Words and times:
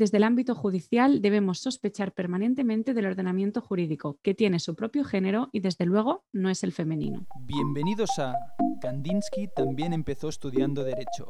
desde 0.00 0.16
el 0.16 0.24
ámbito 0.24 0.54
judicial 0.54 1.20
debemos 1.20 1.58
sospechar 1.58 2.12
permanentemente 2.12 2.94
del 2.94 3.04
ordenamiento 3.04 3.60
jurídico, 3.60 4.18
que 4.22 4.32
tiene 4.32 4.58
su 4.58 4.74
propio 4.74 5.04
género 5.04 5.50
y 5.52 5.60
desde 5.60 5.84
luego 5.84 6.24
no 6.32 6.48
es 6.48 6.64
el 6.64 6.72
femenino. 6.72 7.26
Bienvenidos 7.42 8.18
a 8.18 8.34
Kandinsky 8.80 9.48
también 9.54 9.92
empezó 9.92 10.30
estudiando 10.30 10.84
Derecho, 10.84 11.28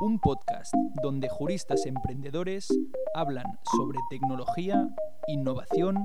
un 0.00 0.20
podcast 0.20 0.72
donde 1.02 1.28
juristas 1.28 1.86
emprendedores 1.86 2.68
hablan 3.16 3.46
sobre 3.76 3.98
tecnología, 4.08 4.88
innovación 5.26 5.96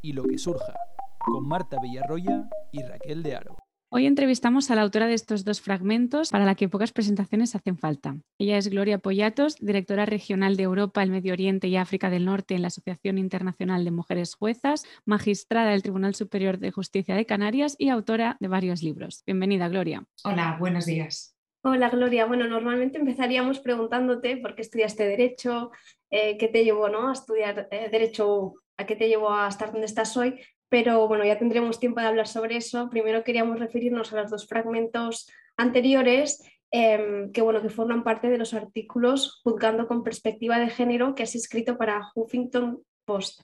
y 0.00 0.14
lo 0.14 0.24
que 0.24 0.38
surja, 0.38 0.72
con 1.18 1.46
Marta 1.46 1.76
Villarroya 1.82 2.48
y 2.72 2.82
Raquel 2.82 3.22
de 3.22 3.36
Aro. 3.36 3.57
Hoy 3.90 4.04
entrevistamos 4.04 4.70
a 4.70 4.74
la 4.74 4.82
autora 4.82 5.06
de 5.06 5.14
estos 5.14 5.46
dos 5.46 5.62
fragmentos 5.62 6.28
para 6.28 6.44
la 6.44 6.54
que 6.54 6.68
pocas 6.68 6.92
presentaciones 6.92 7.54
hacen 7.54 7.78
falta. 7.78 8.18
Ella 8.38 8.58
es 8.58 8.68
Gloria 8.68 8.98
Pollatos, 8.98 9.56
directora 9.60 10.04
regional 10.04 10.58
de 10.58 10.64
Europa, 10.64 11.02
el 11.02 11.10
Medio 11.10 11.32
Oriente 11.32 11.68
y 11.68 11.76
África 11.78 12.10
del 12.10 12.26
Norte 12.26 12.54
en 12.54 12.60
la 12.60 12.68
Asociación 12.68 13.16
Internacional 13.16 13.86
de 13.86 13.90
Mujeres 13.90 14.34
Juezas, 14.34 14.84
magistrada 15.06 15.70
del 15.70 15.82
Tribunal 15.82 16.14
Superior 16.14 16.58
de 16.58 16.70
Justicia 16.70 17.14
de 17.14 17.24
Canarias 17.24 17.76
y 17.78 17.88
autora 17.88 18.36
de 18.40 18.48
varios 18.48 18.82
libros. 18.82 19.22
Bienvenida, 19.24 19.68
Gloria. 19.68 20.04
Hola, 20.22 20.58
buenos 20.60 20.84
días. 20.84 21.34
Hola, 21.62 21.88
Gloria. 21.88 22.26
Bueno, 22.26 22.46
normalmente 22.46 22.98
empezaríamos 22.98 23.58
preguntándote 23.60 24.36
por 24.36 24.54
qué 24.54 24.60
estudiaste 24.60 25.08
Derecho, 25.08 25.70
eh, 26.10 26.36
qué 26.36 26.48
te 26.48 26.62
llevó 26.62 26.90
¿no? 26.90 27.08
a 27.08 27.12
estudiar 27.14 27.68
eh, 27.70 27.88
Derecho, 27.90 28.52
a 28.76 28.84
qué 28.84 28.96
te 28.96 29.08
llevó 29.08 29.32
a 29.32 29.48
estar 29.48 29.72
donde 29.72 29.86
estás 29.86 30.14
hoy, 30.18 30.38
pero 30.68 31.08
bueno, 31.08 31.24
ya 31.24 31.38
tendremos 31.38 31.80
tiempo 31.80 32.00
de 32.00 32.06
hablar 32.06 32.28
sobre 32.28 32.56
eso. 32.56 32.88
Primero 32.90 33.24
queríamos 33.24 33.58
referirnos 33.58 34.12
a 34.12 34.20
los 34.20 34.30
dos 34.30 34.46
fragmentos 34.46 35.28
anteriores 35.56 36.42
em, 36.70 37.32
que, 37.32 37.40
bueno, 37.40 37.62
que 37.62 37.70
forman 37.70 38.04
parte 38.04 38.28
de 38.28 38.38
los 38.38 38.54
artículos 38.54 39.40
Juzgando 39.42 39.86
con 39.86 40.02
perspectiva 40.02 40.58
de 40.58 40.68
género 40.68 41.14
que 41.14 41.22
has 41.22 41.34
escrito 41.34 41.78
para 41.78 42.10
Huffington 42.14 42.82
Post. 43.04 43.40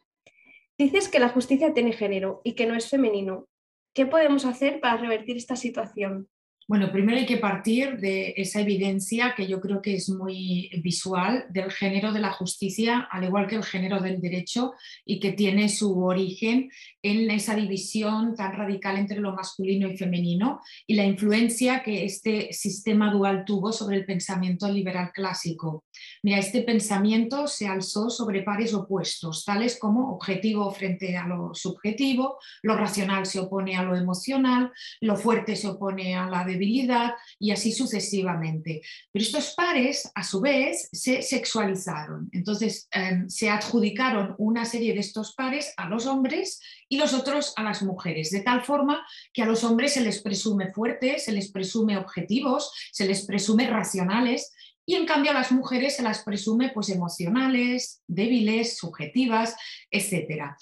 Dices 0.77 1.09
que 1.09 1.21
la 1.21 1.29
justicia 1.31 1.73
tiene 1.73 1.93
género 1.93 2.41
y 2.45 2.55
que 2.55 2.67
no 2.67 2.75
es 2.75 2.91
femenino. 2.91 3.47
¿Qué 3.95 4.07
podemos 4.07 4.45
hacer 4.45 4.81
para 4.81 4.97
revertir 4.97 5.37
esta 5.37 5.57
situación? 5.57 6.29
Bueno, 6.67 6.91
primero 6.91 7.19
hay 7.19 7.27
que 7.27 7.37
partir 7.37 7.99
de 7.99 8.33
esa 8.39 8.61
evidencia 8.63 9.35
que 9.37 9.47
yo 9.47 9.61
creo 9.61 9.83
que 9.83 9.97
es 9.97 10.09
muy 10.09 10.71
visual 10.83 11.45
del 11.51 11.71
género 11.71 12.11
de 12.13 12.21
la 12.21 12.33
justicia, 12.33 13.07
al 13.11 13.25
igual 13.25 13.47
que 13.47 13.57
el 13.57 13.65
género 13.65 14.01
del 14.01 14.21
derecho, 14.21 14.73
y 15.05 15.21
que 15.21 15.33
tiene 15.33 15.69
su 15.69 16.03
origen 16.03 16.71
en 17.03 17.31
esa 17.31 17.55
división 17.55 18.35
tan 18.35 18.53
radical 18.57 18.97
entre 18.97 19.21
lo 19.21 19.35
masculino 19.35 19.87
y 19.89 19.99
femenino 19.99 20.61
y 20.87 20.95
la 20.95 21.05
influencia 21.05 21.83
que 21.83 22.07
este 22.07 22.51
sistema 22.55 23.13
dual 23.13 23.45
tuvo 23.45 23.71
sobre 23.71 23.99
el 23.99 24.07
pensamiento 24.07 24.67
liberal 24.71 25.11
clásico. 25.13 25.85
Mira, 26.23 26.39
este 26.39 26.63
pensamiento 26.63 27.47
se 27.47 27.67
alzó 27.67 28.09
sobre 28.09 28.43
pares 28.43 28.73
opuestos, 28.73 29.45
tales 29.45 29.79
como 29.79 30.15
objetivo 30.15 30.71
frente 30.71 31.15
a 31.19 31.27
lo 31.27 31.55
subjetivo, 31.55 32.39
lo 32.63 32.75
racional 32.75 33.27
se 33.27 33.41
opone 33.41 33.77
a 33.77 33.83
lo 33.83 33.97
emocional, 33.97 34.73
lo 35.03 35.17
fuerte 35.17 35.57
se 35.57 35.69
opone 35.69 36.15
a 36.15 36.27
la 36.31 36.45
debilidad 36.55 37.13
y 37.39 37.51
así 37.51 37.73
sucesivamente. 37.73 38.83
Pero 39.13 39.25
estos 39.25 39.55
pares, 39.55 40.11
a 40.15 40.25
su 40.25 40.41
vez, 40.41 40.89
se 40.93 41.23
sexualizaron. 41.23 42.29
Entonces, 42.33 42.89
em, 42.91 43.29
se 43.29 43.51
adjudicaron 43.51 44.35
una 44.39 44.65
serie 44.65 44.95
de 44.95 45.01
estos 45.01 45.35
pares 45.35 45.73
a 45.77 45.89
los 45.89 46.07
hombres 46.07 46.61
y 46.89 46.97
los 46.97 47.13
otros 47.13 47.53
a 47.57 47.63
las 47.63 47.83
mujeres, 47.83 48.31
de 48.31 48.41
tal 48.41 48.63
forma 48.63 49.07
que 49.33 49.43
a 49.43 49.47
los 49.47 49.65
hombres 49.65 49.95
se 49.95 50.01
les 50.01 50.23
presume 50.23 50.73
fuertes, 50.73 51.25
se 51.25 51.33
les 51.33 51.51
presume 51.51 51.99
objetivos, 51.99 52.73
se 52.93 53.07
les 53.07 53.27
presume 53.27 53.67
racionales 53.67 54.53
y 54.87 54.95
en 54.95 55.07
cambio 55.07 55.31
a 55.31 55.35
las 55.35 55.51
mujeres 55.51 55.97
se 55.97 56.03
las 56.03 56.23
presume 56.23 56.71
pues 56.71 56.91
emocionales, 56.91 58.03
débiles, 58.07 58.77
subjetivas, 58.77 59.57
etc. 59.91 60.57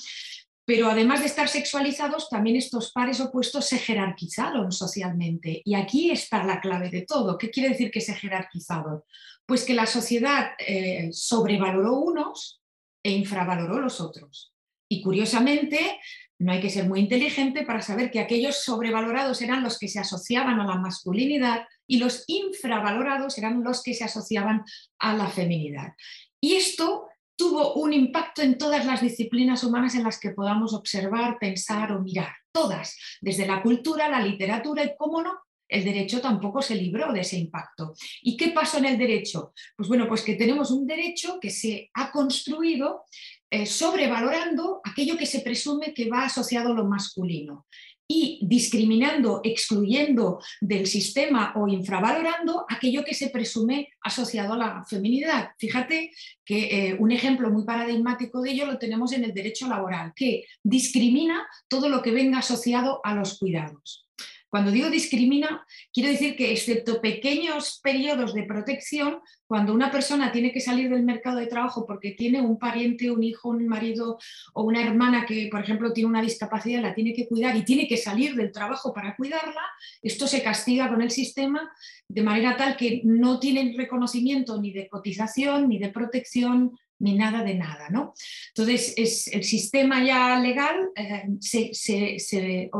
Pero 0.64 0.88
además 0.88 1.20
de 1.20 1.26
estar 1.26 1.48
sexualizados, 1.48 2.28
también 2.28 2.56
estos 2.56 2.92
pares 2.92 3.20
opuestos 3.20 3.66
se 3.66 3.78
jerarquizaron 3.78 4.70
socialmente. 4.70 5.60
Y 5.64 5.74
aquí 5.74 6.10
está 6.10 6.44
la 6.44 6.60
clave 6.60 6.88
de 6.88 7.02
todo. 7.02 7.36
¿Qué 7.36 7.50
quiere 7.50 7.70
decir 7.70 7.90
que 7.90 8.00
se 8.00 8.14
jerarquizaron? 8.14 9.02
Pues 9.44 9.64
que 9.64 9.74
la 9.74 9.86
sociedad 9.86 10.52
eh, 10.58 11.10
sobrevaloró 11.12 11.98
unos 11.98 12.60
e 13.02 13.10
infravaloró 13.10 13.80
los 13.80 14.00
otros. 14.00 14.52
Y 14.88 15.02
curiosamente, 15.02 15.98
no 16.38 16.52
hay 16.52 16.60
que 16.60 16.70
ser 16.70 16.86
muy 16.86 17.00
inteligente 17.00 17.64
para 17.64 17.82
saber 17.82 18.10
que 18.10 18.20
aquellos 18.20 18.62
sobrevalorados 18.62 19.42
eran 19.42 19.62
los 19.62 19.78
que 19.78 19.88
se 19.88 19.98
asociaban 19.98 20.60
a 20.60 20.66
la 20.66 20.76
masculinidad 20.76 21.66
y 21.86 21.98
los 21.98 22.24
infravalorados 22.26 23.38
eran 23.38 23.64
los 23.64 23.82
que 23.82 23.94
se 23.94 24.04
asociaban 24.04 24.64
a 24.98 25.14
la 25.16 25.28
feminidad. 25.28 25.94
Y 26.40 26.54
esto 26.54 27.08
tuvo 27.42 27.74
un 27.74 27.92
impacto 27.92 28.40
en 28.40 28.56
todas 28.56 28.86
las 28.86 29.00
disciplinas 29.00 29.64
humanas 29.64 29.96
en 29.96 30.04
las 30.04 30.20
que 30.20 30.30
podamos 30.30 30.72
observar, 30.74 31.38
pensar 31.40 31.90
o 31.90 32.00
mirar, 32.00 32.32
todas, 32.52 32.96
desde 33.20 33.48
la 33.48 33.60
cultura, 33.64 34.08
la 34.08 34.24
literatura 34.24 34.84
y, 34.84 34.92
cómo 34.96 35.20
no, 35.22 35.40
el 35.68 35.82
derecho 35.82 36.20
tampoco 36.20 36.62
se 36.62 36.76
libró 36.76 37.12
de 37.12 37.22
ese 37.22 37.36
impacto. 37.36 37.94
¿Y 38.22 38.36
qué 38.36 38.50
pasó 38.50 38.78
en 38.78 38.84
el 38.84 38.96
derecho? 38.96 39.52
Pues 39.76 39.88
bueno, 39.88 40.06
pues 40.06 40.22
que 40.22 40.34
tenemos 40.34 40.70
un 40.70 40.86
derecho 40.86 41.40
que 41.40 41.50
se 41.50 41.90
ha 41.94 42.12
construido 42.12 43.06
eh, 43.50 43.66
sobrevalorando 43.66 44.80
aquello 44.84 45.16
que 45.16 45.26
se 45.26 45.40
presume 45.40 45.92
que 45.92 46.08
va 46.08 46.26
asociado 46.26 46.70
a 46.70 46.74
lo 46.74 46.84
masculino 46.84 47.66
y 48.14 48.38
discriminando, 48.42 49.40
excluyendo 49.42 50.38
del 50.60 50.86
sistema 50.86 51.54
o 51.56 51.66
infravalorando 51.66 52.66
aquello 52.68 53.04
que 53.04 53.14
se 53.14 53.30
presume 53.30 53.88
asociado 54.02 54.52
a 54.52 54.58
la 54.58 54.84
feminidad. 54.84 55.52
Fíjate 55.58 56.10
que 56.44 56.58
eh, 56.64 56.96
un 56.98 57.10
ejemplo 57.10 57.50
muy 57.50 57.64
paradigmático 57.64 58.42
de 58.42 58.50
ello 58.50 58.66
lo 58.66 58.78
tenemos 58.78 59.12
en 59.12 59.24
el 59.24 59.32
derecho 59.32 59.66
laboral, 59.66 60.12
que 60.14 60.44
discrimina 60.62 61.46
todo 61.68 61.88
lo 61.88 62.02
que 62.02 62.10
venga 62.10 62.38
asociado 62.38 63.00
a 63.02 63.14
los 63.14 63.38
cuidados. 63.38 64.06
Cuando 64.52 64.70
digo 64.70 64.90
discrimina, 64.90 65.66
quiero 65.94 66.10
decir 66.10 66.36
que 66.36 66.52
excepto 66.52 67.00
pequeños 67.00 67.80
periodos 67.82 68.34
de 68.34 68.42
protección, 68.42 69.20
cuando 69.46 69.72
una 69.72 69.90
persona 69.90 70.30
tiene 70.30 70.52
que 70.52 70.60
salir 70.60 70.90
del 70.90 71.04
mercado 71.04 71.38
de 71.38 71.46
trabajo 71.46 71.86
porque 71.86 72.10
tiene 72.10 72.42
un 72.42 72.58
pariente, 72.58 73.10
un 73.10 73.22
hijo, 73.22 73.48
un 73.48 73.66
marido 73.66 74.18
o 74.52 74.64
una 74.64 74.82
hermana 74.82 75.24
que, 75.24 75.48
por 75.50 75.62
ejemplo, 75.62 75.94
tiene 75.94 76.10
una 76.10 76.20
discapacidad, 76.20 76.82
la 76.82 76.94
tiene 76.94 77.14
que 77.14 77.26
cuidar 77.28 77.56
y 77.56 77.64
tiene 77.64 77.88
que 77.88 77.96
salir 77.96 78.34
del 78.34 78.52
trabajo 78.52 78.92
para 78.92 79.16
cuidarla, 79.16 79.62
esto 80.02 80.26
se 80.26 80.42
castiga 80.42 80.90
con 80.90 81.00
el 81.00 81.10
sistema 81.10 81.72
de 82.06 82.22
manera 82.22 82.54
tal 82.54 82.76
que 82.76 83.00
no 83.04 83.40
tienen 83.40 83.74
reconocimiento 83.74 84.60
ni 84.60 84.70
de 84.70 84.86
cotización, 84.86 85.70
ni 85.70 85.78
de 85.78 85.88
protección, 85.88 86.78
ni 87.02 87.14
nada 87.14 87.42
de 87.42 87.54
nada. 87.54 87.88
¿no? 87.90 88.14
Entonces, 88.48 88.94
es, 88.96 89.26
el 89.28 89.44
sistema 89.44 90.02
ya 90.04 90.38
legal 90.38 90.88
eh, 90.96 91.24
se, 91.40 92.70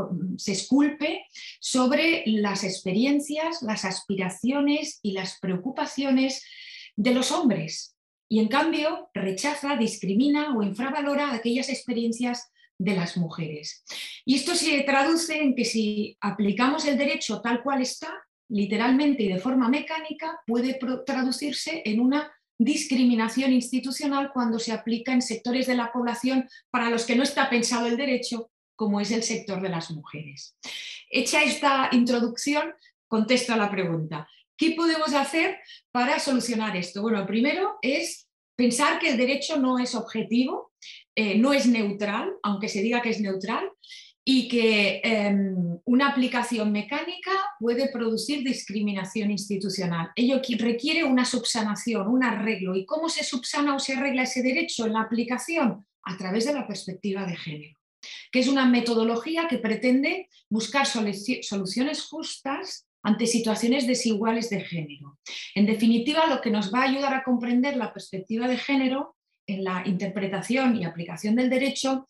esculpe 0.46 1.26
sobre 1.60 2.22
las 2.26 2.64
experiencias, 2.64 3.62
las 3.62 3.84
aspiraciones 3.84 5.00
y 5.02 5.12
las 5.12 5.38
preocupaciones 5.40 6.42
de 6.96 7.14
los 7.14 7.32
hombres 7.32 7.96
y 8.28 8.38
en 8.38 8.48
cambio 8.48 9.10
rechaza, 9.12 9.76
discrimina 9.76 10.56
o 10.56 10.62
infravalora 10.62 11.34
aquellas 11.34 11.68
experiencias 11.68 12.50
de 12.78 12.96
las 12.96 13.16
mujeres. 13.16 13.84
Y 14.24 14.36
esto 14.36 14.54
se 14.54 14.80
traduce 14.82 15.36
en 15.40 15.54
que 15.54 15.64
si 15.64 16.16
aplicamos 16.20 16.86
el 16.86 16.96
derecho 16.96 17.40
tal 17.42 17.62
cual 17.62 17.82
está, 17.82 18.10
literalmente 18.48 19.22
y 19.24 19.28
de 19.28 19.38
forma 19.38 19.68
mecánica, 19.68 20.40
puede 20.46 20.78
traducirse 21.04 21.82
en 21.84 22.00
una 22.00 22.32
discriminación 22.64 23.52
institucional 23.52 24.30
cuando 24.32 24.58
se 24.58 24.72
aplica 24.72 25.12
en 25.12 25.22
sectores 25.22 25.66
de 25.66 25.74
la 25.74 25.92
población 25.92 26.48
para 26.70 26.90
los 26.90 27.04
que 27.04 27.16
no 27.16 27.22
está 27.22 27.48
pensado 27.50 27.86
el 27.86 27.96
derecho, 27.96 28.50
como 28.76 29.00
es 29.00 29.10
el 29.10 29.22
sector 29.22 29.60
de 29.60 29.68
las 29.68 29.90
mujeres. 29.90 30.56
Hecha 31.10 31.42
esta 31.42 31.88
introducción, 31.92 32.74
contesto 33.06 33.52
a 33.52 33.56
la 33.56 33.70
pregunta. 33.70 34.28
¿Qué 34.56 34.72
podemos 34.72 35.12
hacer 35.14 35.58
para 35.90 36.18
solucionar 36.18 36.76
esto? 36.76 37.02
Bueno, 37.02 37.26
primero 37.26 37.78
es 37.82 38.28
pensar 38.56 38.98
que 38.98 39.10
el 39.10 39.16
derecho 39.16 39.58
no 39.58 39.78
es 39.78 39.94
objetivo, 39.94 40.72
eh, 41.14 41.36
no 41.36 41.52
es 41.52 41.66
neutral, 41.66 42.32
aunque 42.42 42.68
se 42.68 42.82
diga 42.82 43.02
que 43.02 43.10
es 43.10 43.20
neutral, 43.20 43.70
y 44.24 44.48
que 44.48 45.00
em, 45.02 45.78
una 45.84 46.08
aplicación 46.08 46.70
mecánica 46.70 47.32
puede 47.58 47.88
producir 47.88 48.44
discriminación 48.44 49.30
institucional. 49.32 50.10
Ello 50.14 50.40
requiere 50.58 51.02
una 51.02 51.24
subsanación, 51.24 52.06
un 52.06 52.22
arreglo. 52.22 52.76
¿Y 52.76 52.86
cómo 52.86 53.08
se 53.08 53.24
subsana 53.24 53.74
o 53.74 53.80
se 53.80 53.94
arregla 53.94 54.22
ese 54.22 54.42
derecho 54.42 54.86
en 54.86 54.92
la 54.92 55.02
aplicación? 55.02 55.86
A 56.04 56.16
través 56.16 56.46
de 56.46 56.54
la 56.54 56.66
perspectiva 56.66 57.24
de 57.26 57.36
género, 57.36 57.78
que 58.30 58.40
es 58.40 58.48
una 58.48 58.66
metodología 58.66 59.46
que 59.48 59.58
pretende 59.58 60.28
buscar 60.48 60.86
soluciones 60.86 62.02
justas 62.02 62.86
ante 63.04 63.26
situaciones 63.26 63.86
desiguales 63.86 64.50
de 64.50 64.60
género. 64.60 65.18
En 65.54 65.66
definitiva, 65.66 66.26
lo 66.26 66.40
que 66.40 66.50
nos 66.50 66.72
va 66.72 66.80
a 66.80 66.88
ayudar 66.88 67.14
a 67.14 67.24
comprender 67.24 67.76
la 67.76 67.92
perspectiva 67.92 68.46
de 68.46 68.56
género 68.56 69.16
en 69.46 69.64
la 69.64 69.82
interpretación 69.86 70.76
y 70.76 70.84
aplicación 70.84 71.34
del 71.34 71.50
derecho 71.50 72.06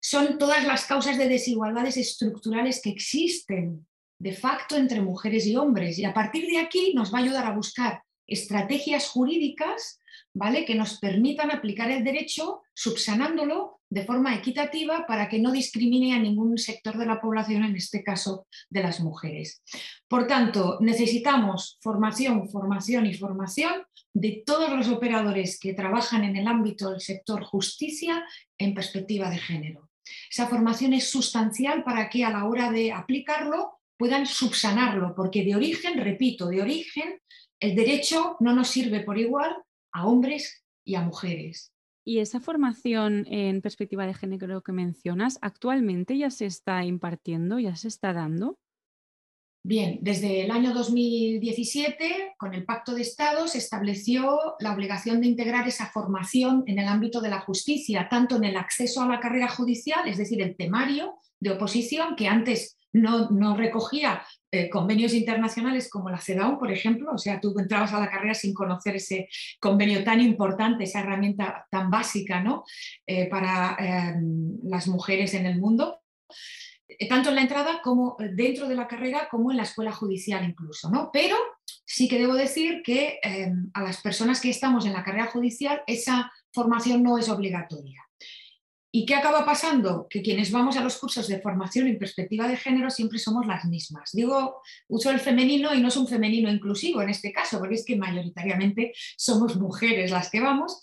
son 0.00 0.38
todas 0.38 0.64
las 0.64 0.84
causas 0.84 1.18
de 1.18 1.28
desigualdades 1.28 1.96
estructurales 1.96 2.80
que 2.82 2.90
existen 2.90 3.86
de 4.18 4.32
facto 4.32 4.76
entre 4.76 5.00
mujeres 5.00 5.46
y 5.46 5.56
hombres. 5.56 5.98
Y 5.98 6.04
a 6.04 6.14
partir 6.14 6.46
de 6.46 6.58
aquí 6.58 6.92
nos 6.94 7.12
va 7.12 7.18
a 7.18 7.22
ayudar 7.22 7.46
a 7.46 7.54
buscar 7.54 8.02
estrategias 8.26 9.08
jurídicas 9.08 10.00
¿vale? 10.34 10.64
que 10.64 10.74
nos 10.74 10.98
permitan 10.98 11.50
aplicar 11.50 11.90
el 11.90 12.04
derecho 12.04 12.62
subsanándolo 12.74 13.80
de 13.88 14.04
forma 14.04 14.34
equitativa 14.34 15.06
para 15.06 15.28
que 15.28 15.38
no 15.38 15.52
discrimine 15.52 16.14
a 16.14 16.18
ningún 16.18 16.58
sector 16.58 16.98
de 16.98 17.06
la 17.06 17.20
población, 17.20 17.64
en 17.64 17.76
este 17.76 18.02
caso 18.02 18.46
de 18.68 18.82
las 18.82 19.00
mujeres. 19.00 19.62
Por 20.08 20.26
tanto, 20.26 20.78
necesitamos 20.80 21.78
formación, 21.80 22.48
formación 22.48 23.06
y 23.06 23.14
formación 23.14 23.84
de 24.12 24.42
todos 24.44 24.70
los 24.70 24.88
operadores 24.88 25.58
que 25.60 25.74
trabajan 25.74 26.24
en 26.24 26.36
el 26.36 26.48
ámbito 26.48 26.90
del 26.90 27.00
sector 27.00 27.44
justicia 27.44 28.24
en 28.58 28.74
perspectiva 28.74 29.30
de 29.30 29.38
género. 29.38 29.85
Esa 30.30 30.46
formación 30.46 30.92
es 30.92 31.10
sustancial 31.10 31.84
para 31.84 32.08
que 32.08 32.24
a 32.24 32.30
la 32.30 32.44
hora 32.44 32.70
de 32.70 32.92
aplicarlo 32.92 33.80
puedan 33.96 34.26
subsanarlo, 34.26 35.14
porque 35.14 35.44
de 35.44 35.56
origen, 35.56 35.98
repito, 35.98 36.48
de 36.48 36.62
origen, 36.62 37.20
el 37.60 37.74
derecho 37.74 38.36
no 38.40 38.54
nos 38.54 38.68
sirve 38.68 39.00
por 39.00 39.18
igual 39.18 39.56
a 39.92 40.06
hombres 40.06 40.64
y 40.84 40.94
a 40.94 41.02
mujeres. 41.02 41.72
Y 42.04 42.20
esa 42.20 42.38
formación 42.38 43.26
en 43.28 43.62
perspectiva 43.62 44.06
de 44.06 44.14
género 44.14 44.62
que 44.62 44.72
mencionas, 44.72 45.38
¿actualmente 45.42 46.16
ya 46.16 46.30
se 46.30 46.46
está 46.46 46.84
impartiendo, 46.84 47.58
ya 47.58 47.74
se 47.74 47.88
está 47.88 48.12
dando? 48.12 48.58
Bien, 49.68 49.98
desde 50.00 50.44
el 50.44 50.52
año 50.52 50.72
2017, 50.72 52.34
con 52.38 52.54
el 52.54 52.64
Pacto 52.64 52.94
de 52.94 53.02
Estado, 53.02 53.48
se 53.48 53.58
estableció 53.58 54.54
la 54.60 54.72
obligación 54.72 55.20
de 55.20 55.26
integrar 55.26 55.66
esa 55.66 55.86
formación 55.86 56.62
en 56.68 56.78
el 56.78 56.86
ámbito 56.86 57.20
de 57.20 57.30
la 57.30 57.40
justicia, 57.40 58.06
tanto 58.08 58.36
en 58.36 58.44
el 58.44 58.56
acceso 58.56 59.02
a 59.02 59.08
la 59.08 59.18
carrera 59.18 59.48
judicial, 59.48 60.06
es 60.06 60.18
decir, 60.18 60.40
el 60.40 60.54
temario 60.54 61.16
de 61.40 61.50
oposición, 61.50 62.14
que 62.14 62.28
antes 62.28 62.78
no, 62.92 63.56
recogía 63.56 64.22
eh, 64.52 64.70
convenios 64.70 65.12
internacionales 65.14 65.90
como 65.90 66.10
la 66.10 66.20
CEDAW, 66.20 66.60
por 66.60 66.70
ejemplo, 66.70 67.10
o 67.12 67.18
sea, 67.18 67.40
tú 67.40 67.52
entrabas 67.58 67.92
a 67.92 67.98
la 67.98 68.08
carrera 68.08 68.34
sin 68.34 68.54
conocer 68.54 68.94
ese 68.94 69.28
convenio 69.58 70.04
tan 70.04 70.20
importante, 70.20 70.84
esa 70.84 71.00
herramienta 71.00 71.66
tan 71.72 71.90
básica 71.90 72.40
¿no? 72.40 72.62
Eh, 73.04 73.28
para 73.28 73.76
em, 73.80 74.60
las 74.62 74.86
mujeres 74.86 75.34
en 75.34 75.46
el 75.46 75.58
mundo 75.58 76.02
eh, 76.30 76.75
tanto 77.08 77.30
en 77.30 77.34
la 77.34 77.42
entrada 77.42 77.80
como 77.82 78.16
dentro 78.18 78.68
de 78.68 78.76
la 78.76 78.86
carrera 78.86 79.28
como 79.30 79.50
en 79.50 79.56
la 79.56 79.64
escuela 79.64 79.92
judicial 79.92 80.44
incluso, 80.44 80.90
¿no? 80.90 81.10
Pero 81.12 81.36
sí 81.84 82.08
que 82.08 82.18
debo 82.18 82.34
decir 82.34 82.82
que 82.84 83.18
em, 83.22 83.70
a 83.74 83.82
las 83.82 84.00
personas 84.00 84.40
que 84.40 84.50
estamos 84.50 84.86
en 84.86 84.92
la 84.92 85.04
carrera 85.04 85.26
judicial 85.26 85.82
esa 85.86 86.32
formación 86.52 87.02
no 87.02 87.18
es 87.18 87.28
obligatoria. 87.28 88.02
¿Y 88.92 89.04
qué 89.04 89.14
acaba 89.14 89.44
pasando? 89.44 90.06
Que 90.08 90.22
quienes 90.22 90.50
vamos 90.50 90.76
a 90.78 90.82
los 90.82 90.96
cursos 90.96 91.28
de 91.28 91.40
formación 91.40 91.86
en 91.86 91.98
perspectiva 91.98 92.48
de 92.48 92.56
género 92.56 92.88
siempre 92.88 93.18
somos 93.18 93.46
las 93.46 93.66
mismas. 93.66 94.10
Digo, 94.12 94.62
uso 94.88 95.10
el 95.10 95.20
femenino 95.20 95.74
y 95.74 95.82
no 95.82 95.88
es 95.88 95.96
un 95.98 96.08
femenino 96.08 96.50
inclusivo 96.50 97.02
en 97.02 97.10
este 97.10 97.30
caso, 97.30 97.58
porque 97.58 97.74
es 97.74 97.84
que 97.84 97.96
mayoritariamente 97.96 98.94
somos 99.18 99.56
mujeres 99.56 100.10
las 100.12 100.30
que 100.30 100.40
vamos. 100.40 100.80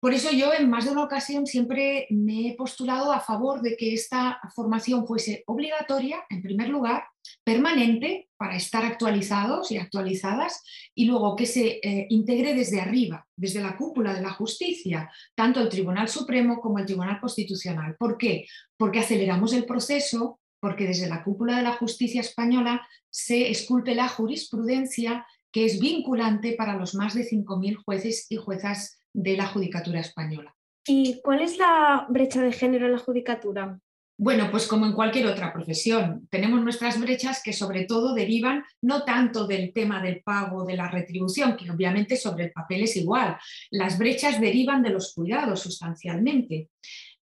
Por 0.00 0.14
eso 0.14 0.30
yo 0.30 0.52
en 0.54 0.70
más 0.70 0.84
de 0.84 0.92
una 0.92 1.02
ocasión 1.02 1.44
siempre 1.46 2.06
me 2.10 2.48
he 2.48 2.54
postulado 2.54 3.12
a 3.12 3.20
favor 3.20 3.62
de 3.62 3.76
que 3.76 3.94
esta 3.94 4.40
formación 4.54 5.06
fuese 5.06 5.42
obligatoria, 5.46 6.20
en 6.30 6.40
primer 6.40 6.68
lugar, 6.68 7.04
permanente 7.44 8.28
para 8.36 8.56
estar 8.56 8.84
actualizados 8.84 9.72
y 9.72 9.76
actualizadas 9.76 10.62
y 10.94 11.06
luego 11.06 11.34
que 11.34 11.46
se 11.46 11.80
eh, 11.82 12.06
integre 12.10 12.54
desde 12.54 12.80
arriba, 12.80 13.26
desde 13.36 13.60
la 13.60 13.76
cúpula 13.76 14.14
de 14.14 14.22
la 14.22 14.30
justicia, 14.30 15.10
tanto 15.34 15.60
el 15.60 15.68
Tribunal 15.68 16.08
Supremo 16.08 16.60
como 16.60 16.78
el 16.78 16.86
Tribunal 16.86 17.20
Constitucional. 17.20 17.96
¿Por 17.98 18.16
qué? 18.18 18.46
Porque 18.76 19.00
aceleramos 19.00 19.52
el 19.52 19.64
proceso, 19.64 20.38
porque 20.60 20.86
desde 20.86 21.08
la 21.08 21.24
cúpula 21.24 21.56
de 21.56 21.64
la 21.64 21.72
justicia 21.72 22.20
española 22.20 22.86
se 23.10 23.50
esculpe 23.50 23.96
la 23.96 24.08
jurisprudencia 24.08 25.26
que 25.50 25.64
es 25.64 25.80
vinculante 25.80 26.52
para 26.52 26.76
los 26.76 26.94
más 26.94 27.14
de 27.14 27.28
5.000 27.28 27.82
jueces 27.82 28.26
y 28.28 28.36
juezas 28.36 28.98
de 29.18 29.36
la 29.36 29.46
Judicatura 29.46 30.00
española. 30.00 30.54
¿Y 30.86 31.20
cuál 31.22 31.42
es 31.42 31.58
la 31.58 32.06
brecha 32.08 32.40
de 32.40 32.52
género 32.52 32.86
en 32.86 32.92
la 32.92 32.98
Judicatura? 32.98 33.78
Bueno, 34.20 34.48
pues 34.50 34.66
como 34.66 34.84
en 34.84 34.94
cualquier 34.94 35.26
otra 35.26 35.52
profesión, 35.52 36.26
tenemos 36.28 36.60
nuestras 36.60 37.00
brechas 37.00 37.40
que 37.42 37.52
sobre 37.52 37.84
todo 37.84 38.14
derivan 38.14 38.64
no 38.82 39.04
tanto 39.04 39.46
del 39.46 39.72
tema 39.72 40.02
del 40.02 40.22
pago, 40.22 40.64
de 40.64 40.76
la 40.76 40.88
retribución, 40.88 41.56
que 41.56 41.70
obviamente 41.70 42.16
sobre 42.16 42.46
el 42.46 42.52
papel 42.52 42.82
es 42.82 42.96
igual, 42.96 43.36
las 43.70 43.96
brechas 43.96 44.40
derivan 44.40 44.82
de 44.82 44.90
los 44.90 45.14
cuidados 45.14 45.60
sustancialmente 45.60 46.70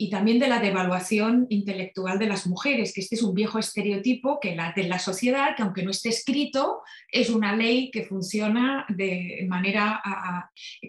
y 0.02 0.10
también 0.10 0.40
de 0.40 0.48
la 0.48 0.62
devaluación 0.62 1.46
intelectual 1.50 2.18
de 2.18 2.28
las 2.28 2.48
mujeres, 2.48 2.94
que 2.94 3.02
este 3.02 3.16
es 3.16 3.22
un 3.22 3.34
viejo 3.34 3.60
estereotipo 3.60 4.40
que 4.40 4.56
la, 4.56 4.72
de 4.72 4.86
la 4.86 4.98
sociedad, 4.98 5.58
que 5.58 5.62
aunque 5.62 5.84
no 5.84 5.92
esté 5.92 6.08
escrito, 6.08 6.84
es 7.12 7.30
una 7.30 7.54
ley 7.54 7.92
que 7.92 8.06
funciona 8.06 8.86
de 8.88 9.46
manera 9.50 10.02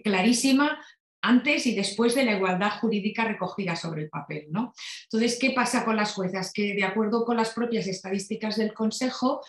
clarísima 0.01 0.79
antes 1.21 1.67
y 1.67 1.75
después 1.75 2.15
de 2.15 2.23
la 2.23 2.37
igualdad 2.37 2.71
jurídica 2.79 3.25
recogida 3.25 3.75
sobre 3.75 4.03
el 4.03 4.09
papel. 4.09 4.47
¿no? 4.49 4.73
Entonces, 5.03 5.37
¿qué 5.37 5.51
pasa 5.51 5.83
con 5.83 5.97
las 5.97 6.13
juezas? 6.13 6.53
Que 6.53 6.73
de 6.73 6.85
acuerdo 6.85 7.25
con 7.25 7.35
las 7.35 7.49
propias 7.49 7.87
estadísticas 7.87 8.55
del 8.55 8.73
Consejo, 8.73 9.41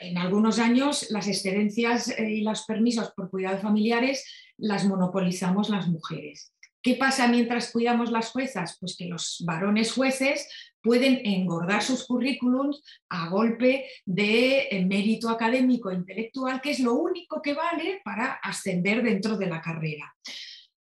en 0.00 0.18
algunos 0.18 0.58
años 0.58 1.10
las 1.10 1.28
excedencias 1.28 2.08
eh, 2.08 2.30
y 2.30 2.42
los 2.42 2.66
permisos 2.66 3.10
por 3.16 3.30
cuidados 3.30 3.62
familiares 3.62 4.26
las 4.58 4.84
monopolizamos 4.84 5.70
las 5.70 5.88
mujeres. 5.88 6.52
¿Qué 6.82 6.96
pasa 6.96 7.28
mientras 7.28 7.70
cuidamos 7.70 8.10
las 8.10 8.30
juezas? 8.30 8.76
Pues 8.80 8.96
que 8.96 9.06
los 9.06 9.42
varones 9.46 9.92
jueces 9.92 10.48
pueden 10.82 11.20
engordar 11.24 11.82
sus 11.82 12.04
currículums 12.06 12.82
a 13.08 13.28
golpe 13.28 13.86
de 14.04 14.66
eh, 14.70 14.84
mérito 14.84 15.28
académico 15.28 15.90
e 15.90 15.94
intelectual, 15.94 16.60
que 16.60 16.72
es 16.72 16.80
lo 16.80 16.94
único 16.94 17.40
que 17.40 17.54
vale 17.54 18.00
para 18.04 18.32
ascender 18.32 19.02
dentro 19.04 19.38
de 19.38 19.46
la 19.46 19.60
carrera. 19.60 20.12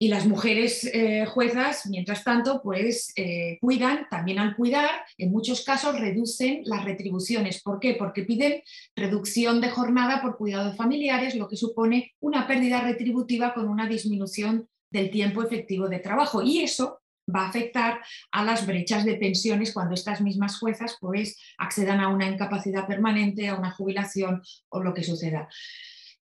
Y 0.00 0.08
las 0.08 0.26
mujeres 0.26 0.84
eh, 0.84 1.26
juezas, 1.26 1.86
mientras 1.86 2.22
tanto, 2.22 2.60
pues 2.62 3.12
eh, 3.16 3.58
cuidan, 3.60 4.06
también 4.08 4.38
al 4.38 4.54
cuidar, 4.54 4.90
en 5.16 5.32
muchos 5.32 5.64
casos 5.64 5.98
reducen 5.98 6.62
las 6.66 6.84
retribuciones. 6.84 7.62
¿Por 7.62 7.80
qué? 7.80 7.94
Porque 7.94 8.22
piden 8.22 8.62
reducción 8.94 9.60
de 9.60 9.70
jornada 9.70 10.22
por 10.22 10.36
cuidado 10.36 10.70
de 10.70 10.76
familiares, 10.76 11.34
lo 11.34 11.48
que 11.48 11.56
supone 11.56 12.12
una 12.20 12.46
pérdida 12.46 12.82
retributiva 12.82 13.54
con 13.54 13.68
una 13.68 13.88
disminución 13.88 14.68
del 14.90 15.10
tiempo 15.10 15.42
efectivo 15.42 15.88
de 15.88 15.98
trabajo. 15.98 16.42
Y 16.42 16.62
eso 16.62 17.00
va 17.34 17.42
a 17.42 17.48
afectar 17.48 18.00
a 18.32 18.44
las 18.44 18.66
brechas 18.66 19.04
de 19.04 19.16
pensiones 19.16 19.72
cuando 19.72 19.94
estas 19.94 20.20
mismas 20.20 20.58
juezas 20.58 20.96
pues, 21.00 21.38
accedan 21.58 22.00
a 22.00 22.08
una 22.08 22.28
incapacidad 22.28 22.86
permanente, 22.86 23.48
a 23.48 23.56
una 23.56 23.70
jubilación 23.70 24.42
o 24.70 24.82
lo 24.82 24.94
que 24.94 25.04
suceda. 25.04 25.48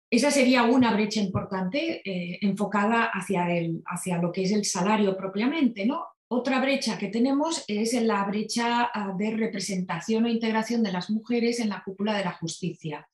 Esa 0.09 0.31
sería 0.31 0.63
una 0.63 0.93
brecha 0.93 1.19
importante 1.19 2.01
eh, 2.05 2.37
enfocada 2.41 3.05
hacia, 3.05 3.51
el, 3.51 3.81
hacia 3.85 4.17
lo 4.17 4.31
que 4.31 4.43
es 4.43 4.51
el 4.51 4.65
salario 4.65 5.17
propiamente. 5.17 5.85
¿no? 5.85 6.05
Otra 6.27 6.59
brecha 6.59 6.97
que 6.97 7.07
tenemos 7.07 7.63
es 7.67 7.93
la 7.93 8.23
brecha 8.23 8.89
ah, 8.93 9.13
de 9.17 9.31
representación 9.31 10.25
o 10.25 10.29
integración 10.29 10.83
de 10.83 10.91
las 10.91 11.09
mujeres 11.09 11.59
en 11.59 11.69
la 11.69 11.83
cúpula 11.83 12.15
de 12.17 12.23
la 12.23 12.33
justicia. 12.33 13.07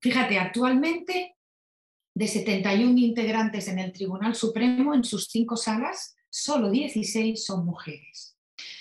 Fíjate, 0.00 0.38
actualmente 0.38 1.35
de 2.16 2.28
71 2.28 2.98
integrantes 2.98 3.68
en 3.68 3.78
el 3.78 3.92
Tribunal 3.92 4.34
Supremo, 4.34 4.94
en 4.94 5.04
sus 5.04 5.26
cinco 5.26 5.54
salas, 5.54 6.16
solo 6.30 6.70
16 6.70 7.44
son 7.44 7.66
mujeres. 7.66 8.38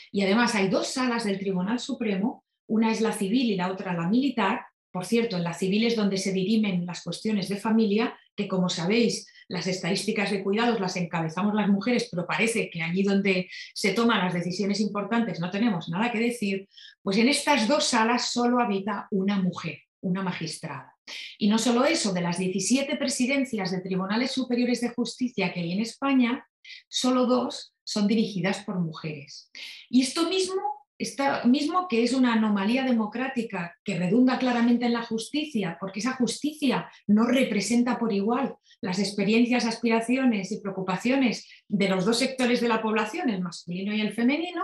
Y 0.09 0.21
además 0.21 0.55
hay 0.55 0.69
dos 0.69 0.87
salas 0.87 1.25
del 1.25 1.37
Tribunal 1.37 1.79
Supremo, 1.79 2.45
una 2.65 2.93
es 2.93 3.01
la 3.01 3.11
civil 3.11 3.51
y 3.51 3.57
la 3.57 3.73
otra 3.73 3.93
la 3.93 4.07
militar, 4.07 4.61
por 4.89 5.05
cierto, 5.05 5.35
en 5.35 5.43
la 5.43 5.53
civil 5.53 5.85
es 5.85 5.97
donde 5.97 6.15
se 6.15 6.31
dirimen 6.31 6.85
las 6.85 7.03
cuestiones 7.03 7.49
de 7.49 7.57
familia, 7.57 8.17
que 8.37 8.47
como 8.47 8.69
sabéis, 8.69 9.27
las 9.49 9.67
estadísticas 9.67 10.31
de 10.31 10.41
cuidados 10.41 10.79
las 10.79 10.95
encabezamos 10.95 11.53
las 11.53 11.67
mujeres, 11.67 12.07
pero 12.09 12.25
parece 12.25 12.69
que 12.69 12.81
allí 12.81 13.03
donde 13.03 13.49
se 13.73 13.91
toman 13.91 14.19
las 14.19 14.33
decisiones 14.33 14.79
importantes 14.79 15.41
no 15.41 15.51
tenemos 15.51 15.89
nada 15.89 16.09
que 16.09 16.19
decir, 16.19 16.69
pues 17.03 17.17
en 17.17 17.27
estas 17.27 17.67
dos 17.67 17.83
salas 17.83 18.31
solo 18.31 18.61
habita 18.61 19.09
una 19.11 19.41
mujer, 19.41 19.79
una 19.99 20.23
magistrada. 20.23 20.94
Y 21.38 21.47
no 21.47 21.57
solo 21.57 21.85
eso, 21.85 22.13
de 22.13 22.21
las 22.21 22.38
17 22.38 22.95
presidencias 22.97 23.71
de 23.71 23.81
tribunales 23.81 24.31
superiores 24.31 24.81
de 24.81 24.89
justicia 24.89 25.53
que 25.53 25.62
hay 25.62 25.74
en 25.74 25.81
España, 25.81 26.47
solo 26.88 27.25
dos 27.25 27.74
son 27.83 28.07
dirigidas 28.07 28.63
por 28.63 28.79
mujeres. 28.79 29.51
Y 29.89 30.01
esto 30.01 30.27
mismo 30.27 30.75
esto 30.97 31.24
mismo 31.43 31.88
que 31.89 32.03
es 32.03 32.13
una 32.13 32.33
anomalía 32.33 32.83
democrática 32.83 33.75
que 33.83 33.97
redunda 33.97 34.39
claramente 34.39 34.85
en 34.85 34.93
la 34.93 35.03
justicia, 35.03 35.77
porque 35.79 36.00
esa 36.00 36.13
justicia 36.13 36.89
no 37.05 37.25
representa 37.25 38.00
por 38.00 38.13
igual 38.13 38.55
las 38.79 39.00
experiencias, 39.00 39.65
aspiraciones 39.65 40.51
y 40.53 40.62
preocupaciones 40.62 41.50
de 41.67 41.89
los 41.89 42.05
dos 42.05 42.19
sectores 42.19 42.62
de 42.62 42.69
la 42.69 42.81
población, 42.81 43.29
el 43.29 43.41
masculino 43.41 43.93
y 43.93 44.00
el 44.00 44.13
femenino, 44.13 44.63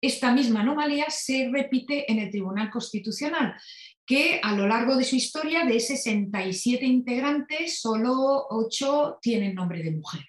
esta 0.00 0.32
misma 0.32 0.60
anomalía 0.60 1.06
se 1.08 1.48
repite 1.52 2.10
en 2.10 2.18
el 2.18 2.30
Tribunal 2.30 2.70
Constitucional, 2.70 3.54
que 4.08 4.40
a 4.42 4.54
lo 4.54 4.66
largo 4.66 4.96
de 4.96 5.04
su 5.04 5.16
historia, 5.16 5.66
de 5.66 5.78
67 5.78 6.84
integrantes, 6.86 7.78
solo 7.78 8.46
8 8.48 9.18
tienen 9.20 9.54
nombre 9.54 9.82
de 9.82 9.90
mujer. 9.90 10.22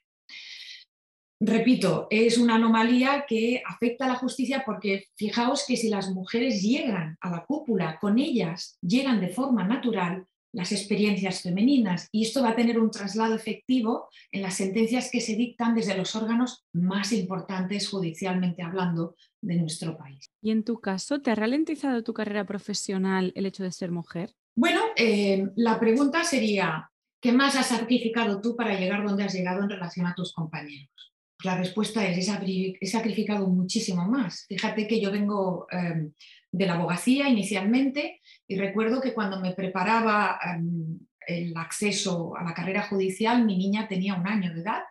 Repito, 1.41 2.07
es 2.09 2.37
una 2.37 2.55
anomalía 2.55 3.23
que 3.25 3.63
afecta 3.65 4.03
a 4.03 4.09
la 4.09 4.15
justicia 4.15 4.63
porque 4.65 5.05
fijaos 5.15 5.63
que 5.65 5.77
si 5.77 5.87
las 5.87 6.09
mujeres 6.09 6.61
llegan 6.61 7.17
a 7.21 7.29
la 7.29 7.45
cúpula, 7.45 7.97
con 7.97 8.19
ellas 8.19 8.77
llegan 8.81 9.21
de 9.21 9.29
forma 9.29 9.63
natural, 9.63 10.25
las 10.51 10.71
experiencias 10.71 11.41
femeninas 11.41 12.07
y 12.11 12.23
esto 12.23 12.41
va 12.41 12.49
a 12.49 12.55
tener 12.55 12.79
un 12.79 12.91
traslado 12.91 13.35
efectivo 13.35 14.09
en 14.31 14.41
las 14.41 14.55
sentencias 14.55 15.09
que 15.11 15.21
se 15.21 15.35
dictan 15.35 15.75
desde 15.75 15.95
los 15.95 16.15
órganos 16.15 16.65
más 16.73 17.11
importantes 17.13 17.87
judicialmente 17.89 18.63
hablando 18.63 19.15
de 19.41 19.55
nuestro 19.55 19.97
país. 19.97 20.31
¿Y 20.41 20.51
en 20.51 20.63
tu 20.63 20.79
caso, 20.79 21.21
te 21.21 21.31
ha 21.31 21.35
ralentizado 21.35 22.03
tu 22.03 22.13
carrera 22.13 22.45
profesional 22.45 23.31
el 23.35 23.45
hecho 23.45 23.63
de 23.63 23.71
ser 23.71 23.91
mujer? 23.91 24.33
Bueno, 24.55 24.81
eh, 24.95 25.47
la 25.55 25.79
pregunta 25.79 26.23
sería, 26.23 26.89
¿qué 27.21 27.31
más 27.31 27.55
has 27.55 27.67
sacrificado 27.67 28.41
tú 28.41 28.55
para 28.55 28.77
llegar 28.79 29.05
donde 29.05 29.23
has 29.23 29.33
llegado 29.33 29.63
en 29.63 29.69
relación 29.69 30.05
a 30.07 30.15
tus 30.15 30.33
compañeros? 30.33 31.08
La 31.43 31.57
respuesta 31.57 32.05
es, 32.05 32.17
he 32.17 32.85
sacrificado 32.87 33.47
muchísimo 33.47 34.05
más. 34.05 34.45
Fíjate 34.49 34.87
que 34.87 34.99
yo 34.99 35.09
vengo 35.11 35.67
em, 35.71 36.11
de 36.51 36.65
la 36.65 36.73
abogacía 36.73 37.29
inicialmente 37.29 38.19
y 38.47 38.57
recuerdo 38.57 38.99
que 38.99 39.13
cuando 39.13 39.39
me 39.39 39.53
preparaba 39.53 40.37
em, 40.43 40.99
el 41.25 41.55
acceso 41.55 42.35
a 42.35 42.43
la 42.43 42.53
carrera 42.53 42.83
judicial, 42.83 43.45
mi 43.45 43.57
niña 43.57 43.87
tenía 43.87 44.15
un 44.15 44.27
año 44.27 44.53
de 44.53 44.61
edad. 44.61 44.81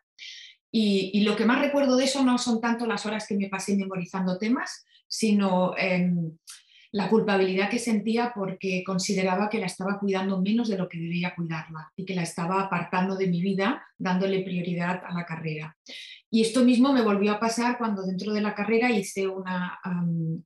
Y, 0.71 1.23
lo 1.23 1.35
que 1.35 1.47
más 1.47 1.61
recuerdo 1.61 1.97
de 1.97 2.05
eso 2.05 2.23
no 2.23 2.39
son 2.39 2.61
tanto 2.61 2.87
las 2.87 3.05
horas 3.07 3.27
que 3.27 3.37
me 3.37 3.49
pasé 3.49 3.77
memorizando 3.77 4.39
temas, 4.39 4.85
sino 5.07 5.77
em, 5.77 6.33
la 6.91 7.09
culpabilidad 7.09 7.69
que 7.69 7.79
sentía 7.79 8.33
porque 8.35 8.83
consideraba 8.85 9.51
que 9.51 9.59
la 9.59 9.67
estaba 9.67 9.99
cuidando 9.99 10.41
menos 10.41 10.69
de 10.69 10.79
lo 10.79 10.89
que 10.89 10.99
debía 10.99 11.35
cuidarla 11.35 11.93
y 11.95 12.05
que 12.05 12.15
la 12.15 12.23
estaba 12.23 12.63
apartando 12.63 13.17
de 13.17 13.27
mi 13.27 13.43
vida, 13.43 13.87
dándole 13.99 14.43
prioridad 14.43 15.03
a 15.05 15.13
la 15.13 15.27
carrera. 15.27 15.77
Y 16.31 16.43
esto 16.43 16.65
mismo 16.65 16.93
me 16.93 17.03
volvió 17.03 17.33
a 17.33 17.41
pasar 17.41 17.79
cuando 17.79 18.03
dentro 18.03 18.33
de 18.33 18.41
la 18.41 18.55
carrera 18.55 18.91
hice 18.91 19.27
una, 19.27 19.79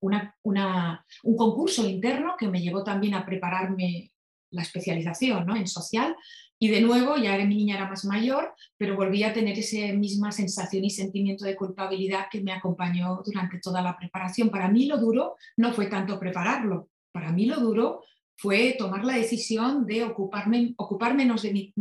un 0.01 1.37
concurso 1.37 1.89
interno 1.89 2.35
que 2.39 2.49
me 2.49 2.61
llevó 2.61 2.83
también 2.83 3.15
a 3.15 3.25
prepararme 3.25 4.11
la 4.51 4.63
especialización 4.63 5.47
¿no? 5.47 5.57
en 5.57 5.67
social. 5.67 6.15
Y 6.63 6.69
de 6.69 6.81
nuevo, 6.81 7.17
ya 7.17 7.37
mi 7.39 7.57
niña 7.57 7.75
era 7.75 7.89
más 7.89 8.05
mayor, 8.05 8.55
pero 8.77 8.95
volví 8.95 9.25
a 9.25 9.33
tener 9.33 9.59
esa 9.59 9.93
misma 9.95 10.31
sensación 10.31 10.85
y 10.85 10.91
sentimiento 10.91 11.45
de 11.45 11.57
culpabilidad 11.57 12.27
que 12.31 12.41
me 12.41 12.53
acompañó 12.53 13.21
durante 13.27 13.59
toda 13.59 13.83
la 13.83 13.97
preparación. 13.97 14.49
Para 14.49 14.69
mí 14.69 14.87
lo 14.87 14.97
duro 14.97 15.35
no 15.57 15.73
fue 15.73 15.87
tanto 15.87 16.21
prepararlo, 16.21 16.89
para 17.11 17.33
mí 17.33 17.47
lo 17.47 17.59
duro 17.59 18.05
fue 18.37 18.77
tomar 18.79 19.05
la 19.05 19.17
decisión 19.17 19.87
de 19.87 20.05
ocuparme, 20.05 20.73
ocupar 20.77 21.17
menos, 21.17 21.43
de 21.43 21.73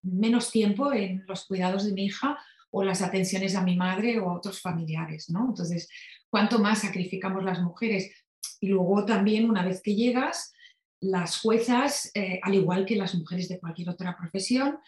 menos 0.00 0.50
tiempo 0.50 0.90
en 0.90 1.22
los 1.28 1.44
cuidados 1.44 1.84
de 1.84 1.92
mi 1.92 2.06
hija 2.06 2.38
o 2.70 2.82
las 2.82 3.02
atenciones 3.02 3.54
a 3.54 3.62
mi 3.62 3.76
madre 3.76 4.20
o 4.20 4.30
a 4.30 4.38
otros 4.38 4.62
familiares. 4.62 5.28
¿no? 5.28 5.48
Entonces, 5.48 5.86
cuánto 6.30 6.60
más 6.60 6.80
sacrificamos 6.80 7.44
las 7.44 7.60
mujeres. 7.60 8.10
Y 8.58 8.68
luego 8.68 9.04
también, 9.04 9.50
una 9.50 9.66
vez 9.66 9.82
que 9.82 9.94
llegas, 9.94 10.54
las 11.00 11.40
juezas, 11.40 12.10
eh, 12.14 12.40
al 12.42 12.54
igual 12.54 12.84
que 12.84 12.96
las 12.96 13.14
mujeres 13.14 13.48
de 13.48 13.58
cualquier 13.58 13.88
otra 13.88 14.16
profesión, 14.16 14.78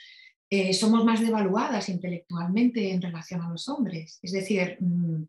eh, 0.50 0.74
somos 0.74 1.04
más 1.04 1.20
devaluadas 1.20 1.88
intelectualmente 1.88 2.92
en 2.92 3.00
relación 3.00 3.40
a 3.40 3.48
los 3.48 3.68
hombres. 3.68 4.18
Es 4.22 4.32
decir, 4.32 4.76
mm, 4.80 5.22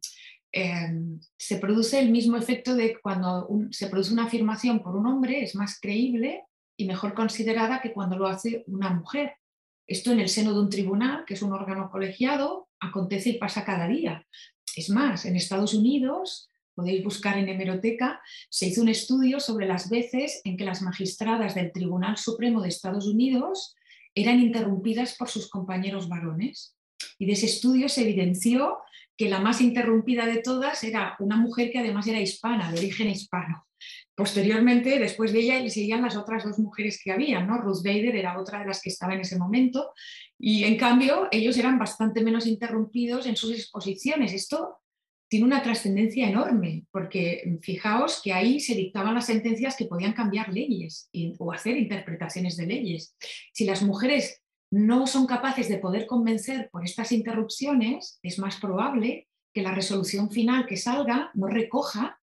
em, 0.51 1.19
se 1.37 1.57
produce 1.57 1.99
el 1.99 2.11
mismo 2.11 2.35
efecto 2.35 2.75
de 2.75 2.99
cuando 3.01 3.47
se 3.71 3.87
produce 3.87 4.13
una 4.13 4.25
afirmación 4.25 4.83
por 4.83 4.95
un 4.95 5.07
hombre, 5.07 5.41
es 5.41 5.55
más 5.55 5.79
creíble 5.79 6.43
y 6.75 6.85
mejor 6.85 7.13
considerada 7.13 7.81
que 7.81 7.93
cuando 7.93 8.17
lo 8.17 8.27
hace 8.27 8.63
una 8.67 8.89
mujer. 8.89 9.33
Esto 9.87 10.11
en 10.11 10.19
el 10.19 10.29
seno 10.29 10.53
de 10.53 10.59
un 10.59 10.69
tribunal, 10.69 11.23
que 11.25 11.35
es 11.35 11.41
un 11.41 11.53
órgano 11.53 11.89
colegiado, 11.89 12.67
acontece 12.79 13.29
y 13.29 13.37
pasa 13.37 13.65
cada 13.65 13.87
día. 13.87 14.27
Es 14.75 14.89
más, 14.89 15.25
en 15.25 15.35
Estados 15.35 15.73
Unidos, 15.73 16.49
podéis 16.73 17.03
buscar 17.03 17.37
en 17.37 17.49
hemeroteca, 17.49 18.21
se 18.49 18.67
hizo 18.67 18.81
un 18.81 18.89
estudio 18.89 19.39
sobre 19.39 19.67
las 19.67 19.89
veces 19.89 20.41
en 20.43 20.57
que 20.57 20.65
las 20.65 20.81
magistradas 20.81 21.55
del 21.55 21.71
Tribunal 21.71 22.17
Supremo 22.17 22.61
de 22.61 22.69
Estados 22.69 23.07
Unidos 23.07 23.75
eran 24.15 24.39
interrumpidas 24.39 25.15
por 25.15 25.29
sus 25.29 25.49
compañeros 25.49 26.09
varones. 26.09 26.75
Y 27.17 27.25
de 27.25 27.33
ese 27.33 27.47
estudio 27.47 27.89
se 27.89 28.01
evidenció 28.01 28.77
que 29.17 29.29
la 29.29 29.39
más 29.39 29.61
interrumpida 29.61 30.25
de 30.25 30.41
todas 30.41 30.83
era 30.83 31.15
una 31.19 31.37
mujer 31.37 31.71
que 31.71 31.79
además 31.79 32.07
era 32.07 32.19
hispana, 32.19 32.71
de 32.71 32.79
origen 32.79 33.09
hispano. 33.09 33.67
Posteriormente, 34.15 34.99
después 34.99 35.33
de 35.33 35.39
ella, 35.39 35.59
le 35.59 35.69
seguían 35.69 36.03
las 36.03 36.15
otras 36.15 36.43
dos 36.43 36.59
mujeres 36.59 37.01
que 37.03 37.11
había, 37.11 37.41
¿no? 37.41 37.57
Ruth 37.57 37.83
Bader 37.83 38.15
era 38.15 38.39
otra 38.39 38.59
de 38.59 38.67
las 38.67 38.81
que 38.81 38.89
estaba 38.89 39.13
en 39.13 39.21
ese 39.21 39.37
momento, 39.37 39.91
y 40.37 40.63
en 40.65 40.77
cambio 40.77 41.27
ellos 41.31 41.57
eran 41.57 41.79
bastante 41.79 42.23
menos 42.23 42.45
interrumpidos 42.45 43.25
en 43.25 43.35
sus 43.35 43.51
exposiciones. 43.51 44.33
Esto 44.33 44.82
tiene 45.33 45.47
una 45.47 45.63
trascendencia 45.63 46.29
enorme, 46.29 46.85
porque 46.91 47.57
fijaos 47.63 48.21
que 48.23 48.33
ahí 48.33 48.59
se 48.59 48.75
dictaban 48.75 49.15
las 49.15 49.25
sentencias 49.25 49.75
que 49.75 49.85
podían 49.85 50.13
cambiar 50.13 50.53
leyes 50.53 51.09
o 51.39 51.51
hacer 51.51 51.75
interpretaciones 51.75 52.55
de 52.55 52.67
leyes. 52.67 53.15
Si 53.51 53.65
las 53.65 53.81
mujeres 53.81 54.43
no 54.71 55.07
son 55.07 55.25
capaces 55.25 55.69
de 55.69 55.79
poder 55.79 56.05
convencer 56.05 56.69
por 56.71 56.85
estas 56.85 57.11
interrupciones, 57.11 58.19
es 58.21 58.37
más 58.37 58.57
probable 58.57 59.27
que 59.55 59.63
la 59.63 59.73
resolución 59.73 60.29
final 60.29 60.67
que 60.67 60.77
salga 60.77 61.31
no 61.33 61.47
recoja 61.47 62.21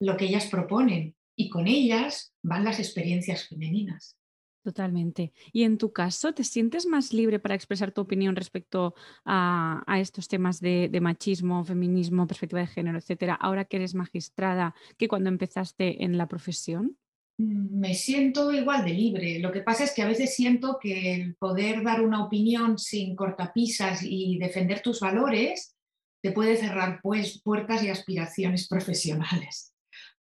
lo 0.00 0.16
que 0.16 0.24
ellas 0.24 0.46
proponen 0.46 1.14
y 1.36 1.50
con 1.50 1.68
ellas 1.68 2.34
van 2.42 2.64
las 2.64 2.80
experiencias 2.80 3.46
femeninas. 3.46 4.17
Totalmente. 4.62 5.32
Y 5.52 5.62
en 5.62 5.78
tu 5.78 5.92
caso, 5.92 6.34
¿te 6.34 6.44
sientes 6.44 6.86
más 6.86 7.12
libre 7.12 7.38
para 7.38 7.54
expresar 7.54 7.92
tu 7.92 8.00
opinión 8.00 8.36
respecto 8.36 8.94
a, 9.24 9.82
estos 10.00 10.28
temas 10.28 10.60
de, 10.60 10.98
machismo, 11.00 11.64
feminismo, 11.64 12.26
perspectiva 12.26 12.60
de 12.60 12.66
género, 12.66 12.98
etcétera, 12.98 13.34
ahora 13.34 13.64
que 13.64 13.76
eres 13.76 13.94
magistrada 13.94 14.74
que 14.96 15.08
cuando 15.08 15.28
empezaste 15.28 16.04
en 16.04 16.18
la 16.18 16.26
profesión? 16.26 16.96
Mm, 17.38 17.78
me 17.78 17.94
siento 17.94 18.52
igual 18.52 18.84
de 18.84 18.94
libre. 18.94 19.38
Lo 19.38 19.52
que 19.52 19.60
pasa 19.60 19.84
es 19.84 19.94
que 19.94 20.02
a 20.02 20.08
veces 20.08 20.34
siento 20.34 20.78
que 20.80 21.14
el 21.14 21.36
poder 21.36 21.84
dar 21.84 22.02
una 22.02 22.24
opinión 22.24 22.78
sin 22.78 23.14
cortapisas 23.14 24.02
y 24.02 24.38
defender 24.38 24.82
tus 24.82 25.00
valores 25.00 25.76
te 26.20 26.32
puede 26.32 26.56
cerrar 26.56 26.98
pues, 27.00 27.40
puertas 27.42 27.84
y 27.84 27.90
aspiraciones 27.90 28.66
profesionales 28.68 29.72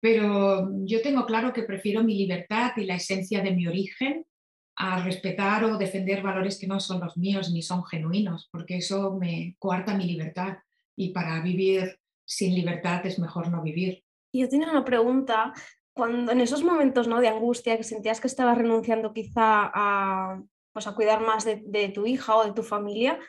pero 0.03 0.69
yo 0.85 1.01
tengo 1.01 1.25
claro 1.27 1.53
que 1.53 1.63
prefiero 1.63 2.03
mi 2.03 2.19
libertad 2.19 2.73
y 2.77 2.87
la 2.87 2.97
esencia 2.97 3.41
de 3.41 3.53
mi 3.53 3.69
origen 3.69 4.27
a 4.77 5.01
respetar 5.05 5.63
o 5.63 5.79
defender 5.79 6.23
valores 6.23 6.59
que 6.59 6.67
no 6.67 6.81
son 6.81 6.99
los 6.99 7.17
míos 7.17 7.53
ni 7.53 7.63
son 7.63 7.85
genuinos, 7.85 8.49
porque 8.51 8.79
eso 8.79 9.17
me 9.17 9.55
coarta 9.61 9.95
mi 9.95 10.05
libertad 10.05 10.59
y 10.97 11.11
para 11.11 11.41
vivir 11.41 12.01
sin 12.27 12.53
libertad 12.53 13.07
es 13.07 13.21
mejor 13.21 13.49
no 13.49 13.63
vivir. 13.63 14.03
Yo 14.35 14.49
tenía 14.49 14.71
una 14.71 14.85
pregunta, 14.85 15.53
cuando 15.95 16.33
en 16.33 16.41
esos 16.41 16.65
momentos 16.65 17.07
¿no? 17.07 17.21
de 17.21 17.29
angustia 17.29 17.77
que 17.77 17.85
sentías 17.85 18.21
que 18.21 18.27
estabas 18.27 18.59
renunciando 18.59 19.13
quizá 19.13 19.71
a, 19.73 20.43
pues 20.73 20.89
a 20.89 20.97
cuidar 20.97 21.21
más 21.21 21.45
de, 21.45 21.63
de 21.65 21.91
tu 21.91 22.07
hija 22.07 22.35
o 22.35 22.45
de 22.45 22.53
tu 22.53 22.65
familia, 22.65 23.21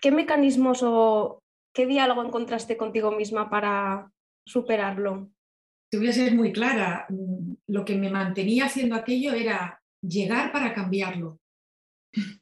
¿qué 0.00 0.10
mecanismos 0.10 0.80
o 0.82 1.42
qué 1.74 1.84
diálogo 1.84 2.24
encontraste 2.24 2.78
contigo 2.78 3.10
misma 3.10 3.50
para 3.50 4.10
superarlo? 4.46 5.33
Te 5.94 5.98
voy 6.00 6.08
a 6.08 6.12
ser 6.12 6.34
muy 6.34 6.52
clara, 6.52 7.06
lo 7.68 7.84
que 7.84 7.94
me 7.94 8.10
mantenía 8.10 8.64
haciendo 8.64 8.96
aquello 8.96 9.32
era 9.32 9.80
llegar 10.02 10.50
para 10.50 10.74
cambiarlo. 10.74 11.38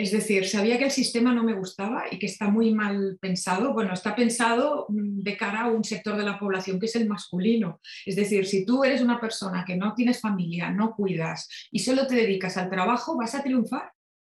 Es 0.00 0.12
decir, 0.12 0.46
sabía 0.46 0.78
que 0.78 0.84
el 0.84 0.92
sistema 0.92 1.34
no 1.34 1.42
me 1.42 1.54
gustaba 1.54 2.04
y 2.08 2.20
que 2.20 2.26
está 2.26 2.48
muy 2.48 2.72
mal 2.72 3.18
pensado. 3.20 3.74
Bueno, 3.74 3.92
está 3.92 4.14
pensado 4.14 4.86
mm, 4.88 5.22
de 5.22 5.36
cara 5.36 5.62
a 5.62 5.70
un 5.72 5.82
sector 5.82 6.16
de 6.16 6.22
la 6.22 6.38
población 6.38 6.78
que 6.78 6.86
es 6.86 6.94
el 6.94 7.08
masculino. 7.08 7.80
Es 8.06 8.14
decir, 8.14 8.46
si 8.46 8.64
tú 8.64 8.84
eres 8.84 9.02
una 9.02 9.20
persona 9.20 9.64
que 9.66 9.76
no 9.76 9.94
tienes 9.94 10.20
familia, 10.20 10.70
no 10.70 10.94
cuidas 10.94 11.48
y 11.72 11.80
solo 11.80 12.06
te 12.06 12.14
dedicas 12.14 12.56
al 12.56 12.70
trabajo, 12.70 13.18
vas 13.18 13.34
a 13.34 13.42
triunfar. 13.42 13.90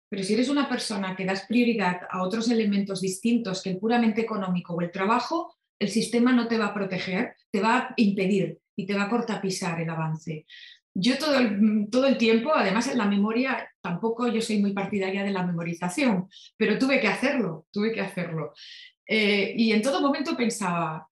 Pero 0.09 0.23
si 0.23 0.33
eres 0.33 0.47
una 0.47 0.69
persona 0.69 1.13
que 1.13 1.25
das 1.25 1.45
prioridad 1.45 1.99
a 2.09 2.23
otros 2.23 2.49
elementos 2.49 3.01
distintos 3.01 3.61
que 3.61 3.71
el 3.71 3.79
puramente 3.79 4.21
económico 4.21 4.75
o 4.75 4.81
el 4.81 4.91
trabajo, 4.91 5.58
el 5.79 5.89
sistema 5.89 6.33
no 6.33 6.47
te 6.47 6.57
va 6.57 6.67
a 6.67 6.73
proteger, 6.73 7.35
te 7.51 7.61
va 7.61 7.77
a 7.77 7.93
impedir 7.97 8.59
y 8.75 8.85
te 8.85 8.93
va 8.93 9.03
a 9.03 9.09
cortapisar 9.09 9.81
el 9.81 9.89
avance. 9.89 10.45
Yo 10.93 11.17
todo 11.17 11.37
el, 11.37 11.87
todo 11.89 12.07
el 12.07 12.17
tiempo, 12.17 12.51
además 12.53 12.87
en 12.87 12.97
la 12.97 13.05
memoria, 13.05 13.69
tampoco 13.81 14.27
yo 14.27 14.41
soy 14.41 14.59
muy 14.59 14.73
partidaria 14.73 15.23
de 15.23 15.31
la 15.31 15.45
memorización, 15.45 16.27
pero 16.57 16.77
tuve 16.77 16.99
que 16.99 17.07
hacerlo, 17.07 17.67
tuve 17.71 17.91
que 17.91 18.01
hacerlo. 18.01 18.53
Eh, 19.07 19.53
y 19.57 19.71
en 19.71 19.81
todo 19.81 20.01
momento 20.01 20.35
pensaba, 20.35 21.07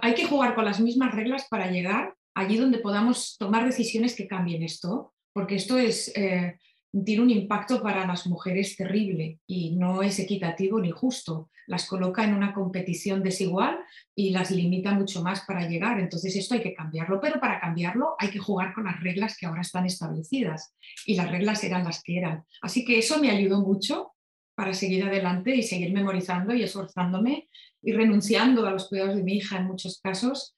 hay 0.00 0.14
que 0.14 0.24
jugar 0.26 0.54
con 0.54 0.64
las 0.64 0.80
mismas 0.80 1.14
reglas 1.14 1.46
para 1.48 1.70
llegar 1.70 2.14
allí 2.34 2.56
donde 2.56 2.78
podamos 2.78 3.36
tomar 3.38 3.64
decisiones 3.64 4.16
que 4.16 4.26
cambien 4.26 4.62
esto, 4.62 5.14
porque 5.32 5.56
esto 5.56 5.78
es, 5.78 6.12
eh, 6.16 6.58
tiene 7.04 7.22
un 7.22 7.30
impacto 7.30 7.82
para 7.82 8.06
las 8.06 8.26
mujeres 8.26 8.76
terrible 8.76 9.38
y 9.46 9.76
no 9.76 10.02
es 10.02 10.18
equitativo 10.18 10.78
ni 10.78 10.90
justo. 10.90 11.50
Las 11.66 11.86
coloca 11.86 12.24
en 12.24 12.34
una 12.34 12.52
competición 12.52 13.22
desigual 13.22 13.78
y 14.14 14.30
las 14.30 14.50
limita 14.50 14.92
mucho 14.92 15.22
más 15.22 15.42
para 15.46 15.66
llegar. 15.66 15.98
Entonces 15.98 16.36
esto 16.36 16.54
hay 16.54 16.60
que 16.60 16.74
cambiarlo, 16.74 17.20
pero 17.20 17.40
para 17.40 17.60
cambiarlo 17.60 18.14
hay 18.18 18.30
que 18.30 18.38
jugar 18.38 18.74
con 18.74 18.84
las 18.84 19.00
reglas 19.00 19.36
que 19.38 19.46
ahora 19.46 19.62
están 19.62 19.86
establecidas 19.86 20.74
y 21.06 21.16
las 21.16 21.30
reglas 21.30 21.64
eran 21.64 21.84
las 21.84 22.02
que 22.02 22.18
eran. 22.18 22.44
Así 22.60 22.84
que 22.84 22.98
eso 22.98 23.18
me 23.18 23.30
ayudó 23.30 23.60
mucho 23.62 24.12
para 24.54 24.74
seguir 24.74 25.04
adelante 25.04 25.54
y 25.56 25.62
seguir 25.62 25.94
memorizando 25.94 26.54
y 26.54 26.62
esforzándome 26.62 27.48
y 27.80 27.92
renunciando 27.92 28.66
a 28.66 28.70
los 28.70 28.88
cuidados 28.88 29.16
de 29.16 29.22
mi 29.22 29.36
hija 29.36 29.56
en 29.56 29.66
muchos 29.66 29.98
casos 29.98 30.54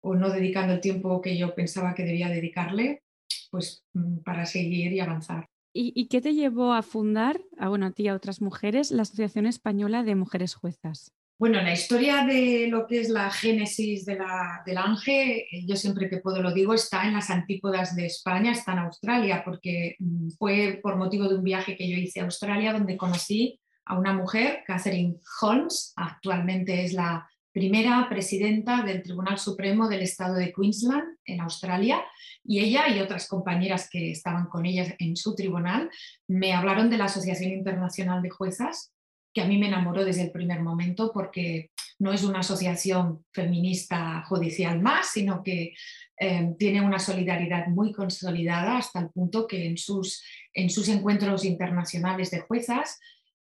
o 0.00 0.14
no 0.14 0.28
dedicando 0.28 0.74
el 0.74 0.80
tiempo 0.80 1.22
que 1.22 1.36
yo 1.36 1.54
pensaba 1.54 1.94
que 1.94 2.04
debía 2.04 2.28
dedicarle, 2.28 3.02
pues 3.50 3.84
mm, 3.94 4.18
para 4.18 4.44
seguir 4.44 4.92
y 4.92 5.00
avanzar. 5.00 5.48
¿Y, 5.72 6.08
qué 6.08 6.20
te 6.20 6.34
llevó 6.34 6.72
a 6.72 6.82
fundar, 6.82 7.40
a, 7.58 7.68
bueno, 7.68 7.86
a 7.86 7.90
ti 7.92 8.04
y 8.04 8.08
a 8.08 8.14
otras 8.14 8.40
mujeres, 8.40 8.90
la 8.90 9.02
Asociación 9.02 9.46
Española 9.46 10.02
de 10.02 10.14
Mujeres 10.14 10.54
Juezas? 10.54 11.12
Bueno, 11.38 11.62
la 11.62 11.72
historia 11.72 12.24
de 12.24 12.66
lo 12.68 12.88
que 12.88 13.00
es 13.00 13.10
la 13.10 13.30
génesis 13.30 14.04
de 14.04 14.16
la, 14.16 14.62
del 14.66 14.76
ANGE, 14.76 15.42
eh, 15.42 15.66
yo 15.66 15.76
siempre 15.76 16.10
que 16.10 16.18
puedo 16.18 16.42
lo 16.42 16.52
digo, 16.52 16.74
está 16.74 17.06
en 17.06 17.12
las 17.12 17.30
antípodas 17.30 17.94
de 17.94 18.06
España, 18.06 18.50
está 18.50 18.72
en 18.72 18.80
Australia, 18.80 19.42
porque 19.44 19.94
mm, 20.00 20.30
fue 20.30 20.80
por 20.82 20.96
motivo 20.96 21.28
de 21.28 21.36
un 21.36 21.44
viaje 21.44 21.76
que 21.76 21.88
yo 21.88 21.96
hice 21.96 22.20
a 22.20 22.24
Australia 22.24 22.72
donde 22.72 22.96
conocí 22.96 23.60
a 23.84 23.96
una 23.96 24.12
mujer, 24.12 24.64
Catherine 24.66 25.16
Holmes, 25.40 25.92
actualmente 25.96 26.84
es 26.84 26.92
la 26.92 27.28
primera 27.58 28.06
presidenta 28.08 28.82
del 28.82 29.02
Tribunal 29.02 29.36
Supremo 29.36 29.88
del 29.88 30.02
Estado 30.02 30.34
de 30.34 30.52
Queensland 30.52 31.16
en 31.24 31.40
Australia, 31.40 32.04
y 32.44 32.60
ella 32.60 32.88
y 32.88 33.00
otras 33.00 33.26
compañeras 33.26 33.88
que 33.90 34.12
estaban 34.12 34.46
con 34.46 34.64
ella 34.64 34.94
en 35.00 35.16
su 35.16 35.34
tribunal 35.34 35.90
me 36.28 36.52
hablaron 36.52 36.88
de 36.88 36.98
la 36.98 37.06
Asociación 37.06 37.50
Internacional 37.50 38.22
de 38.22 38.30
Juezas 38.30 38.92
que 39.34 39.40
a 39.40 39.46
mí 39.46 39.58
me 39.58 39.66
enamoró 39.66 40.04
desde 40.04 40.22
el 40.22 40.30
primer 40.30 40.60
momento 40.60 41.10
porque 41.12 41.72
no 41.98 42.12
es 42.12 42.22
una 42.22 42.40
asociación 42.40 43.24
feminista 43.32 44.22
judicial 44.28 44.80
más, 44.80 45.10
sino 45.10 45.42
que 45.42 45.74
eh, 46.20 46.54
tiene 46.60 46.80
una 46.80 47.00
solidaridad 47.00 47.66
muy 47.66 47.92
consolidada 47.92 48.78
hasta 48.78 49.00
el 49.00 49.10
punto 49.10 49.48
que 49.48 49.66
en 49.66 49.76
sus, 49.76 50.24
en 50.54 50.70
sus 50.70 50.88
encuentros 50.88 51.44
internacionales 51.44 52.30
de 52.30 52.40
juezas, 52.40 53.00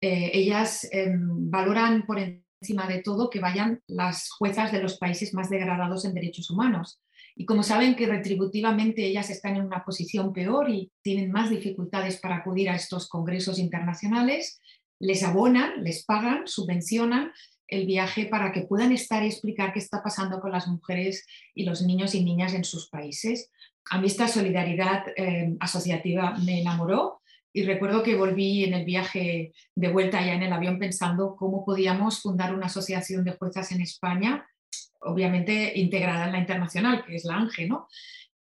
eh, 0.00 0.30
ellas 0.32 0.88
em, 0.92 1.50
valoran 1.50 2.06
por 2.06 2.18
encima 2.18 2.48
de 2.60 3.02
todo 3.02 3.30
que 3.30 3.40
vayan 3.40 3.82
las 3.86 4.30
juezas 4.30 4.72
de 4.72 4.82
los 4.82 4.98
países 4.98 5.32
más 5.32 5.48
degradados 5.48 6.04
en 6.04 6.14
derechos 6.14 6.50
humanos. 6.50 7.00
Y 7.36 7.44
como 7.44 7.62
saben 7.62 7.94
que 7.94 8.06
retributivamente 8.06 9.06
ellas 9.06 9.30
están 9.30 9.56
en 9.56 9.66
una 9.66 9.84
posición 9.84 10.32
peor 10.32 10.68
y 10.68 10.90
tienen 11.02 11.30
más 11.30 11.50
dificultades 11.50 12.18
para 12.20 12.36
acudir 12.36 12.68
a 12.68 12.74
estos 12.74 13.08
congresos 13.08 13.60
internacionales, 13.60 14.60
les 14.98 15.22
abonan, 15.22 15.84
les 15.84 16.04
pagan, 16.04 16.48
subvencionan 16.48 17.32
el 17.68 17.86
viaje 17.86 18.26
para 18.26 18.50
que 18.50 18.62
puedan 18.62 18.90
estar 18.92 19.22
y 19.22 19.26
explicar 19.26 19.72
qué 19.72 19.78
está 19.78 20.02
pasando 20.02 20.40
con 20.40 20.50
las 20.50 20.66
mujeres 20.66 21.26
y 21.54 21.64
los 21.64 21.82
niños 21.82 22.14
y 22.14 22.24
niñas 22.24 22.54
en 22.54 22.64
sus 22.64 22.88
países. 22.88 23.50
A 23.90 24.00
mí 24.00 24.08
esta 24.08 24.26
solidaridad 24.26 25.04
eh, 25.16 25.54
asociativa 25.60 26.36
me 26.44 26.60
enamoró 26.60 27.17
y 27.52 27.64
recuerdo 27.64 28.02
que 28.02 28.17
volví 28.17 28.64
en 28.64 28.75
el 28.75 28.85
viaje 28.85 29.52
de 29.75 29.88
vuelta 29.93 30.25
ya 30.25 30.35
en 30.35 30.43
el 30.43 30.52
avión 30.52 30.78
pensando 30.78 31.35
cómo 31.37 31.64
podíamos 31.64 32.21
fundar 32.21 32.55
una 32.55 32.67
asociación 32.67 33.25
de 33.25 33.33
juezas 33.33 33.73
en 33.73 33.81
España, 33.81 34.47
obviamente 35.00 35.78
integrada 35.78 36.26
en 36.26 36.33
la 36.33 36.38
internacional, 36.38 37.05
que 37.05 37.17
es 37.17 37.25
la 37.25 37.37
ANGE, 37.37 37.67
¿no? 37.67 37.88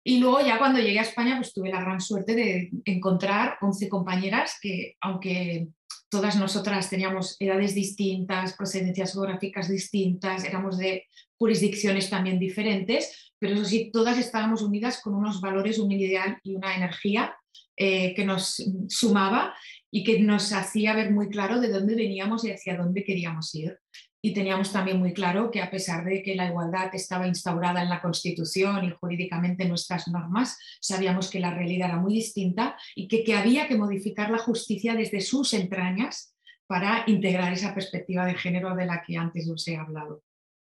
Y 0.03 0.19
luego 0.19 0.39
ya 0.41 0.57
cuando 0.57 0.79
llegué 0.79 0.99
a 0.99 1.03
España, 1.03 1.35
pues 1.35 1.53
tuve 1.53 1.69
la 1.69 1.81
gran 1.81 1.99
suerte 1.99 2.33
de 2.33 2.69
encontrar 2.85 3.57
11 3.61 3.89
compañeras 3.89 4.57
que, 4.61 4.95
aunque 5.01 5.67
todas 6.09 6.37
nosotras 6.37 6.89
teníamos 6.89 7.35
edades 7.39 7.75
distintas, 7.75 8.53
procedencias 8.53 9.11
geográficas 9.11 9.67
distintas, 9.67 10.45
éramos 10.45 10.77
de 10.77 11.05
jurisdicciones 11.37 12.09
también 12.09 12.39
diferentes, 12.39 13.33
pero 13.37 13.55
eso 13.55 13.65
sí, 13.65 13.91
todas 13.91 14.17
estábamos 14.17 14.61
unidas 14.61 15.01
con 15.01 15.13
unos 15.13 15.41
valores, 15.41 15.77
un 15.77 15.91
ideal 15.91 16.39
y 16.41 16.55
una 16.55 16.75
energía 16.75 17.35
eh, 17.75 18.13
que 18.15 18.25
nos 18.25 18.63
sumaba 18.89 19.55
y 19.91 20.03
que 20.03 20.19
nos 20.19 20.51
hacía 20.53 20.93
ver 20.93 21.11
muy 21.11 21.29
claro 21.29 21.59
de 21.61 21.69
dónde 21.69 21.95
veníamos 21.95 22.43
y 22.43 22.51
hacia 22.51 22.77
dónde 22.77 23.03
queríamos 23.03 23.53
ir 23.55 23.77
y 24.21 24.33
teníamos 24.33 24.71
también 24.73 24.99
muy 24.99 25.13
claro 25.13 25.51
que 25.51 25.61
a 25.61 25.69
pesar 25.69 26.03
de 26.03 26.23
que 26.23 26.35
la 26.35 26.47
igualdad 26.47 26.89
estaba 26.93 27.27
instaurada 27.27 27.81
en 27.81 27.89
la 27.89 28.01
Constitución 28.01 28.83
y 28.83 28.91
jurídicamente 28.91 29.63
en 29.63 29.69
nuestras 29.69 30.07
normas, 30.07 30.57
sabíamos 30.81 31.29
que 31.29 31.39
la 31.39 31.53
realidad 31.53 31.89
era 31.89 31.99
muy 31.99 32.13
distinta 32.13 32.77
y 32.95 33.07
que, 33.07 33.23
que 33.23 33.35
había 33.35 33.67
que 33.67 33.77
modificar 33.77 34.29
la 34.29 34.39
justicia 34.39 34.95
desde 34.95 35.21
sus 35.21 35.53
entrañas 35.53 36.35
para 36.65 37.03
integrar 37.07 37.53
esa 37.53 37.73
perspectiva 37.73 38.25
de 38.25 38.33
género 38.33 38.75
de 38.75 38.85
la 38.85 39.03
que 39.05 39.17
antes 39.17 39.49
os 39.49 39.67
he 39.67 39.77
hablado. 39.77 40.23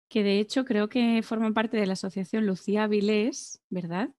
Que 0.08 0.22
de 0.22 0.38
hecho 0.38 0.64
creo 0.64 0.88
que 0.88 1.22
forma 1.22 1.52
parte 1.52 1.76
de 1.76 1.86
la 1.86 1.94
asociación 1.94 2.46
Lucía 2.46 2.86
Vilés, 2.86 3.60
¿verdad? 3.70 4.10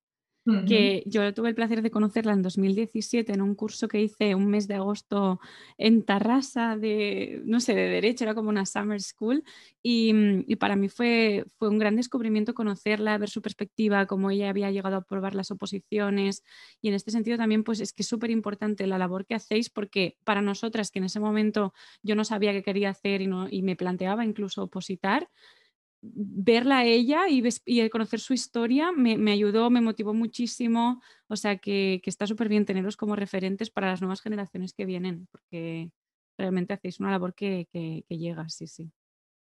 Que 0.67 1.03
yo 1.05 1.33
tuve 1.33 1.49
el 1.49 1.55
placer 1.55 1.81
de 1.81 1.91
conocerla 1.91 2.33
en 2.33 2.41
2017 2.41 3.33
en 3.33 3.41
un 3.41 3.55
curso 3.55 3.87
que 3.87 4.01
hice 4.01 4.35
un 4.35 4.47
mes 4.47 4.67
de 4.67 4.75
agosto 4.75 5.39
en 5.77 6.03
Tarrasa 6.03 6.77
de, 6.77 7.41
no 7.45 7.59
sé, 7.59 7.75
de 7.75 7.89
Derecho, 7.89 8.23
era 8.23 8.35
como 8.35 8.49
una 8.49 8.65
summer 8.65 9.01
school 9.01 9.43
y, 9.81 10.13
mm, 10.13 10.45
y, 10.47 10.55
para 10.57 10.75
mí 10.75 10.89
fue, 10.89 11.45
fue 11.57 11.69
un 11.69 11.77
gran 11.77 11.95
descubrimiento 11.95 12.53
conocerla, 12.53 13.17
ver 13.17 13.29
su 13.29 13.41
perspectiva, 13.41 14.05
cómo 14.05 14.31
ella 14.31 14.49
había 14.49 14.71
llegado 14.71 14.97
a 14.97 15.01
probar 15.01 15.35
las 15.35 15.51
oposiciones 15.51 16.43
y 16.81 16.89
en 16.89 16.93
este 16.93 17.11
sentido 17.11 17.37
también 17.37 17.63
pues 17.63 17.79
es 17.79 17.93
que 17.93 18.03
es 18.03 18.07
súper 18.07 18.31
importante 18.31 18.87
la 18.87 18.97
labor 18.97 19.25
que 19.25 19.35
hacéis 19.35 19.69
porque 19.69 20.17
para 20.23 20.41
nosotras 20.41 20.91
que 20.91 20.99
en 20.99 21.05
ese 21.05 21.19
momento 21.19 21.73
yo 22.03 22.15
no 22.15 22.25
sabía 22.25 22.51
qué 22.51 22.63
quería 22.63 22.89
hacer 22.89 23.21
y, 23.21 23.27
no, 23.27 23.47
y 23.49 23.61
me 23.61 23.75
planteaba 23.75 24.25
incluso 24.25 24.63
opositar, 24.63 25.29
verla 26.01 26.79
a 26.79 26.85
ella 26.85 27.27
y, 27.27 27.89
conocer 27.89 28.19
su 28.19 28.33
historia 28.33 28.91
me, 28.91 29.31
ayudó, 29.31 29.69
me 29.69 29.81
motivó 29.81 30.13
muchísimo. 30.13 31.01
O 31.27 31.35
sea 31.35 31.57
que, 31.57 32.01
está 32.05 32.27
súper 32.27 32.49
bien 32.49 32.65
teneros 32.65 32.97
como 32.97 33.15
referentes 33.15 33.69
para 33.69 33.87
las 33.87 34.01
nuevas 34.01 34.21
generaciones 34.21 34.73
que 34.73 34.85
vienen, 34.85 35.27
porque 35.31 35.91
realmente 36.37 36.73
hacéis 36.73 36.99
una 36.99 37.11
labor 37.11 37.33
que, 37.33 37.67
llega, 38.07 38.47
sí, 38.49 38.67
sí. 38.67 38.91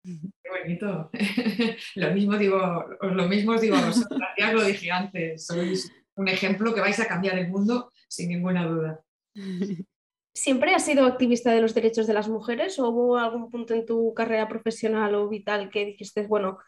Qué 0.04 0.50
bonito. 0.50 1.10
lo 1.94 2.10
mismo 2.12 2.36
digo, 2.36 2.84
lo 3.00 3.28
mismo 3.28 3.52
os 3.52 3.60
digo 3.60 3.76
a 3.76 3.86
vosotras, 3.86 4.30
ya 4.36 4.52
lo 4.52 4.64
dije 4.64 4.90
antes, 4.90 5.46
sois 5.46 5.92
un 6.16 6.28
ejemplo 6.28 6.74
que 6.74 6.80
vais 6.80 6.98
a 6.98 7.06
cambiar 7.06 7.38
el 7.38 7.48
mundo 7.48 7.92
sin 8.08 8.28
ninguna 8.30 8.66
duda. 8.66 9.04
¿Siempre 10.34 10.74
has 10.74 10.84
sido 10.84 11.04
activista 11.04 11.52
de 11.52 11.60
los 11.60 11.74
derechos 11.74 12.06
de 12.06 12.14
las 12.14 12.28
mujeres 12.28 12.78
o 12.78 12.88
hubo 12.88 13.18
algún 13.18 13.50
punto 13.50 13.74
en 13.74 13.84
tu 13.84 14.14
carrera 14.14 14.48
profesional 14.48 15.14
o 15.14 15.28
vital 15.28 15.68
que 15.70 15.84
dijiste, 15.84 16.26
bueno, 16.26 16.58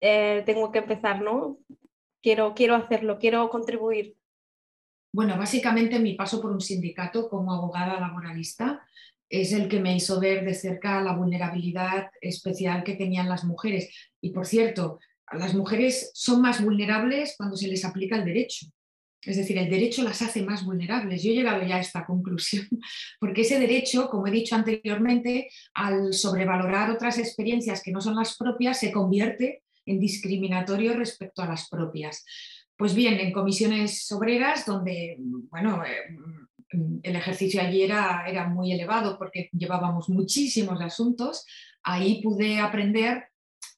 eh, 0.00 0.42
tengo 0.46 0.72
que 0.72 0.78
empezar, 0.78 1.20
¿no? 1.20 1.58
Quiero, 2.22 2.54
quiero 2.54 2.74
hacerlo, 2.74 3.18
quiero 3.18 3.48
contribuir. 3.50 4.16
Bueno, 5.12 5.36
básicamente 5.36 5.98
mi 5.98 6.14
paso 6.14 6.40
por 6.40 6.50
un 6.50 6.60
sindicato 6.60 7.28
como 7.28 7.52
abogada 7.52 8.00
laboralista 8.00 8.86
es 9.28 9.52
el 9.52 9.68
que 9.68 9.80
me 9.80 9.94
hizo 9.94 10.18
ver 10.18 10.44
de 10.44 10.54
cerca 10.54 11.00
la 11.02 11.14
vulnerabilidad 11.14 12.10
especial 12.20 12.84
que 12.84 12.94
tenían 12.94 13.28
las 13.28 13.44
mujeres. 13.44 13.94
Y 14.20 14.30
por 14.30 14.46
cierto, 14.46 14.98
las 15.32 15.54
mujeres 15.54 16.10
son 16.14 16.40
más 16.40 16.62
vulnerables 16.62 17.34
cuando 17.36 17.56
se 17.56 17.68
les 17.68 17.84
aplica 17.84 18.16
el 18.16 18.24
derecho. 18.24 18.66
Es 19.22 19.36
decir, 19.36 19.58
el 19.58 19.68
derecho 19.68 20.02
las 20.02 20.22
hace 20.22 20.42
más 20.42 20.64
vulnerables. 20.64 21.22
Yo 21.22 21.30
he 21.30 21.34
llegado 21.34 21.62
ya 21.62 21.76
a 21.76 21.80
esta 21.80 22.06
conclusión, 22.06 22.66
porque 23.20 23.42
ese 23.42 23.58
derecho, 23.58 24.08
como 24.08 24.26
he 24.26 24.30
dicho 24.30 24.54
anteriormente, 24.54 25.50
al 25.74 26.14
sobrevalorar 26.14 26.90
otras 26.90 27.18
experiencias 27.18 27.82
que 27.82 27.92
no 27.92 28.00
son 28.00 28.16
las 28.16 28.36
propias, 28.36 28.80
se 28.80 28.92
convierte 28.92 29.62
en 29.84 30.00
discriminatorio 30.00 30.94
respecto 30.94 31.42
a 31.42 31.46
las 31.46 31.68
propias. 31.68 32.24
Pues 32.76 32.94
bien, 32.94 33.20
en 33.20 33.32
comisiones 33.32 34.10
obreras, 34.12 34.64
donde 34.64 35.16
bueno, 35.18 35.82
eh, 35.84 36.16
el 37.02 37.16
ejercicio 37.16 37.60
allí 37.60 37.82
era, 37.82 38.24
era 38.26 38.48
muy 38.48 38.72
elevado 38.72 39.18
porque 39.18 39.50
llevábamos 39.52 40.08
muchísimos 40.08 40.80
asuntos, 40.80 41.44
ahí 41.82 42.22
pude 42.22 42.58
aprender 42.58 43.29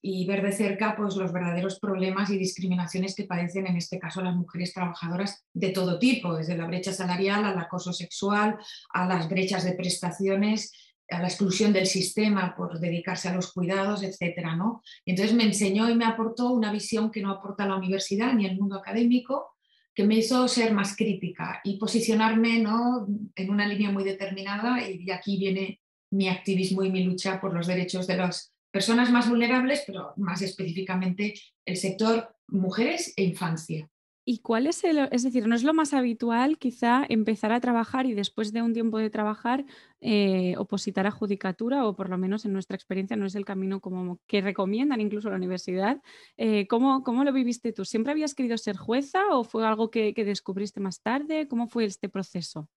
y 0.05 0.27
ver 0.27 0.43
de 0.43 0.51
cerca 0.51 0.97
pues, 0.97 1.15
los 1.15 1.33
verdaderos 1.33 1.79
problemas 1.79 2.29
y 2.31 2.37
discriminaciones 2.37 3.15
que 3.15 3.25
padecen 3.25 3.69
en 3.69 3.77
este 3.77 4.01
caso 4.01 4.21
las 4.21 4.35
mujeres 4.35 4.75
trabajadoras 4.75 5.47
de 5.55 5.71
todo 5.71 6.01
tipo, 6.01 6.37
desde 6.37 6.57
la 6.57 6.67
brecha 6.67 6.93
salarial 6.93 7.45
al 7.45 7.59
acoso 7.59 7.93
sexual, 7.93 8.59
a 8.93 9.07
las 9.07 9.29
brechas 9.29 9.65
de 9.65 9.75
prestaciones, 9.75 10.73
a 11.09 11.21
la 11.21 11.29
exclusión 11.29 11.73
del 11.73 11.87
sistema 11.87 12.55
por 12.57 12.81
dedicarse 12.81 13.29
a 13.29 13.35
los 13.35 13.53
cuidados, 13.53 14.03
etc. 14.03 14.57
¿no? 14.57 14.83
Entonces 15.07 15.35
me 15.35 15.45
enseñó 15.45 15.88
y 15.88 15.95
me 15.95 16.05
aportó 16.05 16.51
una 16.51 16.73
visión 16.73 17.12
que 17.12 17.23
no 17.23 17.31
aporta 17.31 17.67
la 17.67 17.77
universidad 17.77 18.33
ni 18.33 18.47
el 18.47 18.59
mundo 18.59 18.77
académico, 18.77 19.53
que 19.95 20.05
me 20.05 20.17
hizo 20.17 20.49
ser 20.49 20.73
más 20.73 20.97
crítica 20.97 21.61
y 21.62 21.77
posicionarme 21.79 22.59
¿no? 22.59 23.07
en 23.37 23.51
una 23.51 23.69
línea 23.69 23.91
muy 23.91 24.05
determinada 24.05 24.88
y 24.88 25.11
aquí 25.11 25.38
viene 25.38 25.81
mi 26.11 26.29
activismo 26.29 26.83
y 26.83 26.91
mi 26.91 27.05
lucha 27.05 27.41
por 27.41 27.55
los 27.55 27.67
derechos 27.67 28.07
de 28.07 28.17
los 28.17 28.52
personas 28.72 29.12
más 29.12 29.28
vulnerables, 29.28 29.85
pero 29.87 30.14
más 30.16 30.42
específicamente 30.42 31.35
el 31.64 31.76
sector 31.76 32.35
mujeres 32.48 33.12
e 33.16 33.22
infancia. 33.22 33.88
¿Y 34.24 34.38
cuál 34.38 34.68
es 34.68 34.85
el, 34.85 35.08
es 35.11 35.24
decir, 35.24 35.48
no 35.48 35.56
es 35.56 35.64
lo 35.64 35.74
más 35.74 35.92
habitual 35.92 36.56
quizá 36.56 37.04
empezar 37.08 37.50
a 37.50 37.58
trabajar 37.58 38.06
y 38.06 38.14
después 38.14 38.52
de 38.52 38.62
un 38.62 38.72
tiempo 38.72 38.98
de 38.98 39.11
trabajar 39.11 39.64
eh, 40.00 40.54
opositar 40.58 41.08
a 41.08 41.11
judicatura 41.11 41.85
o 41.85 41.96
por 41.96 42.08
lo 42.08 42.18
menos 42.18 42.44
en 42.44 42.52
nuestra 42.52 42.76
experiencia 42.76 43.16
no 43.16 43.26
es 43.26 43.35
el 43.35 43.44
camino 43.44 43.80
como 43.80 44.20
que 44.28 44.40
recomiendan 44.40 45.00
incluso 45.00 45.28
la 45.28 45.37
universidad? 45.37 46.00
Eh, 46.37 46.68
¿cómo, 46.68 47.02
¿cómo, 47.02 47.24
lo 47.24 47.32
viviste 47.32 47.72
tú? 47.72 47.85
¿Siempre 47.85 48.12
habías 48.12 48.37
querido 48.37 48.56
ser 48.58 48.76
jueza 48.76 49.22
o 49.32 49.42
fue 49.42 49.66
algo 49.66 49.90
que, 49.90 50.14
que 50.14 50.24
descubriste 50.24 50.78
más 50.78 51.02
tarde? 51.02 51.48
¿Cómo 51.48 51.66
fue 51.66 51.85
este 51.85 52.08
proceso? 52.08 52.68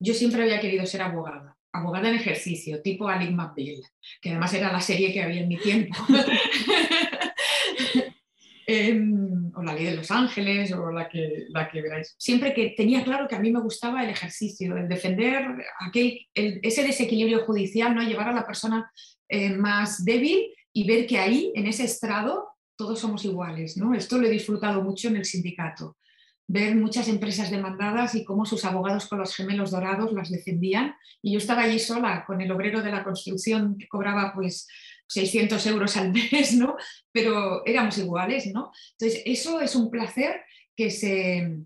Yo 0.00 0.12
siempre 0.12 0.42
había 0.42 0.58
querido 0.58 0.84
ser 0.86 1.02
abogada 1.02 1.56
abogada 1.74 2.08
en 2.08 2.14
ejercicio, 2.14 2.80
tipo 2.80 3.08
Alec 3.08 3.32
McBeal, 3.32 3.82
que 4.20 4.30
además 4.30 4.54
era 4.54 4.72
la 4.72 4.80
serie 4.80 5.12
que 5.12 5.22
había 5.22 5.40
en 5.40 5.48
mi 5.48 5.58
tiempo. 5.58 5.94
Em, 8.66 9.52
o 9.54 9.62
la 9.62 9.74
ley 9.74 9.84
de 9.84 9.96
los 9.96 10.10
ángeles 10.10 10.72
o 10.72 10.90
la 10.90 11.06
que, 11.06 11.44
la 11.50 11.68
que 11.68 11.82
veráis. 11.82 12.14
Siempre 12.16 12.54
que 12.54 12.72
tenía 12.74 13.04
claro 13.04 13.28
que 13.28 13.34
a 13.34 13.38
mí 13.38 13.52
me 13.52 13.60
gustaba 13.60 14.02
el 14.02 14.08
ejercicio, 14.08 14.74
el 14.78 14.88
defender 14.88 15.44
aquel, 15.80 16.26
ese 16.32 16.82
desequilibrio 16.82 17.44
judicial, 17.44 17.94
¿no? 17.94 18.02
llevar 18.02 18.28
a 18.28 18.32
la 18.32 18.46
persona 18.46 18.90
eh, 19.28 19.50
más 19.50 20.02
débil 20.02 20.46
y 20.72 20.86
ver 20.86 21.06
que 21.06 21.18
ahí, 21.18 21.52
en 21.54 21.66
ese 21.66 21.84
estrado, 21.84 22.48
todos 22.74 22.98
somos 22.98 23.26
iguales. 23.26 23.76
¿no? 23.76 23.92
Esto 23.92 24.16
lo 24.16 24.26
he 24.28 24.30
disfrutado 24.30 24.80
mucho 24.80 25.08
en 25.08 25.16
el 25.16 25.26
sindicato. 25.26 25.98
Ver 26.46 26.76
muchas 26.76 27.08
empresas 27.08 27.50
demandadas 27.50 28.14
y 28.14 28.24
cómo 28.24 28.44
sus 28.44 28.64
abogados 28.64 29.06
con 29.06 29.18
los 29.18 29.34
gemelos 29.34 29.70
dorados 29.70 30.12
las 30.12 30.30
defendían. 30.30 30.94
Y 31.22 31.32
yo 31.32 31.38
estaba 31.38 31.62
allí 31.62 31.78
sola 31.78 32.24
con 32.26 32.40
el 32.40 32.52
obrero 32.52 32.82
de 32.82 32.90
la 32.90 33.02
construcción 33.02 33.76
que 33.78 33.88
cobraba 33.88 34.32
pues 34.34 34.68
600 35.08 35.66
euros 35.66 35.96
al 35.96 36.12
mes, 36.32 36.54
¿no? 36.54 36.76
Pero 37.12 37.64
éramos 37.64 37.98
iguales, 37.98 38.52
¿no? 38.52 38.72
Entonces, 38.98 39.22
eso 39.24 39.60
es 39.60 39.74
un 39.74 39.90
placer 39.90 40.40
que 40.76 40.90
se, 40.90 41.58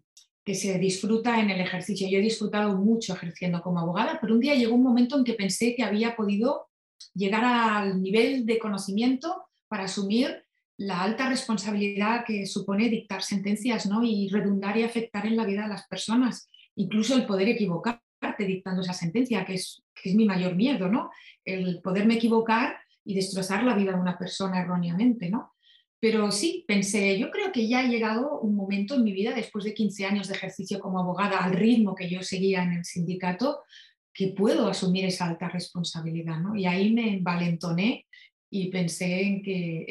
que 0.44 0.54
se 0.54 0.78
disfruta 0.78 1.40
en 1.40 1.50
el 1.50 1.60
ejercicio. 1.60 2.08
Yo 2.08 2.18
he 2.18 2.22
disfrutado 2.22 2.76
mucho 2.76 3.14
ejerciendo 3.14 3.62
como 3.62 3.80
abogada, 3.80 4.18
pero 4.20 4.34
un 4.34 4.40
día 4.40 4.54
llegó 4.54 4.74
un 4.74 4.82
momento 4.82 5.16
en 5.18 5.24
que 5.24 5.34
pensé 5.34 5.74
que 5.74 5.82
había 5.82 6.16
podido 6.16 6.68
llegar 7.14 7.44
al 7.44 8.02
nivel 8.02 8.46
de 8.46 8.58
conocimiento 8.58 9.44
para 9.68 9.84
asumir 9.84 10.44
la 10.78 11.02
alta 11.02 11.28
responsabilidad 11.28 12.24
que 12.24 12.46
supone 12.46 12.88
dictar 12.88 13.22
sentencias 13.22 13.86
¿no? 13.86 14.02
y 14.04 14.28
redundar 14.28 14.76
y 14.76 14.84
afectar 14.84 15.26
en 15.26 15.36
la 15.36 15.44
vida 15.44 15.62
de 15.62 15.68
las 15.68 15.86
personas, 15.88 16.48
incluso 16.76 17.16
el 17.16 17.26
poder 17.26 17.48
equivocarte 17.48 18.44
dictando 18.46 18.82
esa 18.82 18.92
sentencia, 18.92 19.44
que 19.44 19.54
es, 19.54 19.82
que 19.94 20.10
es 20.10 20.14
mi 20.14 20.24
mayor 20.24 20.54
miedo, 20.54 20.88
¿no? 20.88 21.10
el 21.44 21.80
poderme 21.82 22.14
equivocar 22.14 22.76
y 23.04 23.14
destrozar 23.14 23.64
la 23.64 23.74
vida 23.74 23.92
de 23.92 24.00
una 24.00 24.16
persona 24.16 24.60
erróneamente, 24.60 25.30
¿no? 25.30 25.52
Pero 26.00 26.30
sí, 26.30 26.64
pensé, 26.68 27.18
yo 27.18 27.30
creo 27.30 27.50
que 27.50 27.66
ya 27.66 27.80
ha 27.80 27.88
llegado 27.88 28.38
un 28.38 28.54
momento 28.54 28.94
en 28.94 29.02
mi 29.02 29.12
vida, 29.12 29.34
después 29.34 29.64
de 29.64 29.74
15 29.74 30.06
años 30.06 30.28
de 30.28 30.34
ejercicio 30.34 30.78
como 30.78 31.00
abogada, 31.00 31.38
al 31.38 31.54
ritmo 31.54 31.94
que 31.96 32.08
yo 32.08 32.22
seguía 32.22 32.62
en 32.62 32.74
el 32.74 32.84
sindicato, 32.84 33.62
que 34.14 34.28
puedo 34.28 34.68
asumir 34.68 35.06
esa 35.06 35.26
alta 35.26 35.48
responsabilidad, 35.48 36.38
¿no? 36.38 36.54
Y 36.54 36.66
ahí 36.66 36.92
me 36.92 37.14
envalentoné 37.14 38.06
y 38.50 38.68
pensé 38.68 39.22
en, 39.22 39.42
que, 39.42 39.86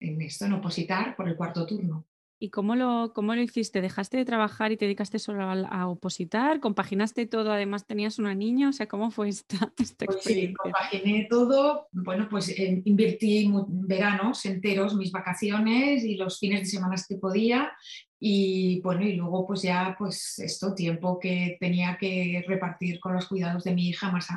en 0.00 0.22
esto, 0.22 0.46
en 0.46 0.54
opositar 0.54 1.16
por 1.16 1.28
el 1.28 1.36
cuarto 1.36 1.66
turno. 1.66 2.06
¿Y 2.40 2.50
cómo 2.50 2.76
lo, 2.76 3.12
cómo 3.14 3.34
lo 3.34 3.42
hiciste? 3.42 3.80
¿Dejaste 3.80 4.16
de 4.16 4.24
trabajar 4.24 4.70
y 4.70 4.76
te 4.76 4.84
dedicaste 4.84 5.18
solo 5.18 5.42
a, 5.42 5.88
opositar? 5.88 6.60
¿Compaginaste 6.60 7.26
todo? 7.26 7.50
Además, 7.50 7.84
tenías 7.84 8.20
una 8.20 8.32
niña. 8.36 8.68
O 8.68 8.72
sea, 8.72 8.86
¿cómo 8.86 9.10
fue 9.10 9.28
esta, 9.28 9.56
esta 9.78 10.06
pues 10.06 10.22
Sí, 10.22 10.54
compaginé 10.54 11.26
todo. 11.28 11.88
Bueno, 11.90 12.28
pues 12.30 12.48
eh, 12.50 12.80
invertí 12.84 13.50
veranos 13.66 14.46
enteros, 14.46 14.94
mis 14.94 15.10
vacaciones 15.10 16.04
y 16.04 16.14
los 16.14 16.38
fines 16.38 16.60
de 16.60 16.66
semana 16.66 16.94
que 17.08 17.16
podía. 17.16 17.72
Y 18.20 18.80
bueno, 18.82 19.02
y 19.02 19.14
luego 19.14 19.44
pues 19.44 19.62
ya 19.62 19.96
pues 19.98 20.38
esto, 20.38 20.74
tiempo 20.74 21.18
que 21.18 21.56
tenía 21.58 21.96
que 21.98 22.44
repartir 22.46 23.00
con 23.00 23.14
los 23.14 23.26
cuidados 23.26 23.64
de 23.64 23.74
mi 23.74 23.88
hija 23.88 24.12
más, 24.12 24.28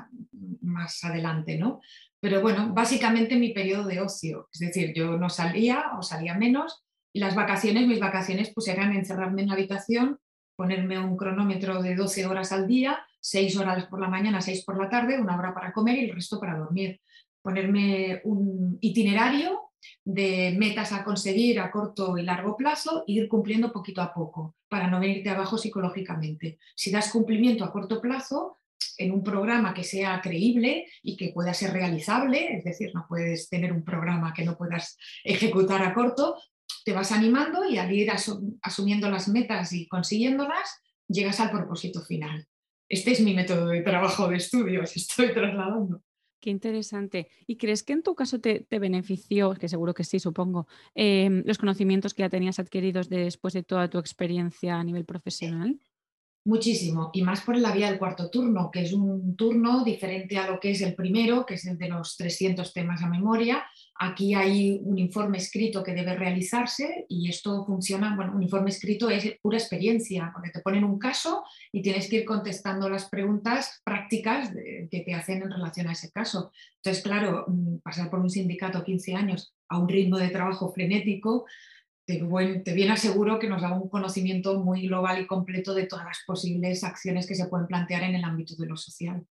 más 0.62 1.04
adelante, 1.04 1.58
¿no? 1.58 1.82
Pero 2.22 2.40
bueno, 2.42 2.72
básicamente 2.72 3.36
mi 3.36 3.52
periodo 3.52 3.88
de 3.88 4.00
ocio. 4.00 4.48
Es 4.54 4.60
decir, 4.60 4.94
yo 4.96 5.18
no 5.18 5.30
salía 5.30 5.92
o 5.98 6.04
salía 6.04 6.36
menos 6.36 6.86
y 7.12 7.20
las 7.20 7.36
vacaciones, 7.36 7.88
mis 7.88 8.00
vacaciones, 8.00 8.52
pues 8.54 8.68
eran 8.68 8.94
encerrarme 8.94 9.42
en 9.42 9.48
la 9.48 9.56
habitación, 9.56 10.20
ponerme 10.56 11.00
un 11.00 11.18
cronómetro 11.18 11.82
de 11.82 11.96
12 11.96 12.28
horas 12.28 12.52
al 12.52 12.68
día, 12.68 13.04
6 13.20 13.58
horas 13.58 13.86
por 13.88 14.00
la 14.00 14.08
mañana, 14.08 14.40
6 14.40 14.64
por 14.64 14.80
la 14.82 14.88
tarde, 14.88 15.20
una 15.20 15.38
hora 15.38 15.54
para 15.54 15.74
comer 15.74 15.98
y 15.98 16.06
el 16.06 16.16
resto 16.16 16.40
para 16.40 16.58
dormir. 16.58 17.02
Ponerme 17.42 18.22
un 18.24 18.78
itinerario 18.82 19.72
de 20.06 20.56
metas 20.60 20.94
a 20.94 21.04
conseguir 21.04 21.60
a 21.60 21.72
corto 21.72 22.18
y 22.20 22.22
largo 22.24 22.56
plazo 22.56 23.04
e 23.08 23.14
ir 23.14 23.28
cumpliendo 23.28 23.74
poquito 23.74 24.00
a 24.02 24.14
poco 24.14 24.56
para 24.70 24.88
no 24.88 25.00
venirte 25.00 25.32
abajo 25.32 25.58
psicológicamente. 25.58 26.60
Si 26.76 26.92
das 26.92 27.12
cumplimiento 27.12 27.66
a 27.66 27.72
corto 27.72 28.00
plazo, 28.00 28.61
en 29.04 29.12
un 29.12 29.24
programa 29.24 29.74
que 29.74 29.84
sea 29.84 30.22
creíble 30.22 30.86
y 31.02 31.18
que 31.18 31.32
pueda 31.34 31.54
ser 31.54 31.74
realizable, 31.74 32.58
es 32.58 32.64
decir, 32.64 32.92
no 32.94 33.06
puedes 33.08 33.50
tener 33.50 33.74
un 33.74 33.84
programa 33.84 34.34
que 34.34 34.46
no 34.46 34.58
puedas 34.58 34.98
ejecutar 35.24 35.84
a 35.84 35.94
corto, 35.94 36.36
te 36.86 36.94
vas 36.94 37.12
animando 37.12 37.64
y 37.70 37.78
al 37.78 37.92
ir 37.92 38.12
asumiendo 38.62 39.10
las 39.10 39.28
metas 39.28 39.74
y 39.74 39.88
consiguiéndolas, 39.88 40.82
llegas 41.08 41.40
al 41.40 41.52
propósito 41.52 42.02
final. 42.02 42.48
Este 42.90 43.12
es 43.12 43.22
mi 43.22 43.34
método 43.34 43.68
de 43.68 43.82
trabajo 43.82 44.28
de 44.28 44.38
estudios, 44.38 44.96
estoy 44.96 45.34
trasladando. 45.34 46.02
Qué 46.42 46.50
interesante. 46.50 47.30
¿Y 47.46 47.58
crees 47.58 47.84
que 47.84 47.94
en 47.94 48.02
tu 48.02 48.16
caso 48.16 48.42
te, 48.42 48.66
benefició, 48.68 49.54
que 49.54 49.70
seguro 49.70 49.94
que 49.94 50.04
sí, 50.04 50.20
supongo, 50.20 50.68
em, 50.96 51.44
los 51.46 51.60
conocimientos 51.60 52.16
que 52.16 52.24
ya 52.24 52.30
tenías 52.30 52.58
adquiridos 52.58 53.10
después 53.10 53.54
de 53.54 53.62
toda 53.62 53.90
tu 53.90 54.00
experiencia 54.00 54.80
a 54.80 54.84
nivel 54.84 55.06
profesional? 55.06 55.80
Muchísimo, 56.44 57.12
y 57.14 57.22
más 57.22 57.42
por 57.42 57.56
la 57.56 57.72
vía 57.72 57.88
del 57.88 58.00
cuarto 58.00 58.32
turno, 58.32 58.72
que 58.72 58.82
es 58.82 58.94
un 58.94 59.36
turno 59.36 59.84
diferente 59.84 60.40
a 60.40 60.50
lo 60.50 60.60
que 60.60 60.72
es 60.72 60.82
el 60.82 60.96
primero, 60.96 61.46
que 61.46 61.54
es 61.54 61.68
el 61.68 61.78
de 61.78 61.88
los 61.88 62.18
300 62.18 62.74
temas 62.74 63.04
a 63.04 63.10
memoria. 63.10 63.64
Aquí 64.00 64.34
hay 64.34 64.82
un 64.84 64.98
informe 64.98 65.38
escrito 65.38 65.84
que 65.84 65.94
debe 65.94 66.16
realizarse 66.16 67.06
y 67.08 67.30
esto 67.30 67.64
funciona, 67.64 68.16
bueno, 68.16 68.34
un 68.36 68.42
informe 68.42 68.72
escrito 68.72 69.08
es 69.12 69.38
pura 69.40 69.60
experiencia, 69.60 70.32
porque 70.34 70.50
te 70.50 70.62
ponen 70.62 70.84
un 70.84 70.98
caso 70.98 71.44
y 71.72 71.84
tienes 71.84 72.10
que 72.10 72.18
ir 72.18 72.26
contestando 72.26 72.90
las 72.90 73.08
preguntas 73.08 73.80
prácticas 73.84 74.52
que 74.52 75.04
te 75.06 75.14
hacen 75.14 75.44
en 75.44 75.52
relación 75.52 75.90
a 75.90 75.92
ese 75.92 76.10
caso. 76.10 76.52
Entonces, 76.78 77.04
claro, 77.04 77.46
mm, 77.48 77.78
pasar 77.84 78.10
por 78.10 78.20
un 78.20 78.32
sindicato 78.32 78.84
15 78.84 79.14
años 79.14 79.54
a 79.70 79.78
un 79.78 79.88
ritmo 79.88 80.18
de 80.18 80.30
trabajo 80.30 80.72
frenético, 80.74 81.46
te, 82.06 82.74
viene 82.74 82.92
aseguro 82.92 83.40
que 83.40 83.48
nos 83.48 83.62
da 83.62 83.74
un 83.74 83.90
conocimiento 83.90 84.60
muy 84.60 84.88
global 84.88 85.22
y 85.22 85.28
completo 85.28 85.74
de 85.74 85.86
todas 85.86 86.06
las 86.06 86.20
posibles 86.26 86.84
acciones 86.84 87.28
que 87.28 87.36
se 87.36 87.48
pueden 87.48 87.68
plantear 87.68 88.04
en 88.04 88.16
el 88.16 88.24
ámbito 88.24 88.56
de 88.56 88.68
lo 88.68 88.78
social. 88.78 89.26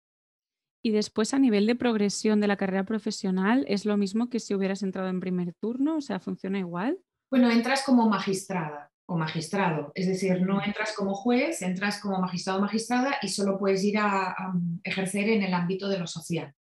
Y 0.83 0.91
después 0.91 1.33
a 1.33 1.39
nivel 1.39 1.65
de 1.65 1.75
progresión 1.75 2.39
de 2.39 2.47
la 2.47 2.57
carrera 2.57 2.85
profesional, 2.85 3.65
¿es 3.67 3.85
lo 3.85 3.97
mismo 3.97 4.29
que 4.29 4.39
si 4.39 4.53
hubieras 4.53 4.83
entrado 4.83 5.09
en 5.09 5.19
primer 5.19 5.53
turno? 5.53 5.97
O 5.97 6.01
sea, 6.01 6.19
¿funciona 6.19 6.59
igual? 6.59 6.99
Bueno, 7.29 7.51
entras 7.51 7.83
como 7.83 8.07
magistrada 8.07 8.91
o 9.09 9.17
magistrado, 9.17 9.91
es 9.95 10.05
decir, 10.05 10.41
no 10.41 10.61
entras 10.61 10.93
como 10.93 11.13
juez, 11.13 11.61
entras 11.61 11.99
como 12.01 12.19
magistrado 12.19 12.59
o 12.59 12.61
magistrada 12.61 13.17
y 13.21 13.29
solo 13.29 13.57
puedes 13.57 13.83
ir 13.83 13.97
a, 13.97 14.35
ejercer 14.83 15.29
en 15.29 15.43
el 15.43 15.53
ámbito 15.53 15.87
de 15.87 15.97
lo 15.97 16.07
social, 16.07 16.53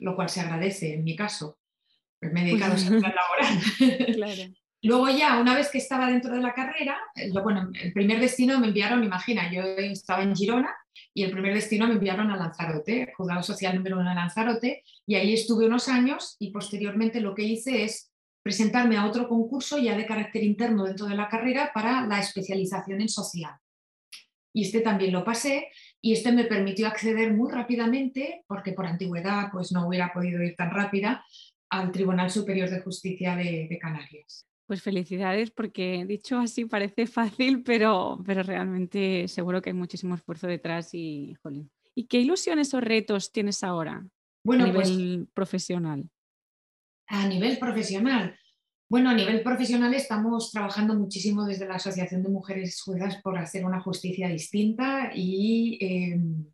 lo 0.00 0.16
cual 0.16 0.28
se 0.28 0.40
agradece 0.40 0.94
en 0.94 1.04
mi 1.04 1.14
caso. 1.14 1.58
Pues 2.20 2.32
me 2.32 2.42
he 2.42 2.44
dedicado 2.46 2.74
a 2.74 2.90
la 2.90 3.14
laboral. 3.14 4.14
Claro. 4.14 4.52
Luego 4.86 5.08
ya, 5.08 5.40
una 5.40 5.56
vez 5.56 5.68
que 5.68 5.78
estaba 5.78 6.08
dentro 6.08 6.32
de 6.32 6.40
la 6.40 6.54
carrera, 6.54 6.96
bueno, 7.42 7.72
el 7.74 7.92
primer 7.92 8.20
destino 8.20 8.60
me 8.60 8.68
enviaron, 8.68 9.02
imagina, 9.02 9.52
yo 9.52 9.62
estaba 9.62 10.22
en 10.22 10.36
Girona 10.36 10.72
y 11.12 11.24
el 11.24 11.32
primer 11.32 11.54
destino 11.54 11.88
me 11.88 11.94
enviaron 11.94 12.30
a 12.30 12.36
Lanzarote, 12.36 13.12
Juzgado 13.16 13.42
Social 13.42 13.74
número 13.74 13.98
uno 13.98 14.10
de 14.10 14.14
Lanzarote, 14.14 14.84
y 15.04 15.16
ahí 15.16 15.34
estuve 15.34 15.66
unos 15.66 15.88
años 15.88 16.36
y 16.38 16.52
posteriormente 16.52 17.20
lo 17.20 17.34
que 17.34 17.42
hice 17.42 17.82
es 17.82 18.12
presentarme 18.44 18.96
a 18.96 19.06
otro 19.06 19.28
concurso 19.28 19.76
ya 19.76 19.96
de 19.96 20.06
carácter 20.06 20.44
interno 20.44 20.84
dentro 20.84 21.06
de 21.06 21.16
la 21.16 21.28
carrera 21.28 21.72
para 21.74 22.06
la 22.06 22.20
especialización 22.20 23.00
en 23.00 23.08
social. 23.08 23.56
Y 24.54 24.66
este 24.66 24.82
también 24.82 25.12
lo 25.12 25.24
pasé 25.24 25.66
y 26.00 26.12
este 26.12 26.30
me 26.30 26.44
permitió 26.44 26.86
acceder 26.86 27.32
muy 27.32 27.50
rápidamente, 27.50 28.44
porque 28.46 28.70
por 28.70 28.86
antigüedad 28.86 29.48
pues 29.50 29.72
no 29.72 29.88
hubiera 29.88 30.12
podido 30.12 30.40
ir 30.44 30.54
tan 30.54 30.70
rápida, 30.70 31.24
al 31.70 31.90
Tribunal 31.90 32.30
Superior 32.30 32.70
de 32.70 32.82
Justicia 32.82 33.34
de 33.34 33.78
Canarias. 33.82 34.46
Pues 34.66 34.82
felicidades 34.82 35.52
porque 35.52 36.04
dicho 36.06 36.38
así 36.38 36.64
parece 36.64 37.06
fácil, 37.06 37.62
pero, 37.62 38.18
pero 38.26 38.42
realmente 38.42 39.28
seguro 39.28 39.62
que 39.62 39.70
hay 39.70 39.74
muchísimo 39.74 40.16
esfuerzo 40.16 40.48
detrás 40.48 40.92
y, 40.92 41.36
¿Y 41.94 42.06
qué 42.06 42.18
ilusiones 42.18 42.74
o 42.74 42.80
retos 42.80 43.32
tienes 43.32 43.62
ahora 43.62 44.06
bueno, 44.44 44.66
a 44.66 44.72
pues 44.72 44.90
nivel 44.90 45.28
profesional? 45.32 46.10
A 47.08 47.26
nivel 47.26 47.58
profesional. 47.58 48.38
Bueno, 48.88 49.10
a 49.10 49.14
nivel 49.14 49.42
profesional 49.42 49.94
estamos 49.94 50.52
trabajando 50.52 50.94
muchísimo 50.94 51.44
desde 51.44 51.66
la 51.66 51.76
Asociación 51.76 52.22
de 52.22 52.28
Mujeres 52.28 52.80
Juezas 52.82 53.20
por 53.22 53.38
hacer 53.38 53.64
una 53.64 53.80
justicia 53.80 54.28
distinta 54.28 55.10
y 55.14 55.78
em, 55.80 56.44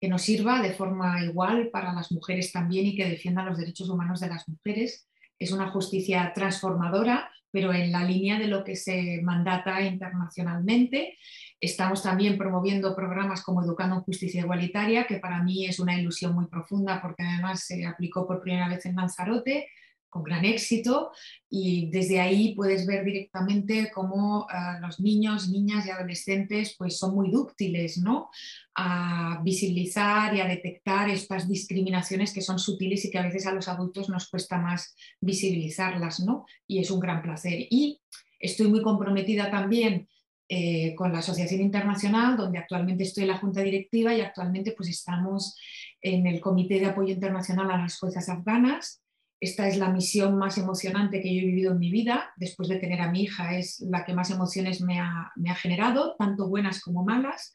que 0.00 0.08
nos 0.08 0.22
sirva 0.22 0.62
de 0.62 0.74
forma 0.74 1.24
igual 1.24 1.70
para 1.70 1.92
las 1.92 2.12
mujeres 2.12 2.52
también 2.52 2.86
y 2.86 2.96
que 2.96 3.08
defienda 3.08 3.44
los 3.44 3.58
derechos 3.58 3.88
humanos 3.88 4.20
de 4.20 4.28
las 4.28 4.48
mujeres 4.48 5.07
es 5.38 5.52
una 5.52 5.70
justicia 5.70 6.32
transformadora, 6.34 7.30
pero 7.50 7.72
en 7.72 7.92
la 7.92 8.04
línea 8.04 8.38
de 8.38 8.46
lo 8.46 8.64
que 8.64 8.76
se 8.76 9.20
mandata 9.22 9.80
internacionalmente. 9.82 11.16
Estamos 11.60 12.02
también 12.02 12.38
promoviendo 12.38 12.94
programas 12.94 13.42
como 13.42 13.62
Educando 13.62 13.96
en 13.96 14.02
Justicia 14.02 14.42
Igualitaria, 14.42 15.06
que 15.06 15.18
para 15.18 15.42
mí 15.42 15.66
es 15.66 15.80
una 15.80 15.98
ilusión 15.98 16.34
muy 16.34 16.46
profunda 16.46 17.00
porque 17.00 17.22
además 17.22 17.64
se 17.64 17.86
aplicó 17.86 18.26
por 18.26 18.40
primera 18.40 18.68
vez 18.68 18.86
en 18.86 18.96
Lanzarote, 18.96 19.68
con 20.08 20.22
gran 20.22 20.44
éxito 20.44 21.10
y 21.50 21.90
desde 21.90 22.20
ahí 22.20 22.54
puedes 22.54 22.86
ver 22.86 23.04
directamente 23.04 23.90
cómo 23.92 24.46
ah, 24.50 24.78
los 24.80 25.00
niños, 25.00 25.48
niñas 25.48 25.86
y 25.86 25.90
adolescentes 25.90 26.74
pues 26.78 26.98
son 26.98 27.14
muy 27.14 27.30
dúctiles 27.30 27.98
¿no? 27.98 28.30
a 28.74 29.40
visibilizar 29.42 30.34
y 30.34 30.40
a 30.40 30.46
detectar 30.46 31.10
estas 31.10 31.48
discriminaciones 31.48 32.32
que 32.32 32.42
son 32.42 32.58
sutiles 32.58 33.04
y 33.04 33.10
que 33.10 33.18
a 33.18 33.24
veces 33.24 33.46
a 33.46 33.52
los 33.52 33.68
adultos 33.68 34.08
nos 34.08 34.28
cuesta 34.28 34.58
más 34.58 34.94
visibilizarlas 35.20 36.20
¿no? 36.20 36.46
y 36.66 36.78
es 36.78 36.90
un 36.90 37.00
gran 37.00 37.22
placer. 37.22 37.66
Y 37.70 38.00
estoy 38.38 38.68
muy 38.68 38.82
comprometida 38.82 39.50
también 39.50 40.08
eh, 40.50 40.94
con 40.94 41.12
la 41.12 41.18
Asociación 41.18 41.60
Internacional, 41.60 42.36
donde 42.36 42.56
actualmente 42.56 43.02
estoy 43.02 43.24
en 43.24 43.28
la 43.28 43.38
Junta 43.38 43.60
Directiva 43.60 44.14
y 44.14 44.22
actualmente 44.22 44.72
pues 44.72 44.88
estamos 44.88 45.54
en 46.00 46.26
el 46.26 46.40
Comité 46.40 46.80
de 46.80 46.86
Apoyo 46.86 47.12
Internacional 47.12 47.70
a 47.70 47.76
las 47.76 47.98
Fuerzas 47.98 48.30
Afganas 48.30 49.02
esta 49.40 49.68
es 49.68 49.76
la 49.76 49.90
misión 49.90 50.36
más 50.36 50.58
emocionante 50.58 51.20
que 51.20 51.32
yo 51.32 51.42
he 51.42 51.46
vivido 51.46 51.72
en 51.72 51.78
mi 51.78 51.90
vida, 51.90 52.32
después 52.36 52.68
de 52.68 52.78
tener 52.78 53.00
a 53.00 53.10
mi 53.10 53.22
hija, 53.22 53.56
es 53.56 53.80
la 53.80 54.04
que 54.04 54.12
más 54.12 54.30
emociones 54.30 54.80
me 54.80 54.98
ha, 54.98 55.32
generado, 55.56 56.16
tanto 56.18 56.48
buenas 56.48 56.80
como 56.80 57.04
malas, 57.04 57.54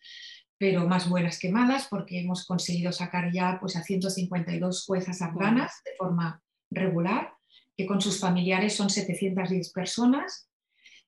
pero 0.57 0.87
más 0.87 1.09
buenas 1.09 1.39
que 1.39 1.51
malas, 1.51 1.87
porque 1.89 2.21
hemos 2.21 2.45
conseguido 2.45 2.93
sacar 2.93 3.33
ya 3.33 3.57
pues, 3.59 3.75
a 3.75 3.83
152 3.83 4.85
juezas 4.85 5.21
afganas 5.21 5.81
de 5.83 5.91
forma 5.97 6.41
regular, 6.71 7.33
que 7.75 7.85
con 7.85 7.99
sus 7.99 8.19
familiares 8.19 8.75
son 8.75 8.89
710 8.89 9.73
personas. 9.73 10.49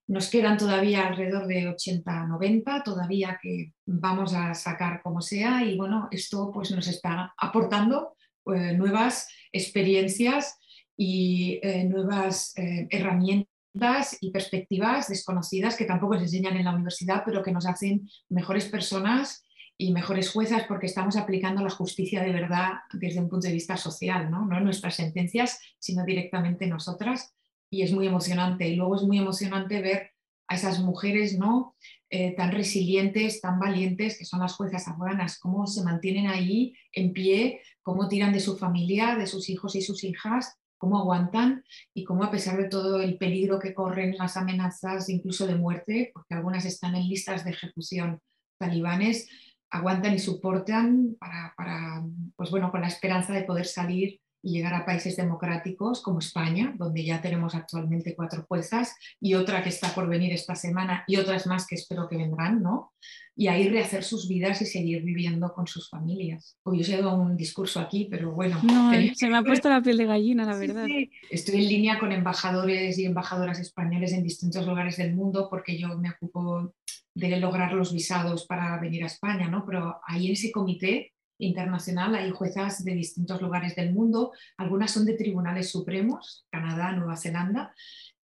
Nos 0.07 0.29
quedan 0.29 0.57
todavía 0.57 1.07
alrededor 1.07 1.47
de 1.47 1.69
80, 1.69 2.25
90, 2.27 2.83
todavía 2.83 3.39
que 3.41 3.71
vamos 3.85 4.33
a 4.33 4.53
sacar 4.53 5.01
como 5.01 5.21
sea, 5.21 5.63
y 5.63 5.77
bueno, 5.77 6.09
esto 6.11 6.51
pues, 6.53 6.71
nos 6.71 6.87
está 6.87 7.33
aportando 7.37 8.17
eh, 8.53 8.73
nuevas 8.73 9.29
experiencias 9.53 10.59
y 10.97 11.59
eh, 11.61 11.83
nuevas 11.85 12.57
eh, 12.57 12.87
herramientas 12.89 14.17
y 14.21 14.31
perspectivas 14.31 15.09
desconocidas 15.09 15.75
que 15.75 15.85
tampoco 15.85 16.15
se 16.15 16.23
enseñan 16.23 16.55
en 16.55 16.65
la 16.65 16.73
universidad, 16.73 17.23
pero 17.25 17.43
que 17.43 17.51
nos 17.51 17.65
hacen 17.65 18.09
mejores 18.29 18.65
personas 18.65 19.43
y 19.77 19.91
mejores 19.91 20.31
juezas 20.31 20.63
porque 20.67 20.85
estamos 20.85 21.17
aplicando 21.17 21.61
la 21.61 21.69
justicia 21.69 22.23
de 22.23 22.31
verdad 22.31 22.73
desde 22.93 23.19
un 23.19 23.27
punto 23.27 23.47
de 23.47 23.53
vista 23.53 23.75
social, 23.75 24.31
no, 24.31 24.45
no 24.45 24.61
nuestras 24.61 24.95
sentencias, 24.95 25.59
sino 25.79 26.05
directamente 26.05 26.67
nosotras. 26.67 27.35
Y 27.69 27.81
es 27.81 27.91
muy 27.91 28.07
emocionante. 28.07 28.69
Y 28.69 28.75
luego 28.75 28.95
es 28.95 29.01
muy 29.01 29.17
emocionante 29.17 29.81
ver 29.81 30.11
a 30.47 30.55
esas 30.55 30.79
mujeres 30.79 31.37
¿no? 31.37 31.75
Eh, 32.09 32.33
tan 32.37 32.53
resilientes, 32.53 33.41
tan 33.41 33.59
valientes, 33.59 34.17
que 34.17 34.23
son 34.23 34.39
las 34.39 34.53
juezas 34.53 34.87
afganas, 34.87 35.39
cómo 35.39 35.67
se 35.67 35.83
mantienen 35.83 36.27
ahí 36.27 36.73
en 36.93 37.11
pie, 37.11 37.61
cómo 37.81 38.07
tiran 38.07 38.31
de 38.31 38.39
su 38.39 38.55
familia, 38.55 39.15
de 39.15 39.27
sus 39.27 39.49
hijos 39.49 39.75
y 39.75 39.81
sus 39.81 40.05
hijas 40.05 40.57
cómo 40.77 40.99
aguantan 40.99 41.63
y 41.93 42.03
cómo 42.03 42.23
a 42.23 42.31
pesar 42.31 42.57
de 42.57 42.69
todo 42.69 43.01
el 43.01 43.17
peligro 43.17 43.59
que 43.59 43.73
corren 43.73 44.15
las 44.17 44.37
amenazas 44.37 45.09
incluso 45.09 45.47
de 45.47 45.55
muerte, 45.55 46.11
porque 46.13 46.33
algunas 46.33 46.65
están 46.65 46.95
en 46.95 47.07
listas 47.07 47.43
de 47.43 47.51
ejecución 47.51 48.19
talibanes, 48.57 49.27
aguantan 49.69 50.13
y 50.13 50.19
soportan 50.19 51.15
para, 51.19 51.53
para 51.57 52.03
pues 52.35 52.49
bueno, 52.51 52.71
con 52.71 52.81
la 52.81 52.87
esperanza 52.87 53.33
de 53.33 53.43
poder 53.43 53.65
salir 53.65 54.19
y 54.41 54.51
llegar 54.51 54.75
a 54.75 54.85
países 54.85 55.17
democráticos 55.17 56.01
como 56.03 56.19
España, 56.19 56.75
donde 56.77 57.03
ya 57.03 57.19
tenemos 57.19 57.55
actualmente 57.55 58.15
cuatro 58.15 58.45
juezas 58.47 58.95
y 59.19 59.33
otra 59.33 59.63
que 59.63 59.69
está 59.69 59.93
por 59.95 60.07
venir 60.07 60.33
esta 60.33 60.55
semana 60.55 61.03
y 61.07 61.17
otras 61.17 61.47
más 61.47 61.65
que 61.65 61.75
espero 61.75 62.07
que 62.07 62.17
vendrán, 62.17 62.61
¿no? 62.61 62.93
Y 63.37 63.47
ahí 63.47 63.67
rehacer 63.67 64.03
sus 64.03 64.29
vidas 64.29 64.61
y 64.61 64.65
seguir 64.65 65.03
viviendo 65.03 65.53
con 65.53 65.67
sus 65.67 65.89
familias. 65.89 66.57
Hoy 66.63 66.81
os 66.81 66.89
he 66.89 66.97
dado 66.97 67.15
un 67.15 67.35
discurso 67.35 67.79
aquí, 67.81 68.07
pero 68.09 68.31
bueno. 68.31 68.61
No, 68.63 68.93
se 69.13 69.27
me 69.27 69.37
ha 69.37 69.43
puesto 69.43 69.69
la 69.69 69.81
piel 69.81 69.97
de 69.97 70.05
gallina, 70.05 70.45
la 70.45 70.57
verdad. 70.57 70.87
Estoy 71.29 71.63
en 71.63 71.69
línea 71.69 71.99
con 71.99 72.11
embajadores 72.11 72.97
y 72.97 73.05
embajadoras 73.05 73.59
españoles 73.59 74.13
en 74.13 74.23
distintos 74.23 74.65
lugares 74.65 74.97
del 74.97 75.15
mundo 75.15 75.47
porque 75.49 75.77
yo 75.77 75.97
me 75.97 76.11
ocupo 76.11 76.73
de 77.13 77.39
lograr 77.39 77.73
los 77.73 77.93
visados 77.93 78.45
para 78.45 78.79
venir 78.79 79.03
a 79.03 79.07
España, 79.07 79.49
¿no? 79.49 79.65
Pero 79.65 79.99
ahí 80.07 80.27
en 80.27 80.33
ese 80.33 80.51
comité 80.51 81.13
internacional. 81.37 82.15
Hay 82.15 82.31
juezas 82.31 82.83
de 82.83 82.93
distintos 82.93 83.41
lugares 83.41 83.75
del 83.75 83.93
mundo, 83.93 84.31
algunas 84.57 84.91
son 84.91 85.05
de 85.05 85.13
tribunales 85.13 85.69
supremos, 85.69 86.45
Canadá, 86.49 86.91
Nueva 86.91 87.17
Zelanda, 87.17 87.73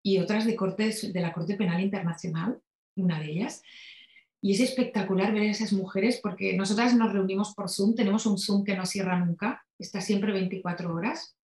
y 0.02 0.18
otras 0.18 0.44
de, 0.44 0.56
cortes, 0.56 1.12
de 1.12 1.20
la 1.20 1.32
Corte 1.32 1.56
Penal 1.56 1.80
Internacional, 1.80 2.58
una 2.96 3.20
de 3.20 3.30
ellas. 3.30 3.62
Y 4.42 4.52
es 4.52 4.60
espectacular 4.60 5.32
ver 5.32 5.44
a 5.44 5.50
esas 5.50 5.72
mujeres 5.72 6.18
porque 6.22 6.56
nosotras 6.56 6.94
nos 6.94 7.12
reunimos 7.12 7.54
por 7.54 7.70
Zoom, 7.70 7.94
tenemos 7.94 8.26
un 8.26 8.38
Zoom 8.38 8.64
que 8.64 8.76
no 8.76 8.84
cierra 8.84 9.18
nunca, 9.18 9.64
está 9.78 10.00
siempre 10.00 10.32
24 10.32 10.92
horas, 10.92 11.36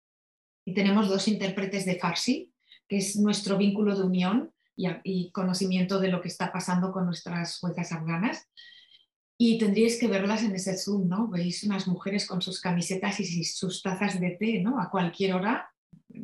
y 0.64 0.74
tenemos 0.74 1.08
dos 1.08 1.28
intérpretes 1.28 1.84
de 1.84 1.98
Farsi, 1.98 2.52
que 2.88 2.96
es 2.96 3.16
nuestro 3.16 3.58
vínculo 3.58 3.94
de 3.94 4.02
unión 4.02 4.52
y, 4.74 4.88
y 5.04 5.30
conocimiento 5.30 6.00
de 6.00 6.08
lo 6.08 6.20
que 6.20 6.28
está 6.28 6.50
pasando 6.50 6.90
con 6.90 7.04
nuestras 7.04 7.58
juezas 7.60 7.92
afganas 7.92 8.48
y 9.38 9.58
tendríais 9.58 9.98
que 9.98 10.08
verlas 10.08 10.42
en 10.42 10.54
ese 10.54 10.76
Zoom, 10.76 11.08
¿no? 11.08 11.28
Veis 11.28 11.62
unas 11.64 11.86
mujeres 11.86 12.26
con 12.26 12.40
sus 12.40 12.60
camisetas 12.60 13.20
y 13.20 13.44
sus 13.44 13.82
tazas 13.82 14.18
de 14.18 14.30
té, 14.30 14.60
¿no? 14.62 14.80
A 14.80 14.90
cualquier 14.90 15.34
hora. 15.34 15.70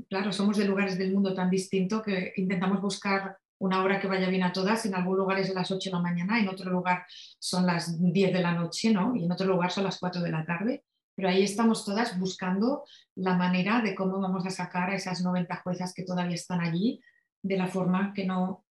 Claro, 0.08 0.32
somos 0.32 0.56
de 0.56 0.64
lugares 0.64 0.96
del 0.96 1.12
mundo 1.12 1.34
tan 1.34 1.50
distintos 1.50 2.02
que 2.02 2.32
intentamos 2.36 2.80
buscar 2.80 3.36
una 3.62 3.80
hora 3.80 4.00
que 4.00 4.08
vaya 4.08 4.28
bien 4.28 4.42
a 4.42 4.52
todas. 4.52 4.84
En 4.86 4.94
algún 4.94 5.16
lugar 5.16 5.38
es 5.38 5.48
a 5.50 5.54
las 5.54 5.70
8 5.70 5.88
de 5.88 5.94
la 5.94 6.02
mañana, 6.02 6.40
en 6.40 6.48
otro 6.48 6.68
lugar 6.68 7.06
son 7.38 7.64
las 7.64 7.96
10 8.00 8.32
de 8.32 8.40
la 8.40 8.52
noche, 8.52 8.92
¿no? 8.92 9.14
Y 9.14 9.24
en 9.24 9.30
otro 9.30 9.46
lugar 9.46 9.70
son 9.70 9.84
las 9.84 10.00
4 10.00 10.20
de 10.20 10.32
la 10.32 10.44
tarde. 10.44 10.84
Pero 11.14 11.28
ahí 11.28 11.44
estamos 11.44 11.84
todas 11.84 12.18
buscando 12.18 12.82
la 13.14 13.36
manera 13.36 13.80
de 13.80 13.94
cómo 13.94 14.18
vamos 14.20 14.44
a 14.46 14.50
sacar 14.50 14.90
a 14.90 14.96
esas 14.96 15.22
90 15.22 15.54
juezas 15.62 15.94
que 15.94 16.02
todavía 16.02 16.34
están 16.34 16.60
allí 16.60 17.00
de 17.40 17.56
la 17.56 17.68
forma 17.68 18.12
que 18.12 18.26
no, 18.26 18.64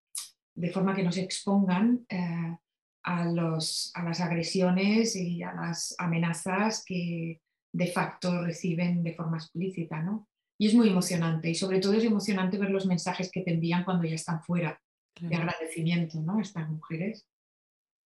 de 0.56 0.70
forma 0.72 0.94
que 0.94 1.04
no 1.04 1.12
se 1.14 1.22
expongan 1.22 2.06
eh, 2.10 2.58
a, 3.04 3.26
los, 3.26 3.92
a 3.96 4.04
las 4.04 4.20
agresiones 4.20 5.16
y 5.16 5.42
a 5.42 5.54
las 5.54 5.96
amenazas 6.00 6.84
que 6.86 7.40
de 7.72 7.88
facto 7.88 8.44
reciben 8.44 9.04
de 9.04 9.14
forma 9.14 9.38
explícita. 9.38 10.02
¿no? 10.02 10.28
Y 10.62 10.67
es 10.67 10.76
muy 10.76 10.89
emocionante 10.89 11.50
y 11.50 11.56
sobre 11.56 11.80
todo 11.80 11.93
es 11.93 12.04
emocionante 12.04 12.60
ver 12.60 12.69
los 12.69 12.86
mensajes 12.86 13.32
que 13.32 13.41
te 13.41 13.50
envían 13.50 13.84
cuando 13.84 14.08
ya 14.08 14.13
están 14.13 14.43
fuera 14.43 14.80
de 15.19 15.36
agradecimiento, 15.36 16.21
¿no? 16.21 16.39
Estas 16.39 16.69
mujeres. 16.69 17.28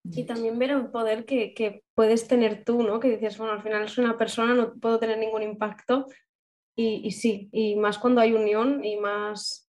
Y 0.05 0.23
también 0.23 0.57
ver 0.57 0.69
el 0.69 0.87
poder 0.87 1.25
que, 1.25 1.53
que, 1.53 1.83
puedes 1.93 2.29
tener 2.29 2.63
tú, 2.63 2.81
¿no? 2.81 3.01
Que 3.01 3.09
dices, 3.09 3.37
bueno, 3.37 3.51
al 3.51 3.61
final 3.61 3.89
soy 3.89 4.05
una 4.05 4.17
persona, 4.17 4.53
no 4.53 4.73
puedo 4.75 4.99
tener 4.99 5.17
ningún 5.17 5.43
impacto. 5.43 6.07
Y, 6.77 7.01
y 7.05 7.11
sí, 7.11 7.49
y 7.51 7.75
más 7.75 7.97
cuando 7.97 8.21
hay 8.21 8.31
unión 8.31 8.85
y 8.85 8.95
más, 8.95 9.69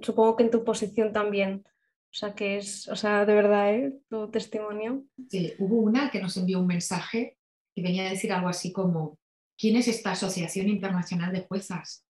supongo 0.00 0.36
que 0.36 0.44
en 0.44 0.50
tu 0.50 0.64
posición 0.64 1.12
también. 1.12 1.62
O 1.66 2.16
sea, 2.16 2.34
que 2.34 2.56
es, 2.56 2.88
o 2.88 2.96
sea, 2.96 3.26
de 3.26 3.34
verdad, 3.34 3.74
¿eh? 3.74 3.92
tu 4.08 4.30
testimonio. 4.30 5.04
Sí, 5.28 5.52
hubo 5.58 5.76
una 5.76 6.10
que 6.10 6.22
nos 6.22 6.38
envió 6.38 6.60
un 6.60 6.68
mensaje 6.68 7.36
y 7.74 7.82
venía 7.82 8.06
a 8.06 8.10
decir 8.10 8.32
algo 8.32 8.48
así 8.48 8.72
como, 8.72 9.18
¿quién 9.58 9.76
es 9.76 9.88
esta 9.88 10.12
Asociación 10.12 10.70
Internacional 10.70 11.30
de 11.30 11.42
Juezas? 11.42 12.03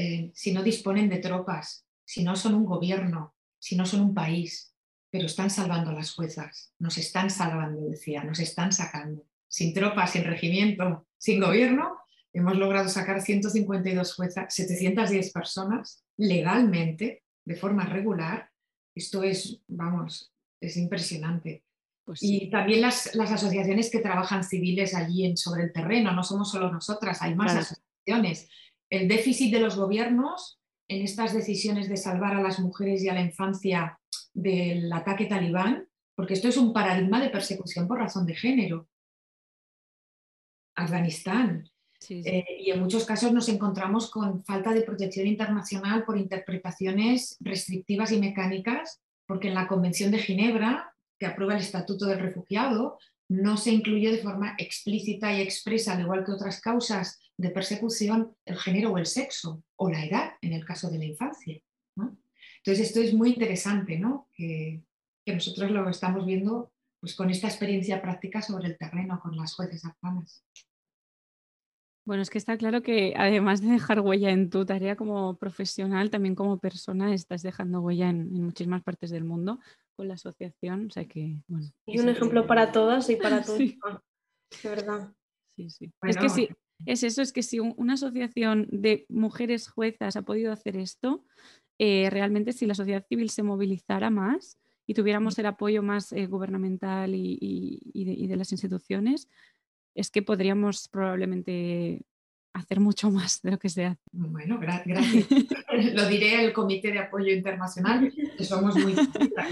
Eh, 0.00 0.30
si 0.32 0.52
no 0.52 0.62
disponen 0.62 1.08
de 1.08 1.18
tropas, 1.18 1.84
si 2.04 2.22
no 2.22 2.36
son 2.36 2.54
un 2.54 2.64
gobierno, 2.64 3.34
si 3.58 3.74
no 3.74 3.84
son 3.84 4.00
un 4.00 4.14
país, 4.14 4.72
pero 5.10 5.26
están 5.26 5.50
salvando 5.50 5.90
a 5.90 5.94
las 5.94 6.14
juezas, 6.14 6.72
nos 6.78 6.98
están 6.98 7.30
salvando, 7.30 7.88
decía, 7.88 8.22
nos 8.22 8.38
están 8.38 8.70
sacando. 8.70 9.26
Sin 9.48 9.74
tropas, 9.74 10.12
sin 10.12 10.22
regimiento, 10.22 11.08
sin 11.16 11.40
gobierno, 11.40 11.98
hemos 12.32 12.56
logrado 12.56 12.88
sacar 12.88 13.20
152 13.20 14.14
juezas, 14.14 14.54
710 14.54 15.32
personas 15.32 16.04
legalmente, 16.16 17.24
de 17.44 17.56
forma 17.56 17.84
regular, 17.84 18.52
esto 18.94 19.24
es, 19.24 19.60
vamos, 19.66 20.32
es 20.60 20.76
impresionante. 20.76 21.64
Pues 22.04 22.22
y 22.22 22.48
también 22.50 22.82
las, 22.82 23.16
asociaciones 23.16 23.90
que 23.90 23.98
trabajan 23.98 24.44
civiles 24.44 24.94
allí 24.94 25.26
en, 25.26 25.36
sobre 25.36 25.64
el 25.64 25.72
terreno, 25.72 26.12
no 26.12 26.22
somos 26.22 26.52
solo 26.52 26.70
nosotras, 26.70 27.20
hay 27.20 27.34
más 27.34 27.56
asociaciones. 27.56 28.48
El 28.90 29.08
déficit 29.08 29.52
de 29.52 29.60
los 29.60 29.76
gobiernos 29.76 30.58
en 30.88 31.02
estas 31.02 31.34
decisiones 31.34 31.88
de 31.88 31.96
salvar 31.96 32.34
a 32.34 32.42
las 32.42 32.58
mujeres 32.58 33.02
y 33.02 33.08
a 33.08 33.14
la 33.14 33.22
infancia 33.22 33.98
del 34.32 34.92
ataque 34.92 35.26
talibán, 35.26 35.86
porque 36.14 36.34
esto 36.34 36.48
es 36.48 36.56
un 36.56 36.72
paradigma 36.72 37.20
de 37.20 37.30
persecución 37.30 37.86
por 37.86 37.98
razón 37.98 38.26
de 38.26 38.34
género. 38.34 38.88
Afganistán, 40.74 41.68
eh, 42.08 42.44
y 42.60 42.70
en 42.70 42.80
muchos 42.80 43.04
casos 43.04 43.32
nos 43.32 43.48
encontramos 43.48 44.10
con 44.10 44.44
falta 44.44 44.72
de 44.72 44.82
protección 44.82 45.26
internacional 45.26 46.04
por 46.04 46.16
interpretaciones 46.16 47.36
restrictivas 47.40 48.12
y 48.12 48.20
mecánicas, 48.20 49.00
porque 49.26 49.48
en 49.48 49.54
la 49.54 49.66
Convención 49.66 50.10
de 50.10 50.18
Ginebra, 50.18 50.94
que 51.18 51.26
aprueba 51.26 51.54
el 51.54 51.60
Estatuto 51.60 52.06
del 52.06 52.20
Refugiado, 52.20 52.98
no 53.28 53.56
se 53.56 53.70
incluye 53.70 54.10
de 54.10 54.22
forma 54.22 54.54
explícita 54.58 55.32
y 55.32 55.40
expresa, 55.40 55.92
al 55.92 56.00
igual 56.00 56.24
que 56.24 56.32
otras 56.32 56.60
causas 56.60 57.20
de 57.36 57.50
persecución, 57.50 58.34
el 58.44 58.56
género 58.56 58.92
o 58.92 58.98
el 58.98 59.06
sexo, 59.06 59.62
o 59.76 59.90
la 59.90 60.04
edad, 60.04 60.32
en 60.40 60.52
el 60.54 60.64
caso 60.64 60.90
de 60.90 60.98
la 60.98 61.04
infancia. 61.04 61.60
Entonces, 61.96 62.88
esto 62.88 63.00
es 63.00 63.14
muy 63.14 63.30
interesante, 63.30 63.98
¿no? 63.98 64.28
que, 64.34 64.82
que 65.24 65.34
nosotros 65.34 65.70
lo 65.70 65.88
estamos 65.88 66.26
viendo 66.26 66.72
pues, 67.00 67.14
con 67.14 67.30
esta 67.30 67.46
experiencia 67.46 68.02
práctica 68.02 68.42
sobre 68.42 68.68
el 68.68 68.78
terreno 68.78 69.20
con 69.20 69.36
las 69.36 69.54
jueces 69.54 69.84
afganas. 69.84 70.44
Bueno, 72.08 72.22
es 72.22 72.30
que 72.30 72.38
está 72.38 72.56
claro 72.56 72.82
que 72.82 73.12
además 73.18 73.60
de 73.60 73.68
dejar 73.68 74.00
huella 74.00 74.30
en 74.30 74.48
tu 74.48 74.64
tarea 74.64 74.96
como 74.96 75.36
profesional, 75.36 76.08
también 76.08 76.34
como 76.34 76.58
persona 76.58 77.12
estás 77.12 77.42
dejando 77.42 77.82
huella 77.82 78.08
en, 78.08 78.32
muchísimas 78.32 78.82
partes 78.82 79.10
del 79.10 79.24
mundo 79.24 79.60
con 79.98 80.06
la 80.06 80.14
asociación. 80.14 80.86
O 80.86 80.90
sea 80.90 81.06
que, 81.06 81.42
bueno. 81.48 81.66
Y 81.86 81.98
un 81.98 82.08
ejemplo 82.08 82.46
para 82.46 82.70
todas 82.70 83.10
y 83.10 83.16
para 83.16 83.42
todos. 83.44 83.58
de 83.58 83.76
verdad. 84.62 85.12
Sí, 85.56 85.70
sí. 85.70 85.92
es 86.02 86.16
que 86.16 86.28
sí, 86.28 86.48
es 86.86 87.02
eso, 87.02 87.20
es 87.20 87.32
que 87.32 87.42
si 87.42 87.58
una 87.58 87.94
asociación 87.94 88.68
de 88.70 89.06
mujeres 89.08 89.68
juezas 89.68 90.14
ha 90.14 90.22
podido 90.22 90.52
hacer 90.52 90.76
esto, 90.76 91.24
eh, 91.80 92.08
realmente 92.10 92.52
si 92.52 92.64
la 92.64 92.74
sociedad 92.74 93.04
civil 93.08 93.28
se 93.30 93.42
movilizara 93.42 94.08
más 94.08 94.56
y 94.86 94.94
tuviéramos 94.94 95.36
el 95.40 95.46
apoyo 95.46 95.82
más 95.82 96.12
eh, 96.12 96.26
gubernamental 96.26 97.12
y, 97.12 98.26
de, 98.28 98.36
las 98.36 98.52
instituciones, 98.52 99.28
es 99.96 100.10
que 100.12 100.22
podríamos 100.22 100.86
probablemente 100.86 102.02
hacer 102.54 102.78
mucho 102.78 103.10
más 103.10 103.42
de 103.42 103.50
lo 103.50 103.58
que 103.58 103.68
se 103.68 103.86
hace. 103.86 104.00
Bueno, 104.12 104.60
gracias. 104.60 105.00
lo 105.94 106.06
diré 106.06 106.44
el 106.44 106.52
Comité 106.52 106.92
de 106.92 107.00
Apoyo 107.00 107.32
Internacional, 107.32 108.12
que 108.38 108.44
somos 108.44 108.76
muy, 108.76 108.94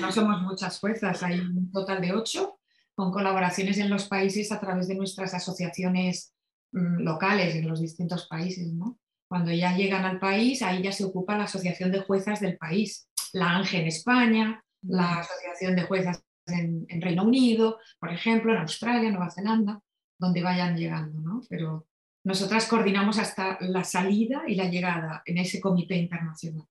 no 0.01 0.13
somos 0.13 0.41
muchas 0.43 0.79
fuerzas, 0.79 1.23
hay 1.25 1.41
un 1.41 1.73
total 1.73 2.01
de 2.01 2.13
ocho, 2.13 2.61
con 2.95 3.11
colaboraciones 3.11 3.79
en 3.79 3.91
los 3.91 4.07
países 4.07 4.53
a 4.53 4.61
través 4.61 4.87
de 4.87 4.95
nuestras 4.95 5.35
asociaciones 5.35 6.33
mm, 6.73 7.01
locales 7.01 7.57
en 7.57 7.69
los 7.69 7.81
distintos 7.81 8.27
países. 8.29 8.73
¿no? 8.73 8.99
Cuando 9.29 9.51
ya 9.51 9.77
llegan 9.77 10.05
al 10.05 10.21
país, 10.21 10.63
ahí 10.63 10.83
ya 10.83 10.93
se 10.93 11.05
ocupa 11.05 11.37
la 11.37 11.45
Asociación 11.45 11.91
de 11.91 12.01
Juezas 12.01 12.41
del 12.41 12.57
país, 12.57 13.09
la 13.33 13.57
ANGE 13.57 13.81
en 13.81 13.89
España, 13.89 14.65
la 14.83 15.19
Asociación 15.19 15.75
de 15.75 15.83
Juezas 15.83 16.23
en, 16.47 16.87
Reino 17.03 17.25
Unido, 17.25 17.79
por 17.99 18.13
ejemplo, 18.13 18.53
en 18.53 18.61
Australia, 18.61 19.11
Nueva 19.11 19.31
Zelanda, 19.31 19.81
donde 20.17 20.43
vayan 20.43 20.77
llegando, 20.77 21.21
¿no? 21.21 21.43
Pero 21.51 21.89
nosotras 22.25 22.67
coordinamos 22.67 23.19
hasta 23.19 23.59
la 23.61 23.83
salida 23.83 24.45
y 24.47 24.55
la 24.55 24.71
llegada 24.71 25.23
en 25.27 25.39
ese 25.39 25.61
comité 25.61 25.97
internacional. 25.97 26.67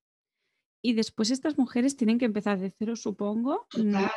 Y 0.86 0.93
después 0.93 1.32
estas 1.32 1.58
mujeres 1.58 1.98
tienen 1.98 2.19
que 2.19 2.26
empezar 2.26 2.60
de 2.60 2.69
cero, 2.69 2.95
supongo. 2.95 3.65
Total, 3.71 4.12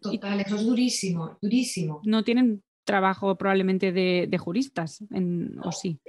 total, 0.00 0.40
eso 0.40 0.56
es 0.56 0.64
durísimo, 0.64 1.36
durísimo. 1.42 2.00
No 2.04 2.24
tienen 2.24 2.62
trabajo 2.84 3.36
probablemente 3.36 3.92
de, 3.92 4.38
juristas, 4.38 5.04
¿o 5.62 5.70
sí? 5.70 6.00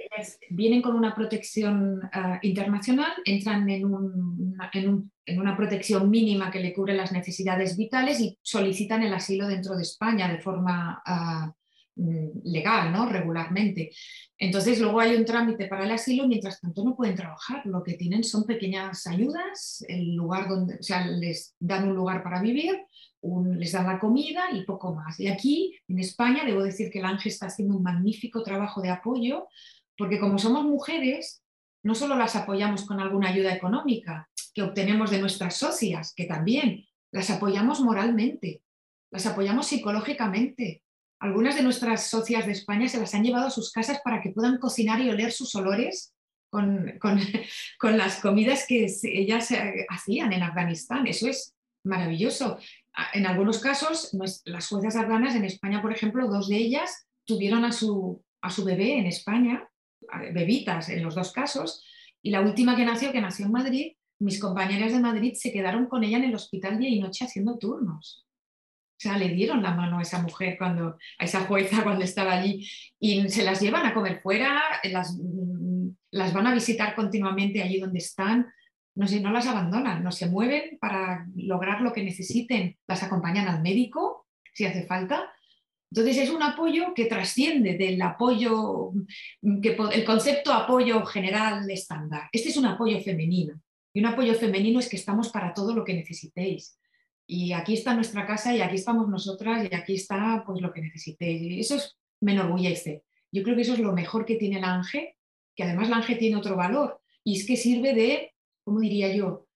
Vienen 0.48 0.80
con 0.80 0.96
una 0.96 1.14
protección 1.14 2.00
ah, 2.14 2.38
internacional, 2.40 3.12
entran 3.26 3.68
en, 3.68 3.84
una 3.84 5.54
protección 5.54 6.08
mínima 6.08 6.50
que 6.50 6.60
le 6.60 6.72
cubre 6.72 6.94
las 6.94 7.12
necesidades 7.12 7.76
vitales 7.76 8.18
y 8.18 8.38
solicitan 8.40 9.02
el 9.02 9.12
asilo 9.12 9.46
dentro 9.46 9.76
de 9.76 9.82
España 9.82 10.32
de 10.32 10.38
forma 10.38 11.02
mm, 11.04 11.50
legal, 11.96 12.92
¿no? 12.92 13.08
regularmente. 13.08 13.90
Entonces 14.38 14.78
luego 14.80 15.00
hay 15.00 15.16
un 15.16 15.24
trámite 15.24 15.66
para 15.66 15.84
el 15.84 15.90
asilo, 15.90 16.28
mientras 16.28 16.60
tanto 16.60 16.84
no 16.84 16.94
pueden 16.94 17.16
trabajar, 17.16 17.64
lo 17.64 17.82
que 17.82 17.94
tienen 17.94 18.22
son 18.22 18.44
pequeñas 18.44 19.06
ayudas, 19.06 19.84
el 19.88 20.14
lugar 20.14 20.48
donde, 20.48 20.74
o 20.74 20.82
sea, 20.82 21.06
les 21.06 21.54
dan 21.58 21.88
un 21.88 21.96
lugar 21.96 22.22
para 22.22 22.42
vivir, 22.42 22.78
les 23.58 23.72
dan 23.72 23.86
la 23.86 23.98
comida 23.98 24.50
y 24.52 24.64
poco 24.64 24.94
más. 24.94 25.18
Y 25.18 25.28
aquí, 25.28 25.74
en 25.88 25.98
España, 25.98 26.44
debo 26.44 26.62
decir 26.62 26.90
que 26.90 26.98
el 26.98 27.06
Ángel 27.06 27.32
está 27.32 27.46
haciendo 27.46 27.76
un 27.76 27.82
magnífico 27.82 28.42
trabajo 28.42 28.82
de 28.82 28.90
apoyo, 28.90 29.48
porque 29.96 30.20
como 30.20 30.38
somos 30.38 30.64
mujeres, 30.64 31.42
no 31.82 31.94
solo 31.94 32.16
las 32.16 32.36
apoyamos 32.36 32.84
con 32.84 33.00
alguna 33.00 33.30
ayuda 33.30 33.54
económica 33.54 34.28
que 34.54 34.62
obtenemos 34.62 35.10
de 35.10 35.18
nuestras 35.18 35.56
socias, 35.56 36.12
que 36.14 36.24
también 36.24 36.84
las 37.12 37.30
apoyamos 37.30 37.80
moralmente, 37.80 38.62
las 39.10 39.26
apoyamos 39.26 39.66
psicológicamente. 39.66 40.82
Algunas 41.18 41.56
de 41.56 41.62
nuestras 41.62 42.08
socias 42.08 42.46
de 42.46 42.52
España 42.52 42.88
se 42.88 43.00
las 43.00 43.14
han 43.14 43.24
llevado 43.24 43.46
a 43.46 43.50
sus 43.50 43.72
casas 43.72 44.00
para 44.04 44.20
que 44.20 44.30
puedan 44.30 44.58
cocinar 44.58 45.00
y 45.00 45.10
oler 45.10 45.32
sus 45.32 45.54
olores 45.54 46.14
con, 46.50 46.98
con, 47.00 47.18
las 47.96 48.20
comidas 48.20 48.66
que 48.68 48.86
ellas 49.02 49.50
eh, 49.50 49.86
hacían 49.88 50.32
en 50.32 50.42
Afganistán. 50.42 51.06
Eso 51.06 51.28
es 51.28 51.54
maravilloso 51.84 52.58
en 53.12 53.26
algunos 53.26 53.58
casos, 53.58 54.10
las 54.44 54.68
juezas 54.68 54.96
afganas 54.96 55.34
en 55.34 55.44
España, 55.44 55.82
por 55.82 55.92
ejemplo, 55.92 56.28
dos 56.28 56.48
de 56.48 56.56
ellas 56.56 57.06
tuvieron 57.24 57.64
a 57.64 57.72
su, 57.72 58.22
a 58.40 58.50
su 58.50 58.64
bebé 58.64 58.98
en 58.98 59.06
España, 59.06 59.68
bebitas 60.32 60.88
en 60.88 61.02
los 61.02 61.14
dos 61.14 61.32
casos, 61.32 61.84
y 62.22 62.30
la 62.30 62.40
última 62.40 62.76
que 62.76 62.84
nació, 62.84 63.12
que 63.12 63.20
nació 63.20 63.46
en 63.46 63.52
Madrid, 63.52 63.92
mis 64.18 64.40
compañeras 64.40 64.92
de 64.92 65.00
Madrid 65.00 65.34
se 65.34 65.52
quedaron 65.52 65.86
con 65.86 66.04
ella 66.04 66.16
en 66.16 66.24
el 66.24 66.34
hospital 66.34 66.78
día 66.78 66.88
y 66.88 67.00
noche 67.00 67.26
haciendo 67.26 67.58
turnos. 67.58 68.25
O 68.96 68.98
sea, 68.98 69.18
le 69.18 69.28
dieron 69.28 69.62
la 69.62 69.74
mano 69.74 69.98
a 69.98 70.02
esa 70.02 70.22
mujer, 70.22 70.56
cuando, 70.56 70.96
a 71.18 71.24
esa 71.24 71.42
jueza 71.42 71.82
cuando 71.82 72.04
estaba 72.04 72.32
allí, 72.32 72.66
y 72.98 73.28
se 73.28 73.44
las 73.44 73.60
llevan 73.60 73.84
a 73.84 73.92
comer 73.92 74.20
fuera, 74.22 74.62
las, 74.84 75.18
las 76.10 76.32
van 76.32 76.46
a 76.46 76.54
visitar 76.54 76.94
continuamente 76.94 77.62
allí 77.62 77.78
donde 77.78 77.98
están 77.98 78.46
no, 78.96 79.06
no 79.06 79.30
las 79.30 79.46
abandonan, 79.46 80.02
no 80.02 80.10
se 80.10 80.26
mueven 80.26 80.78
para 80.80 81.26
lograr 81.36 81.82
lo 81.82 81.92
que 81.92 82.02
necesiten, 82.02 82.76
las 82.88 83.02
acompañan 83.02 83.46
al 83.46 83.62
médico 83.62 84.26
si 84.54 84.64
hace 84.64 84.86
falta. 84.86 85.30
Entonces 85.90 86.16
es 86.16 86.30
un 86.30 86.42
apoyo 86.42 86.94
que 86.94 87.04
trasciende 87.04 87.76
del 87.76 88.00
apoyo, 88.00 88.92
que, 89.62 89.76
el 89.92 90.04
concepto 90.04 90.52
apoyo 90.52 91.04
general 91.04 91.70
estándar. 91.70 92.28
Este 92.32 92.48
es 92.48 92.56
un 92.56 92.66
apoyo 92.66 92.98
femenino. 93.00 93.60
Y 93.94 94.00
un 94.00 94.06
apoyo 94.06 94.34
femenino 94.34 94.80
es 94.80 94.88
que 94.88 94.96
estamos 94.96 95.28
para 95.28 95.54
todo 95.54 95.74
lo 95.74 95.84
que 95.84 95.94
necesitéis. 95.94 96.78
Y 97.26 97.52
aquí 97.52 97.74
está 97.74 97.94
nuestra 97.94 98.26
casa 98.26 98.54
y 98.54 98.60
aquí 98.60 98.76
estamos 98.76 99.08
nosotras 99.08 99.68
y 99.70 99.74
aquí 99.74 99.94
está 99.94 100.44
pues 100.46 100.60
lo 100.60 100.72
que 100.72 100.82
necesitéis. 100.82 101.42
Y 101.42 101.60
eso 101.60 101.76
es, 101.76 101.98
me 102.20 102.32
enorgullece. 102.32 103.02
Yo 103.32 103.42
creo 103.42 103.56
que 103.56 103.62
eso 103.62 103.74
es 103.74 103.80
lo 103.80 103.92
mejor 103.92 104.24
que 104.24 104.36
tiene 104.36 104.58
el 104.58 104.64
ángel, 104.64 105.08
que 105.54 105.64
además 105.64 105.88
el 105.88 105.94
ángel 105.94 106.18
tiene 106.18 106.36
otro 106.36 106.56
valor 106.56 107.00
y 107.24 107.38
es 107.38 107.46
que 107.46 107.56
sirve 107.56 107.94
de 107.94 108.32
¿cómo 108.66 108.80
diría 108.80 109.14
yo?, 109.14 109.46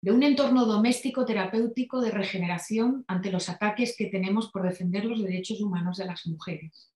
de 0.00 0.12
un 0.12 0.22
entorno 0.22 0.66
doméstico 0.66 1.24
terapéutico 1.24 2.00
de 2.00 2.10
regeneración 2.10 3.04
ante 3.08 3.30
los 3.30 3.48
ataques 3.48 3.96
que 3.96 4.06
tenemos 4.06 4.50
por 4.50 4.62
defender 4.62 5.04
los 5.04 5.22
derechos 5.22 5.60
humanos 5.60 5.98
de 5.98 6.06
las 6.06 6.26
mujeres. 6.26 6.92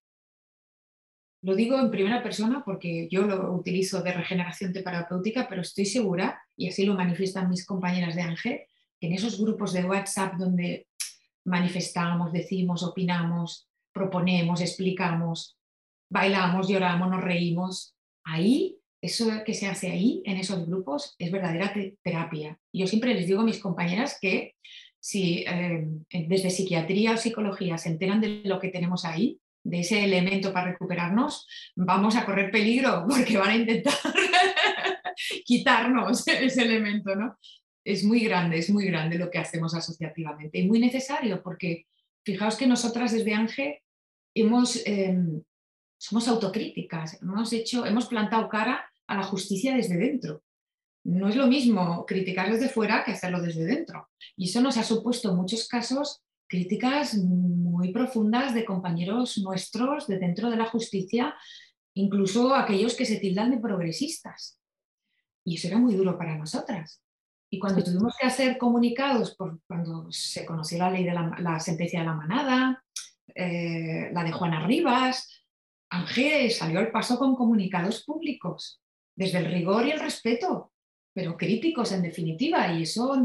Lo 1.43 1.55
digo 1.55 1.79
en 1.79 1.91
primera 1.91 2.23
persona 2.23 2.65
porque 2.65 3.09
yo 3.11 3.23
lo 3.23 3.53
utilizo 3.53 4.03
de 4.03 4.13
regeneración 4.13 4.73
terapéutica, 4.73 5.49
pero 5.49 5.63
estoy 5.63 5.87
segura, 5.87 6.41
y 6.57 6.69
así 6.69 6.85
lo 6.85 6.95
manifiestan 6.95 7.49
mis 7.49 7.65
compañeras 7.65 8.17
de 8.17 8.23
Ángel, 8.23 8.61
en 9.01 9.13
esos 9.13 9.41
grupos 9.41 9.73
de 9.73 9.85
WhatsApp 9.85 10.35
donde 10.35 10.89
manifestamos, 11.45 12.33
decimos, 12.33 12.83
opinamos, 12.83 13.69
proponemos, 13.93 14.61
explicamos, 14.61 15.57
bailamos, 16.11 16.69
lloramos, 16.69 17.11
nos 17.11 17.23
reímos, 17.23 17.95
ahí 18.25 18.79
eso 19.07 19.27
que 19.45 19.55
se 19.55 19.67
hace 19.69 19.91
ahí, 19.91 20.23
en 20.25 20.37
esos 20.37 20.67
grupos, 20.67 21.15
es 21.19 21.31
verdadera 21.31 21.73
terapia. 22.03 22.59
Yo 22.73 22.87
siempre 22.87 23.15
les 23.15 23.27
digo 23.27 23.43
a 23.43 23.45
mis 23.45 23.59
compañeras 23.59 24.19
que 24.21 24.55
si 24.99 25.45
eh, 25.47 25.87
desde 26.11 26.51
psiquiatría 26.51 27.13
o 27.13 27.17
psicología 27.17 27.79
se 27.79 27.91
enteran 27.91 28.21
de 28.21 28.43
lo 28.45 28.59
que 28.59 28.69
tenemos 28.69 29.05
ahí, 29.05 29.39
de 29.63 29.81
ese 29.81 30.05
elemento 30.05 30.53
para 30.53 30.73
recuperarnos, 30.73 31.47
vamos 31.75 32.17
a 32.17 32.25
correr 32.25 32.51
peligro 32.51 33.05
porque 33.09 33.37
van 33.37 33.51
a 33.51 33.57
intentar 33.57 33.95
quitarnos 35.45 36.27
ese 36.29 36.63
elemento, 36.63 37.15
¿no? 37.15 37.37
Es 37.87 38.05
muy 38.05 38.21
grande, 38.21 38.59
es 38.59 38.71
muy 38.71 38.87
grande 38.87 39.19
lo 39.19 39.31
que 39.31 39.39
hacemos 39.39 39.75
asociativamente 39.75 40.59
y 40.59 40.67
muy 40.67 40.81
necesario 40.81 41.43
porque 41.43 41.87
fijaos 42.25 42.57
que 42.57 42.67
nosotras 42.67 43.13
desde 43.13 43.35
Ángel 43.35 43.77
hemos 44.35 44.83
em, 44.87 45.43
somos 45.99 46.29
autocríticas, 46.29 47.21
hemos, 47.23 47.53
hecho, 47.53 47.87
hemos 47.87 48.07
plantado 48.07 48.49
cara 48.49 48.85
a 49.07 49.17
la 49.17 49.23
justicia 49.23 49.75
desde 49.75 49.97
dentro. 49.97 50.43
No 51.05 51.29
es 51.29 51.37
lo 51.37 51.47
mismo 51.47 52.05
criticar 52.05 52.51
desde 52.51 52.69
fuera 52.69 53.05
que 53.05 53.13
hacerlo 53.13 53.41
desde 53.41 53.65
dentro. 53.65 54.09
Y 54.37 54.49
eso 54.49 54.61
nos 54.61 54.77
ha 54.77 54.83
supuesto 54.83 55.31
en 55.31 55.37
muchos 55.37 55.69
casos 55.69 56.23
críticas 56.49 57.15
muy 57.15 57.93
profundas 57.93 58.55
de 58.55 58.65
compañeros 58.65 59.39
nuestros 59.39 60.07
de 60.07 60.19
dentro 60.19 60.51
de 60.51 60.57
la 60.57 60.67
justicia, 60.67 61.35
incluso 61.95 62.55
aquellos 62.55 62.95
que 62.95 63.07
se 63.07 63.17
tildan 63.17 63.51
de 63.51 63.59
progresistas. 63.59 64.61
Y 65.45 65.57
eso 65.57 65.69
era 65.69 65.79
muy 65.79 65.95
duro 65.95 66.19
para 66.19 66.37
nosotras. 66.37 67.01
Y 67.57 67.59
cuando 67.59 67.83
tuvimos 67.83 68.15
que 68.21 68.27
hacer 68.27 68.59
comunicados, 68.59 69.35
por, 69.35 69.59
cuando 69.67 70.13
se 70.13 70.45
conoció 70.45 70.77
la 70.77 70.91
ley 70.91 71.05
de 71.05 71.15
la, 71.15 71.59
sentencia 71.59 72.01
de 72.01 72.05
la 72.05 72.13
manada, 72.13 72.85
eh, 73.35 74.11
la 74.13 74.23
de 74.23 74.31
Juana 74.31 74.67
Rivas, 74.67 75.43
Ángel 75.89 76.51
salió 76.51 76.81
al 76.81 76.91
paso 76.91 77.19
con 77.19 77.35
comunicados 77.35 78.05
públicos, 78.05 78.83
desde 79.17 79.39
el 79.39 79.47
rigor 79.47 79.87
y 79.87 79.93
el 79.93 80.01
respeto, 80.01 80.75
pero 81.15 81.39
críticos 81.39 81.93
en 81.93 82.03
definitiva, 82.03 82.75
y 82.75 82.83
eso, 82.83 83.17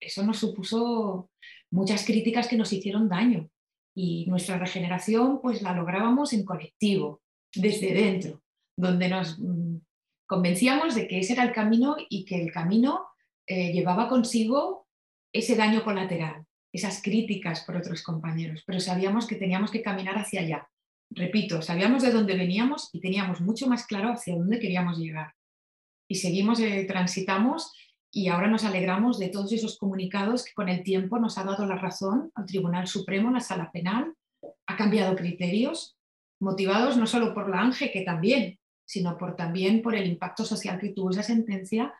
eso 0.00 0.22
nos 0.22 0.38
supuso 0.38 1.28
muchas 1.70 2.06
críticas 2.06 2.48
que 2.48 2.56
nos 2.56 2.72
hicieron 2.72 3.10
daño. 3.10 3.50
Y 3.94 4.24
nuestra 4.26 4.56
regeneración 4.56 5.42
pues 5.42 5.60
la 5.60 5.74
lográbamos 5.74 6.32
en 6.32 6.46
colectivo, 6.46 7.20
desde 7.54 7.92
dentro, 7.92 8.40
donde 8.74 9.10
nos 9.10 9.38
mm, 9.38 9.76
convencíamos 10.26 10.94
de 10.94 11.06
que 11.06 11.18
ese 11.18 11.34
era 11.34 11.42
el 11.42 11.52
camino 11.52 11.96
y 12.08 12.24
que 12.24 12.40
el 12.40 12.50
camino 12.50 13.08
eh, 13.46 13.72
llevaba 13.72 14.08
consigo 14.08 14.86
ese 15.32 15.56
daño 15.56 15.84
colateral, 15.84 16.44
esas 16.72 17.02
críticas 17.02 17.60
por 17.64 17.76
otros 17.76 18.02
compañeros, 18.02 18.62
pero 18.66 18.80
sabíamos 18.80 19.26
que 19.26 19.36
teníamos 19.36 19.70
que 19.70 19.82
caminar 19.82 20.18
hacia 20.18 20.40
allá 20.40 20.68
repito, 21.10 21.62
sabíamos 21.62 22.02
de 22.02 22.12
dónde 22.12 22.36
veníamos 22.36 22.90
y 22.92 23.00
teníamos 23.00 23.40
mucho 23.40 23.66
más 23.66 23.86
claro 23.86 24.10
hacia 24.10 24.36
dónde 24.36 24.58
queríamos 24.58 24.98
llegar. 24.98 25.34
Y 26.08 26.16
seguimos, 26.16 26.60
eh, 26.60 26.84
transitamos 26.86 27.72
y 28.12 28.28
ahora 28.28 28.48
nos 28.48 28.64
alegramos 28.64 29.18
de 29.18 29.28
todos 29.28 29.52
esos 29.52 29.78
comunicados 29.78 30.44
que 30.44 30.54
con 30.54 30.68
el 30.68 30.82
tiempo 30.82 31.18
nos 31.18 31.38
ha 31.38 31.44
dado 31.44 31.66
la 31.66 31.76
razón 31.76 32.30
al 32.34 32.46
Tribunal 32.46 32.86
Supremo, 32.86 33.30
la 33.30 33.40
Sala 33.40 33.70
Penal, 33.72 34.14
ha 34.66 34.76
cambiado 34.76 35.16
criterios, 35.16 35.96
motivados 36.40 36.96
no 36.96 37.06
solo 37.06 37.34
por 37.34 37.48
la 37.48 37.60
ANGE, 37.60 37.90
que 37.90 38.02
también, 38.02 38.58
sino 38.84 39.18
por, 39.18 39.36
también 39.36 39.82
por 39.82 39.94
el 39.94 40.06
impacto 40.06 40.44
social 40.44 40.78
que 40.78 40.90
tuvo 40.90 41.10
esa 41.10 41.22
sentencia 41.22 41.92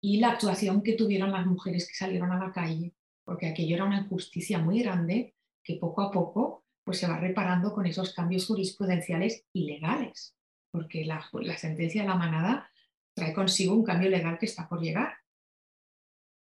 y 0.00 0.18
la 0.18 0.30
actuación 0.30 0.82
que 0.82 0.94
tuvieron 0.94 1.32
las 1.32 1.46
mujeres 1.46 1.86
que 1.88 1.94
salieron 1.94 2.30
a 2.32 2.38
la 2.38 2.52
calle, 2.52 2.94
porque 3.24 3.46
aquello 3.46 3.76
era 3.76 3.84
una 3.84 3.98
injusticia 3.98 4.58
muy 4.58 4.82
grande 4.82 5.34
que 5.62 5.76
poco 5.76 6.02
a 6.02 6.10
poco 6.10 6.64
pues, 6.84 6.98
se 6.98 7.06
va 7.06 7.18
reparando 7.18 7.72
con 7.74 7.86
esos 7.86 8.14
cambios 8.14 8.46
jurisprudenciales 8.46 9.44
y 9.52 9.64
legales, 9.66 10.34
porque 10.70 11.04
la, 11.04 11.22
sentencia 11.58 12.02
de 12.02 12.08
la 12.08 12.14
manada 12.14 12.70
trae 13.14 13.34
consigo 13.34 13.74
un 13.74 13.84
cambio 13.84 14.08
legal 14.08 14.38
que 14.38 14.46
está 14.46 14.68
por 14.68 14.80
llegar. 14.80 15.14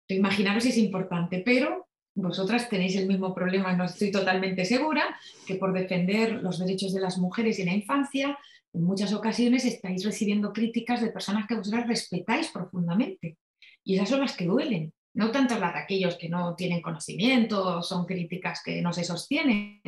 Imaginaros 0.08 0.64
si 0.64 0.70
es 0.70 0.78
importante, 0.78 1.42
pero 1.46 1.90
vosotras 2.16 2.70
tenéis 2.70 2.96
el 2.96 3.08
mismo 3.08 3.34
problema, 3.34 3.74
no 3.74 3.86
estoy 3.86 4.12
totalmente 4.12 4.66
segura, 4.66 5.20
que 5.46 5.56
por 5.56 5.74
defender 5.74 6.42
los 6.42 6.60
derechos 6.60 6.94
de 6.94 7.02
las 7.02 7.18
mujeres 7.18 7.60
y 7.60 7.66
la 7.66 7.74
infancia, 7.74 8.38
en 8.74 8.84
muchas 8.84 9.14
ocasiones 9.14 9.66
estáis 9.66 10.04
recibiendo 10.06 10.54
críticas 10.54 11.02
de 11.02 11.12
personas 11.12 11.48
que 11.48 11.56
vosotras 11.56 11.88
respetáis 11.88 12.50
profundamente. 12.50 13.38
Y 13.84 13.96
esas 13.96 14.10
son 14.10 14.22
las 14.22 14.36
que 14.36 14.46
duelen, 14.46 14.94
no 15.16 15.32
tanto 15.32 15.58
las 15.58 15.74
de 15.74 15.80
aquellos 15.80 16.18
que 16.18 16.30
no 16.30 16.56
tienen 16.56 16.82
conocimiento, 16.82 17.82
son 17.82 18.06
críticas 18.06 18.62
que 18.64 18.82
no 18.82 18.94
se 18.94 19.04
sostienen, 19.04 19.82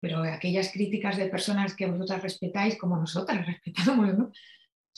pero 0.00 0.22
aquellas 0.22 0.72
críticas 0.72 1.16
de 1.16 1.28
personas 1.28 1.74
que 1.74 1.86
vosotras 1.86 2.22
respetáis 2.22 2.78
como 2.78 2.96
nosotras 2.96 3.46
respetamos, 3.46 4.16
¿no? 4.16 4.30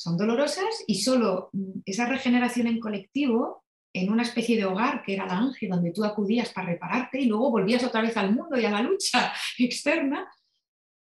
son 0.01 0.17
dolorosas 0.17 0.83
y 0.87 1.03
solo 1.03 1.51
esa 1.85 2.07
regeneración 2.07 2.67
en 2.67 2.81
colectivo 2.81 3.65
en 3.93 4.11
una 4.11 4.23
especie 4.23 4.57
de 4.57 4.65
hogar 4.65 5.03
que 5.03 5.13
era 5.13 5.27
la 5.27 5.37
ángel, 5.37 5.69
donde 5.69 5.93
tú 5.93 6.05
acudías 6.05 6.51
para 6.55 6.69
repararte 6.69 7.21
y 7.21 7.27
luego 7.27 7.51
volvías 7.51 7.85
otra 7.85 8.01
vez 8.01 8.17
al 8.17 8.35
mundo 8.35 8.59
y 8.59 8.65
a 8.65 8.71
la 8.71 8.81
lucha 8.81 9.31
externa, 9.59 10.27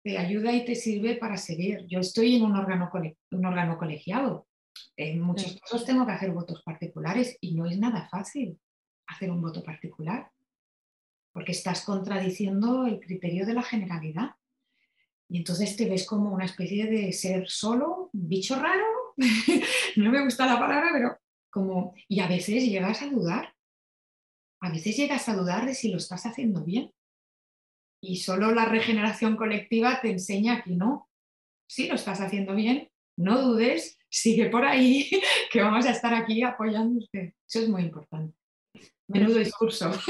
te 0.09 0.17
ayuda 0.17 0.55
y 0.55 0.65
te 0.65 0.75
sirve 0.75 1.17
para 1.17 1.37
seguir. 1.37 1.85
Yo 1.87 2.01
estoy 2.01 2.37
en 2.37 2.43
un 2.43 2.57
órgano, 2.57 2.91
un 3.31 3.45
órgano 3.45 3.77
colegiado. 3.77 4.49
En 4.97 5.21
muchos 5.21 5.61
casos 5.61 5.85
tengo 5.85 6.07
que 6.07 6.13
hacer 6.13 6.31
votos 6.31 6.63
particulares 6.63 7.37
y 7.43 7.55
no 7.55 7.67
es 7.67 7.79
nada 7.79 8.09
fácil 8.09 8.59
hacer 9.07 9.31
un 9.31 9.43
voto 9.43 9.63
particular, 9.63 10.31
porque 11.31 11.53
estás 11.53 11.83
contradiciendo 11.83 12.87
el 12.87 13.01
criterio 13.01 13.45
de 13.45 13.53
la 13.53 13.63
generalidad. 13.63 14.31
Y 15.29 15.37
entonces 15.37 15.77
te 15.77 15.87
ves 15.87 16.07
como 16.07 16.33
una 16.33 16.47
especie 16.47 16.87
de 16.87 17.13
ser 17.13 17.47
solo, 17.47 18.09
bicho 18.15 18.59
raro. 18.59 18.87
no 19.97 20.11
me 20.11 20.25
gusta 20.25 20.47
la 20.47 20.59
palabra, 20.59 20.89
pero 20.91 21.19
como, 21.51 21.93
y 22.09 22.21
a 22.21 22.29
veces 22.29 22.65
llegas 22.65 23.03
a 23.03 23.11
dudar, 23.11 23.55
a 24.61 24.71
veces 24.71 24.97
llegas 24.97 25.29
a 25.29 25.37
dudar 25.37 25.67
de 25.67 25.75
si 25.75 25.91
lo 25.91 25.99
estás 25.99 26.25
haciendo 26.25 26.65
bien. 26.65 26.95
Y 28.01 28.17
solo 28.17 28.53
la 28.53 28.65
regeneración 28.65 29.37
colectiva 29.37 30.01
te 30.01 30.11
enseña 30.11 30.63
que 30.63 30.71
no, 30.71 31.09
si 31.69 31.89
lo 31.89 31.95
estás 31.95 32.21
haciendo 32.21 32.55
bien, 32.55 32.89
no 33.17 33.43
dudes, 33.43 33.99
sigue 34.09 34.49
por 34.49 34.65
ahí, 34.65 35.09
que 35.53 35.61
vamos 35.61 35.87
a 35.87 35.91
estar 35.91 36.15
aquí 36.15 36.43
apoyándote. 36.43 37.35
Eso 37.47 37.61
es 37.61 37.69
muy 37.69 37.83
importante. 37.83 38.35
Menudo 39.09 39.39
discurso. 39.39 39.91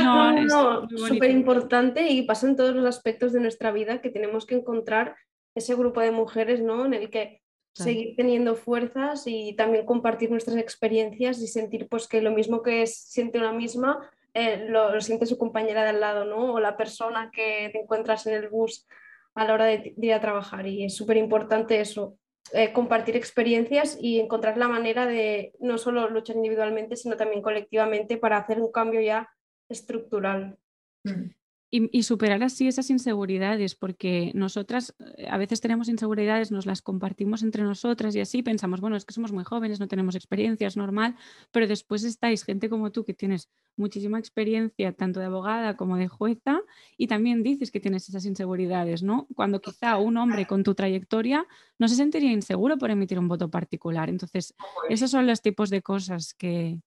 No, 0.00 0.32
no, 0.32 0.88
súper 0.88 1.30
importante 1.30 2.08
y 2.10 2.22
pasa 2.22 2.46
en 2.46 2.56
todos 2.56 2.74
los 2.74 2.84
aspectos 2.84 3.32
de 3.32 3.40
nuestra 3.40 3.72
vida 3.72 4.02
que 4.02 4.10
tenemos 4.10 4.44
que 4.44 4.56
encontrar 4.56 5.16
ese 5.54 5.74
grupo 5.74 6.00
de 6.00 6.10
mujeres 6.10 6.60
¿no? 6.60 6.84
en 6.84 6.94
el 6.94 7.10
que 7.10 7.40
seguir 7.74 8.14
teniendo 8.16 8.54
fuerzas 8.54 9.24
y 9.26 9.54
también 9.54 9.86
compartir 9.86 10.30
nuestras 10.30 10.56
experiencias 10.56 11.40
y 11.40 11.46
sentir 11.46 11.88
pues 11.88 12.06
que 12.06 12.20
lo 12.20 12.32
mismo 12.32 12.62
que 12.62 12.86
siente 12.86 13.38
una 13.38 13.52
misma 13.52 14.10
eh, 14.34 14.66
lo, 14.68 15.00
siente 15.00 15.26
su 15.26 15.38
compañera 15.38 15.84
de 15.84 15.90
al 15.90 16.00
lado, 16.00 16.24
¿no? 16.24 16.54
O 16.54 16.60
la 16.60 16.76
persona 16.76 17.30
que 17.32 17.70
te 17.72 17.80
encuentras 17.80 18.26
en 18.26 18.34
el 18.34 18.48
bus 18.48 18.86
a 19.34 19.44
la 19.44 19.54
hora 19.54 19.64
de, 19.66 19.94
ir 19.96 20.12
a 20.12 20.20
trabajar. 20.20 20.66
Y 20.66 20.84
es 20.84 20.96
súper 20.96 21.16
importante 21.16 21.80
eso, 21.80 22.18
eh, 22.52 22.72
compartir 22.72 23.16
experiencias 23.16 23.96
y 24.00 24.20
encontrar 24.20 24.58
la 24.58 24.68
manera 24.68 25.06
de 25.06 25.52
no 25.60 25.78
solo 25.78 26.08
luchar 26.10 26.36
individualmente, 26.36 26.96
sino 26.96 27.16
también 27.16 27.42
colectivamente 27.42 28.16
para 28.16 28.38
hacer 28.38 28.60
un 28.60 28.72
cambio 28.72 29.00
ya 29.00 29.30
estructural. 29.68 30.58
Mm. 31.04 31.30
Y, 31.76 32.04
superar 32.04 32.40
así 32.44 32.68
esas 32.68 32.88
inseguridades, 32.90 33.74
porque 33.74 34.30
nosotras 34.32 34.94
eh, 35.16 35.26
a 35.28 35.36
veces 35.38 35.60
tenemos 35.60 35.88
inseguridades, 35.88 36.52
nos 36.52 36.66
las 36.66 36.82
compartimos 36.82 37.42
entre 37.42 37.64
nosotras 37.64 38.14
y 38.14 38.20
así 38.20 38.44
pensamos, 38.44 38.80
bueno, 38.80 38.94
es 38.94 39.04
que 39.04 39.12
somos 39.12 39.32
muy 39.32 39.42
jóvenes, 39.42 39.80
no 39.80 39.88
tenemos 39.88 40.14
experiencia, 40.14 40.68
es 40.68 40.76
normal, 40.76 41.16
pero 41.50 41.66
después 41.66 42.04
estáis 42.04 42.44
gente 42.44 42.68
como 42.68 42.92
tú 42.92 43.04
que 43.04 43.12
tienes 43.12 43.50
muchísima 43.76 44.20
experiencia, 44.20 44.92
tanto 44.92 45.18
de 45.18 45.26
abogada 45.26 45.76
como 45.76 45.96
de 45.96 46.06
jueza, 46.06 46.60
y 46.96 47.08
también 47.08 47.42
dices 47.42 47.72
que 47.72 47.80
tienes 47.80 48.08
esas 48.08 48.24
inseguridades, 48.24 49.02
¿no? 49.02 49.26
Cuando 49.34 49.60
quizá 49.60 49.96
un 49.96 50.16
hombre 50.16 50.46
con 50.46 50.62
tu 50.62 50.76
trayectoria 50.76 51.44
no 51.80 51.88
se 51.88 51.96
sentiría 51.96 52.30
inseguro 52.30 52.78
por 52.78 52.92
emitir 52.92 53.18
un 53.18 53.26
voto 53.26 53.50
particular. 53.50 54.08
Entonces, 54.08 54.54
esos 54.88 55.10
son 55.10 55.26
los 55.26 55.42
tipos 55.42 55.70
de 55.70 55.82
cosas 55.82 56.34
que... 56.34 56.80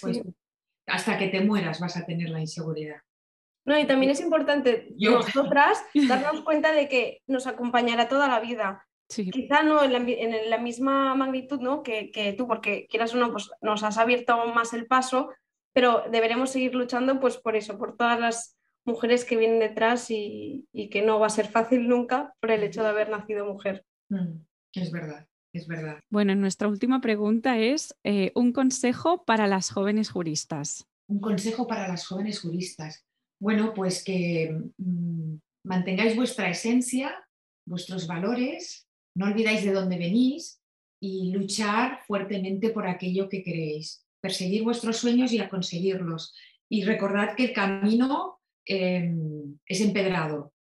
Pues, 0.00 0.22
hasta 0.88 1.18
que 1.18 1.28
te 1.28 1.40
mueras 1.40 1.78
vas 1.78 1.96
a 1.96 2.04
tener 2.04 2.30
la 2.30 2.40
inseguridad. 2.40 2.96
No, 3.64 3.78
y 3.78 3.86
también 3.86 4.12
es 4.12 4.20
importante 4.20 4.88
nosotras 4.98 5.82
darnos 6.08 6.42
cuenta 6.42 6.72
de 6.72 6.88
que 6.88 7.22
nos 7.26 7.46
acompañará 7.46 8.08
toda 8.08 8.28
la 8.28 8.40
vida. 8.40 8.86
Quizá 9.08 9.62
no 9.62 9.82
en 9.84 10.50
la, 10.50 10.58
misma 10.58 11.14
magnitud 11.14 11.60
¿no? 11.60 11.82
que, 11.82 12.34
tú, 12.36 12.46
porque 12.46 12.86
quieras 12.88 13.14
o 13.14 13.18
no, 13.18 13.30
pues 13.30 13.50
nos 13.60 13.82
has 13.82 13.98
abierto 13.98 14.46
más 14.46 14.72
el 14.72 14.86
paso, 14.86 15.30
pero 15.72 16.04
deberemos 16.10 16.50
seguir 16.50 16.74
luchando 16.74 17.20
pues 17.20 17.36
por 17.36 17.54
eso, 17.54 17.78
por 17.78 17.96
todas 17.96 18.18
las 18.18 18.56
mujeres 18.84 19.24
que 19.24 19.36
vienen 19.36 19.60
detrás 19.60 20.10
y, 20.10 20.66
que 20.90 21.02
no 21.02 21.18
va 21.20 21.26
a 21.26 21.30
ser 21.30 21.48
fácil 21.48 21.88
nunca 21.88 22.34
por 22.40 22.50
el 22.50 22.62
hecho 22.62 22.82
de 22.82 22.88
haber 22.88 23.10
nacido 23.10 23.46
mujer. 23.46 23.84
Mm, 24.08 24.40
es 24.74 24.90
verdad, 24.90 25.26
es 25.52 25.66
verdad. 25.66 26.00
Bueno, 26.10 26.34
nuestra 26.34 26.68
última 26.68 27.00
pregunta 27.00 27.58
es 27.58 27.94
eh, 28.04 28.32
un 28.34 28.52
consejo 28.52 29.24
para 29.24 29.46
las 29.46 29.70
jóvenes 29.70 30.10
juristas. 30.10 30.88
Un 31.06 31.20
consejo 31.20 31.66
para 31.66 31.86
las 31.86 32.06
jóvenes 32.06 32.40
juristas. 32.40 33.04
Bueno, 33.44 33.74
pues 33.74 34.02
que 34.02 34.58
mm, 34.78 35.34
mantengáis 35.66 36.16
vuestra 36.16 36.48
esencia, 36.48 37.14
vuestros 37.68 38.06
valores, 38.06 38.88
no 39.14 39.26
olvidáis 39.26 39.62
de 39.62 39.72
dónde 39.72 39.98
venís 39.98 40.62
y 40.98 41.30
luchar 41.30 42.00
fuertemente 42.06 42.70
por 42.70 42.86
aquello 42.86 43.28
que 43.28 43.42
queréis, 43.42 44.02
perseguir 44.22 44.62
vuestros 44.62 44.96
sueños 44.96 45.30
y 45.30 45.40
a 45.40 45.50
conseguirlos. 45.50 46.34
Y 46.70 46.84
recordad 46.84 47.36
que 47.36 47.44
el 47.44 47.52
camino 47.52 48.40
em, 48.64 49.58
es 49.66 49.82
empedrado, 49.82 50.54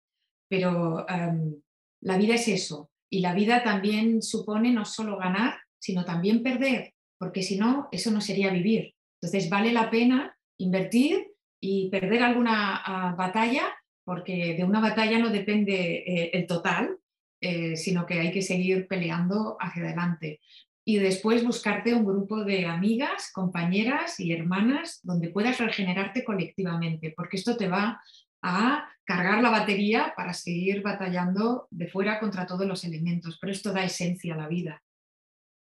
pero 0.50 1.08
em, 1.08 1.62
la 2.00 2.18
vida 2.18 2.34
es 2.34 2.48
eso. 2.48 2.90
Y 3.08 3.20
la 3.20 3.32
vida 3.32 3.62
también 3.62 4.22
supone 4.22 4.72
no 4.72 4.84
solo 4.84 5.18
ganar, 5.18 5.54
sino 5.78 6.04
también 6.04 6.42
perder, 6.42 6.94
porque 7.16 7.44
si 7.44 7.56
no, 7.56 7.88
eso 7.92 8.10
no 8.10 8.20
sería 8.20 8.50
vivir. 8.50 8.96
Entonces 9.20 9.48
vale 9.48 9.72
la 9.72 9.88
pena 9.88 10.36
invertir 10.58 11.31
y 11.64 11.88
perder 11.90 12.24
alguna 12.24 12.82
ah, 12.84 13.14
batalla, 13.16 13.62
porque 14.04 14.56
de 14.56 14.64
una 14.64 14.80
batalla 14.80 15.20
no 15.20 15.30
depende 15.30 16.02
eh, 16.04 16.30
el 16.34 16.48
total, 16.48 16.98
eh, 17.40 17.76
sino 17.76 18.04
que 18.04 18.18
hay 18.18 18.32
que 18.32 18.42
seguir 18.42 18.88
peleando 18.88 19.56
hacia 19.60 19.84
adelante. 19.84 20.40
Y 20.84 20.98
después 20.98 21.44
buscarte 21.44 21.94
un 21.94 22.04
grupo 22.04 22.42
de 22.42 22.66
amigas, 22.66 23.30
compañeras 23.32 24.18
y 24.18 24.32
hermanas 24.32 24.98
donde 25.04 25.28
puedas 25.28 25.58
regenerarte 25.58 26.24
colectivamente, 26.24 27.14
porque 27.16 27.36
esto 27.36 27.56
te 27.56 27.68
va 27.68 28.02
a 28.42 28.88
cargar 29.04 29.40
la 29.40 29.50
batería 29.50 30.14
para 30.16 30.34
seguir 30.34 30.82
batallando 30.82 31.68
de 31.70 31.86
fuera 31.86 32.18
contra 32.18 32.44
todos 32.44 32.66
los 32.66 32.82
elementos. 32.82 33.38
Pero 33.40 33.52
esto 33.52 33.72
da 33.72 33.84
esencia 33.84 34.34
a 34.34 34.38
la 34.38 34.48
vida. 34.48 34.82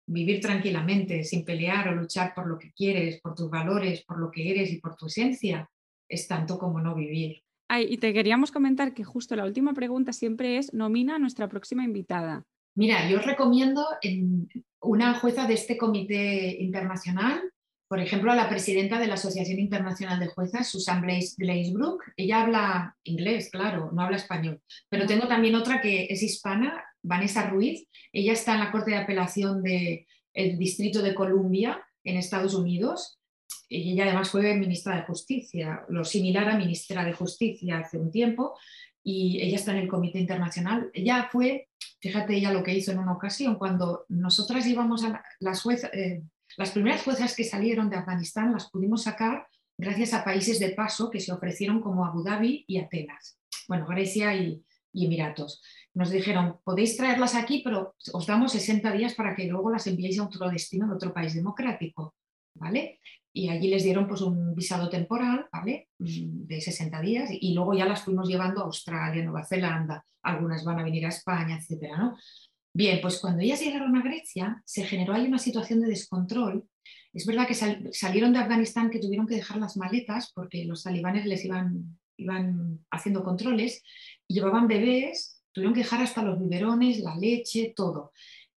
Vivir 0.07 0.39
tranquilamente, 0.39 1.25
sin 1.25 1.43
pelear 1.43 1.89
o 1.89 1.95
luchar 1.95 2.33
por 2.33 2.47
lo 2.47 2.57
que 2.57 2.71
quieres, 2.71 3.19
por 3.19 3.35
tus 3.35 3.49
valores, 3.49 4.05
por 4.05 4.17
lo 4.17 4.31
que 4.31 4.49
eres 4.49 4.71
y 4.71 4.77
por 4.79 4.95
tu 4.95 5.07
esencia, 5.07 5.69
es 6.09 6.27
tanto 6.27 6.57
como 6.57 6.81
no 6.81 6.95
vivir. 6.95 7.43
y 7.87 7.97
te 7.97 8.13
queríamos 8.13 8.51
comentar 8.51 8.93
que 8.93 9.03
justo 9.03 9.35
la 9.35 9.45
última 9.45 9.73
pregunta 9.73 10.11
siempre 10.11 10.57
es, 10.57 10.73
nomina 10.73 11.15
a 11.15 11.19
nuestra 11.19 11.47
próxima 11.47 11.83
invitada. 11.83 12.43
Mira, 12.75 13.07
yo 13.09 13.19
os 13.19 13.25
recomiendo 13.25 13.85
una 14.81 15.13
jueza 15.19 15.45
de 15.45 15.53
este 15.53 15.77
comité 15.77 16.57
internacional, 16.61 17.41
por 17.87 17.99
ejemplo, 17.99 18.31
a 18.31 18.35
la 18.35 18.49
presidenta 18.49 18.99
de 18.99 19.07
la 19.07 19.15
Asociación 19.15 19.59
Internacional 19.59 20.19
de 20.19 20.27
Juezas, 20.27 20.69
Susan 20.69 21.01
Blaise 21.01 21.35
Glazebrook. 21.37 22.03
Ella 22.17 22.43
habla 22.43 22.95
inglés, 23.03 23.49
claro, 23.51 23.91
no 23.91 24.03
habla 24.03 24.17
español. 24.17 24.61
Pero 24.89 25.07
tengo 25.07 25.27
también 25.27 25.55
otra 25.55 25.81
que 25.81 26.05
es 26.09 26.21
hispana, 26.21 26.83
Vanessa 27.01 27.49
Ruiz. 27.49 27.87
Ella 28.13 28.33
está 28.33 28.53
en 28.53 28.59
la 28.59 28.71
Corte 28.71 28.91
de 28.91 28.97
Apelación 28.97 29.63
del 29.63 30.05
Distrito 30.59 31.01
de 31.01 31.15
Columbia, 31.15 31.83
en 32.03 32.17
Estados 32.17 32.53
Unidos 32.53 33.18
ella 33.69 34.05
además 34.05 34.29
fue 34.29 34.55
ministra 34.55 34.95
de 34.95 35.03
Justicia, 35.03 35.85
lo 35.89 36.03
similar 36.03 36.49
a 36.49 36.57
ministra 36.57 37.05
de 37.05 37.13
Justicia 37.13 37.79
hace 37.79 37.97
un 37.97 38.11
tiempo, 38.11 38.57
y 39.03 39.41
ella 39.41 39.55
está 39.55 39.71
en 39.71 39.79
el 39.79 39.87
Comité 39.87 40.19
Internacional. 40.19 40.89
Ella 40.93 41.29
fue, 41.31 41.69
fíjate 41.99 42.35
ella 42.35 42.51
lo 42.51 42.63
que 42.63 42.73
hizo 42.73 42.91
en 42.91 42.99
una 42.99 43.13
ocasión, 43.13 43.55
cuando 43.55 44.05
nosotras 44.09 44.65
íbamos 44.65 45.03
a 45.03 45.23
las 45.39 45.61
juezas, 45.61 45.91
eh, 45.93 46.23
las 46.57 46.71
primeras 46.71 47.03
juezas 47.03 47.35
que 47.35 47.43
salieron 47.43 47.89
de 47.89 47.97
Afganistán 47.97 48.51
las 48.51 48.69
pudimos 48.69 49.03
sacar 49.03 49.47
gracias 49.77 50.13
a 50.13 50.23
países 50.23 50.59
de 50.59 50.71
paso 50.71 51.09
que 51.09 51.19
se 51.19 51.31
ofrecieron 51.31 51.79
como 51.79 52.05
Abu 52.05 52.23
Dhabi 52.23 52.65
y 52.67 52.79
Atenas, 52.79 53.39
bueno, 53.67 53.85
Grecia 53.87 54.35
y, 54.35 54.63
Emiratos. 54.91 55.61
Nos 55.93 56.09
dijeron, 56.09 56.59
podéis 56.63 56.97
traerlas 56.97 57.35
aquí, 57.35 57.61
pero 57.63 57.95
os 58.11 58.25
damos 58.25 58.51
60 58.51 58.91
días 58.91 59.13
para 59.13 59.35
que 59.35 59.45
luego 59.45 59.69
las 59.69 59.85
enviéis 59.85 60.19
a 60.19 60.23
otro 60.23 60.49
destino 60.49 60.87
de 60.87 60.95
otro 60.95 61.13
país 61.13 61.35
democrático. 61.35 62.15
¿Vale? 62.55 62.99
Y 63.31 63.49
allí 63.49 63.67
les 63.69 63.83
dieron 63.83 64.07
pues 64.07 64.21
un 64.21 64.55
visado 64.55 64.89
temporal, 64.89 65.47
¿vale? 65.51 65.89
Mm, 65.99 66.47
de 66.47 66.61
60 66.61 67.01
días 67.01 67.29
y 67.31 67.53
luego 67.53 67.73
ya 67.73 67.85
las 67.85 68.03
fuimos 68.03 68.27
llevando 68.27 68.61
a 68.61 68.65
Australia, 68.65 69.23
Nueva 69.23 69.45
Zelanda, 69.45 70.03
algunas 70.23 70.63
van 70.63 70.79
a 70.79 70.83
venir 70.83 71.05
a 71.05 71.09
España, 71.09 71.57
etcétera, 71.57 71.97
¿no? 71.97 72.17
Bien, 72.73 72.99
pues 73.01 73.19
cuando 73.19 73.41
ellas 73.41 73.61
llegaron 73.61 73.95
a 73.95 74.01
Grecia 74.01 74.61
se 74.65 74.83
generó 74.83 75.13
ahí 75.13 75.25
una 75.25 75.39
situación 75.39 75.81
de 75.81 75.87
descontrol. 75.87 76.67
Es 77.13 77.25
verdad 77.25 77.47
que 77.47 77.55
salieron 77.55 78.33
de 78.33 78.39
Afganistán 78.39 78.89
que 78.89 78.99
tuvieron 78.99 79.25
que 79.25 79.35
dejar 79.35 79.57
las 79.57 79.75
maletas 79.75 80.31
porque 80.33 80.65
los 80.65 80.83
talibanes 80.83 81.25
les 81.25 81.43
iban, 81.45 81.99
iban 82.17 82.79
haciendo 82.91 83.23
controles 83.23 83.83
y 84.27 84.35
llevaban 84.35 84.67
bebés, 84.67 85.41
tuvieron 85.51 85.73
que 85.73 85.81
dejar 85.81 86.03
hasta 86.03 86.21
los 86.21 86.39
biberones, 86.39 86.99
la 86.99 87.15
leche, 87.15 87.73
todo. 87.75 88.11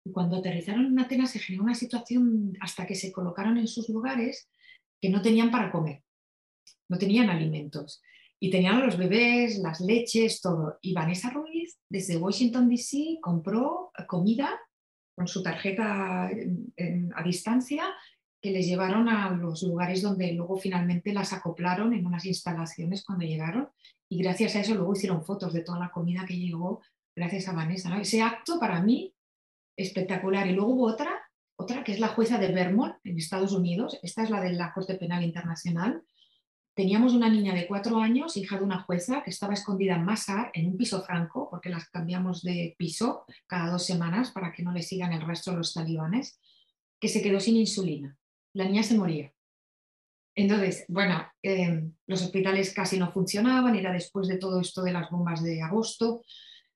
Y 0.03 0.11
cuando 0.11 0.37
aterrizaron 0.37 0.87
en 0.87 0.99
Atenas 0.99 1.31
se 1.31 1.39
generó 1.39 1.63
una 1.63 1.75
situación 1.75 2.53
hasta 2.61 2.87
que 2.87 2.95
se 2.95 3.11
colocaron 3.11 3.57
en 3.57 3.67
sus 3.67 3.89
lugares 3.89 4.49
que 5.01 5.09
no 5.09 5.21
tenían 5.21 5.51
para 5.51 5.71
comer, 5.71 6.03
no 6.89 6.97
tenían 6.97 7.29
alimentos. 7.29 8.01
Y 8.41 8.49
tenían 8.49 8.85
los 8.85 8.97
bebés, 8.97 9.59
las 9.59 9.81
leches, 9.81 10.39
todo. 10.39 10.77
Y 10.81 10.93
Vanessa 10.93 11.29
Ruiz, 11.29 11.77
desde 11.89 12.15
Washington, 12.15 12.69
D.C., 12.69 13.17
compró 13.21 13.91
comida 14.07 14.57
con 15.13 15.27
su 15.27 15.43
tarjeta 15.43 16.27
a 16.27 17.23
distancia 17.23 17.83
que 18.41 18.51
les 18.51 18.65
llevaron 18.65 19.09
a 19.09 19.31
los 19.31 19.63
lugares 19.63 20.01
donde 20.01 20.31
luego 20.31 20.55
finalmente 20.55 21.11
las 21.11 21.33
acoplaron 21.33 21.93
en 21.93 22.05
unas 22.05 22.25
instalaciones 22.25 23.03
cuando 23.03 23.25
llegaron. 23.25 23.67
Y 24.09 24.23
gracias 24.23 24.55
a 24.55 24.61
eso 24.61 24.73
luego 24.75 24.93
hicieron 24.93 25.25
fotos 25.25 25.51
de 25.51 25.61
toda 25.61 25.79
la 25.79 25.91
comida 25.91 26.25
que 26.25 26.37
llegó 26.37 26.81
gracias 27.13 27.49
a 27.49 27.53
Vanessa. 27.53 27.99
Ese 27.99 28.21
acto 28.21 28.57
para 28.57 28.81
mí 28.81 29.13
espectacular. 29.75 30.47
Y 30.47 30.53
luego 30.53 30.73
hubo 30.73 30.87
otra 30.87 31.18
otra 31.59 31.83
que 31.83 31.91
es 31.91 31.99
la 31.99 32.07
jueza 32.07 32.37
de 32.37 32.53
Vermont 32.53 32.95
en 33.03 33.17
Estados 33.17 33.51
Unidos, 33.51 33.99
esta 34.01 34.23
es 34.23 34.29
la 34.29 34.39
de 34.39 34.53
la 34.53 34.71
Corte 34.71 34.95
Penal 34.95 35.23
Internacional. 35.25 36.01
Teníamos 36.73 37.13
una 37.13 37.29
niña 37.29 37.53
de 37.53 37.67
cuatro 37.67 37.99
años, 37.99 38.37
hija 38.37 38.57
de 38.57 38.63
una 38.63 38.83
jueza, 38.83 39.21
que 39.23 39.29
estaba 39.29 39.55
escondida 39.55 39.95
en 39.95 40.05
Massar, 40.05 40.51
en 40.53 40.67
un 40.67 40.77
piso 40.77 41.03
franco, 41.03 41.49
porque 41.49 41.67
las 41.67 41.89
cambiamos 41.89 42.43
de 42.43 42.75
piso 42.77 43.25
cada 43.45 43.69
dos 43.69 43.85
semanas 43.85 44.31
para 44.31 44.53
que 44.53 44.63
no 44.63 44.71
le 44.71 44.81
sigan 44.81 45.11
el 45.11 45.19
resto 45.19 45.53
los 45.53 45.73
talibanes, 45.73 46.39
que 46.97 47.09
se 47.09 47.21
quedó 47.21 47.41
sin 47.41 47.57
insulina. 47.57 48.17
La 48.53 48.63
niña 48.63 48.83
se 48.83 48.97
moría. 48.97 49.33
Entonces, 50.35 50.85
bueno, 50.87 51.27
em, 51.41 51.93
los 52.07 52.21
hospitales 52.21 52.73
casi 52.73 52.97
no 52.97 53.11
funcionaban, 53.11 53.75
era 53.75 53.91
después 53.91 54.29
de 54.29 54.37
todo 54.37 54.61
esto 54.61 54.81
de 54.81 54.93
las 54.93 55.09
bombas 55.09 55.43
de 55.43 55.61
agosto. 55.61 56.23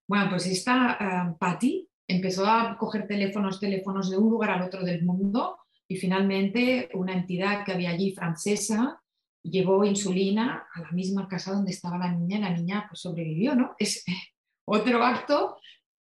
Bueno, 0.10 0.30
pues 0.30 0.46
esta 0.46 1.30
uh, 1.32 1.38
Patty, 1.38 1.88
empezó 2.08 2.46
a 2.46 2.78
coger 2.78 3.08
teléfonos, 3.08 3.60
teléfonos 3.60 4.10
de 4.10 4.18
un 4.18 4.30
lugar 4.30 4.52
al 4.52 4.64
otro 4.64 4.84
del 4.84 5.04
mundo 5.04 5.58
y 5.88 5.98
finalmente 5.98 6.90
una 6.94 7.14
entidad 7.14 7.64
que 7.66 7.74
había 7.74 7.92
allí 7.92 8.12
francesa 8.14 9.02
llevó 9.44 9.84
insulina 9.84 10.68
a 10.74 10.82
la 10.82 10.92
misma 10.92 11.28
casa 11.28 11.54
donde 11.54 11.72
estaba 11.72 11.98
la 11.98 12.12
niña 12.12 12.38
y 12.38 12.42
la 12.42 12.50
niña 12.50 12.86
pues, 12.90 13.02
sobrevivió, 13.02 13.56
¿no? 13.56 13.76
Es 13.78 14.04
otro 14.66 15.04
acto 15.04 15.58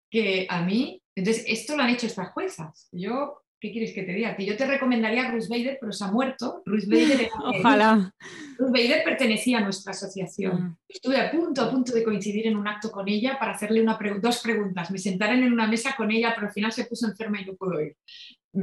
que 0.10 0.46
a 0.50 0.62
mí, 0.62 1.02
entonces 1.16 1.46
esto 1.48 1.76
lo 1.76 1.84
han 1.84 1.90
hecho 1.90 2.06
estas 2.06 2.32
juezas. 2.32 2.90
Yo 2.92 3.41
¿qué 3.62 3.72
quieres 3.72 3.94
que 3.94 4.02
te 4.02 4.14
diga? 4.14 4.36
Que 4.36 4.46
yo 4.46 4.58
te 4.58 4.66
recomendaría 4.66 5.28
a 5.28 5.32
Ruth 5.32 5.48
Bader, 5.48 5.78
pero 5.80 5.94
se 5.94 6.04
ha 6.04 6.08
muerto. 6.12 6.64
Ruth 6.66 6.88
Bader, 6.88 7.30
Ojalá. 7.60 8.12
Ruth 8.58 8.72
Bader 8.72 9.04
pertenecía 9.04 9.60
a 9.60 9.62
nuestra 9.62 9.92
asociación. 9.92 10.64
Mm. 10.64 10.78
Estuve 10.90 11.22
a 11.22 11.32
punto, 11.32 11.62
a 11.62 11.70
punto 11.70 11.94
de 11.94 12.04
coincidir 12.04 12.48
en 12.48 12.58
un 12.58 12.68
acto 12.68 12.92
con 12.92 13.08
ella 13.08 13.38
para 13.40 13.52
hacerle 13.52 13.82
una 13.82 14.00
dos 14.20 14.40
preguntas. 14.40 14.90
Me 14.90 14.98
sentaron 14.98 15.44
en 15.44 15.54
una 15.54 15.68
mesa 15.68 15.96
con 15.96 16.10
ella, 16.12 16.34
pero 16.34 16.48
al 16.48 16.54
final 16.54 16.72
se 16.72 16.86
puso 16.86 17.08
enferma 17.08 17.40
y 17.40 17.46
no 17.46 17.54
pudo 17.54 17.80
ir. 17.80 17.96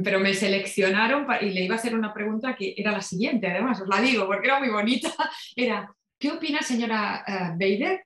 Pero 0.03 0.19
me 0.19 0.33
seleccionaron 0.33 1.25
y 1.41 1.51
le 1.51 1.63
iba 1.63 1.75
a 1.75 1.77
hacer 1.77 1.95
una 1.95 2.13
pregunta 2.13 2.55
que 2.55 2.75
era 2.77 2.91
la 2.91 3.01
siguiente, 3.01 3.47
además, 3.47 3.81
os 3.81 3.87
la 3.87 4.01
digo 4.01 4.27
porque 4.27 4.47
era 4.47 4.59
muy 4.59 4.69
bonita. 4.69 5.09
Era, 5.55 5.95
¿qué 6.19 6.31
opina 6.31 6.61
señora 6.61 7.23
uh, 7.25 7.57
Bader 7.57 8.03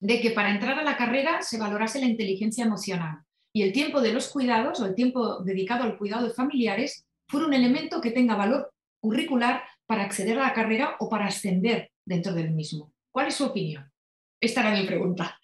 de 0.00 0.20
que 0.20 0.32
para 0.32 0.50
entrar 0.50 0.78
a 0.78 0.82
la 0.82 0.96
carrera 0.96 1.42
se 1.42 1.58
valorase 1.58 2.00
la 2.00 2.06
inteligencia 2.06 2.64
emocional? 2.64 3.20
Y 3.52 3.62
el 3.62 3.72
tiempo 3.72 4.00
de 4.00 4.12
los 4.12 4.28
cuidados 4.28 4.80
o 4.80 4.86
el 4.86 4.94
tiempo 4.94 5.40
dedicado 5.40 5.84
al 5.84 5.98
cuidado 5.98 6.26
de 6.26 6.34
familiares 6.34 7.04
fuera 7.28 7.46
un 7.46 7.54
elemento 7.54 8.00
que 8.00 8.10
tenga 8.10 8.34
valor 8.34 8.72
curricular 9.00 9.62
para 9.86 10.04
acceder 10.04 10.38
a 10.38 10.44
la 10.44 10.54
carrera 10.54 10.96
o 11.00 11.08
para 11.08 11.26
ascender 11.26 11.90
dentro 12.04 12.32
del 12.32 12.50
mismo. 12.52 12.92
¿Cuál 13.10 13.28
es 13.28 13.34
su 13.34 13.44
opinión? 13.44 13.90
Esta 14.40 14.60
era 14.60 14.80
mi 14.80 14.86
pregunta. 14.86 15.38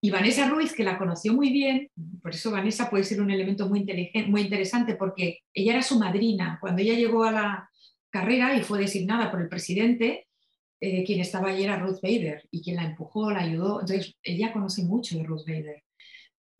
Y 0.00 0.10
Vanessa 0.10 0.48
Ruiz, 0.48 0.72
que 0.72 0.82
la 0.82 0.96
conoció 0.96 1.34
muy 1.34 1.50
bien, 1.50 1.90
por 2.22 2.32
eso 2.32 2.50
Vanessa 2.50 2.88
puede 2.88 3.04
ser 3.04 3.20
un 3.20 3.30
elemento 3.30 3.68
muy, 3.68 3.86
muy 4.26 4.40
interesante, 4.40 4.96
porque 4.96 5.40
ella 5.52 5.74
era 5.74 5.82
su 5.82 5.98
madrina. 5.98 6.58
Cuando 6.60 6.80
ella 6.80 6.94
llegó 6.94 7.24
a 7.24 7.32
la 7.32 7.70
carrera 8.08 8.56
y 8.56 8.62
fue 8.62 8.78
designada 8.78 9.30
por 9.30 9.40
el 9.40 9.48
presidente, 9.48 10.26
eh, 10.80 11.04
quien 11.04 11.20
estaba 11.20 11.50
allí 11.50 11.64
era 11.64 11.78
Ruth 11.78 12.00
Bader 12.02 12.48
y 12.50 12.62
quien 12.62 12.76
la 12.76 12.84
empujó, 12.84 13.30
la 13.30 13.40
ayudó. 13.40 13.80
Entonces, 13.80 14.14
ella 14.22 14.52
conoce 14.52 14.82
mucho 14.82 15.16
de 15.18 15.24
Ruth 15.24 15.46
Bader. 15.46 15.82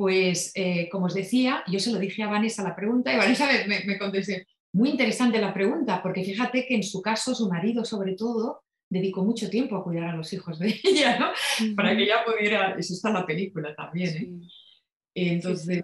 Pues, 0.00 0.52
eh, 0.54 0.88
como 0.90 1.06
os 1.06 1.14
decía, 1.14 1.62
yo 1.66 1.78
se 1.78 1.92
lo 1.92 1.98
dije 1.98 2.22
a 2.22 2.26
Vanessa 2.26 2.62
la 2.62 2.74
pregunta 2.74 3.12
y 3.12 3.16
Vanessa 3.18 3.46
me, 3.68 3.84
me, 3.84 3.98
contestó, 3.98 4.32
muy 4.72 4.88
interesante 4.88 5.38
la 5.38 5.52
pregunta, 5.52 6.02
porque 6.02 6.24
fíjate 6.24 6.64
que 6.66 6.74
en 6.74 6.82
su 6.82 7.02
caso, 7.02 7.34
su 7.34 7.50
marido 7.50 7.84
sobre 7.84 8.14
todo, 8.14 8.62
dedicó 8.88 9.22
mucho 9.22 9.50
tiempo 9.50 9.76
a 9.76 9.84
cuidar 9.84 10.08
a 10.08 10.16
los 10.16 10.32
hijos 10.32 10.58
de 10.58 10.74
ella, 10.84 11.18
¿no? 11.18 11.26
Para 11.76 11.94
que 11.94 12.04
ella 12.04 12.24
pudiera, 12.24 12.76
eso 12.78 12.94
está 12.94 13.08
en 13.08 13.14
la 13.14 13.26
película 13.26 13.74
también, 13.76 14.16
¿eh? 14.16 14.48
Entonces, 15.14 15.82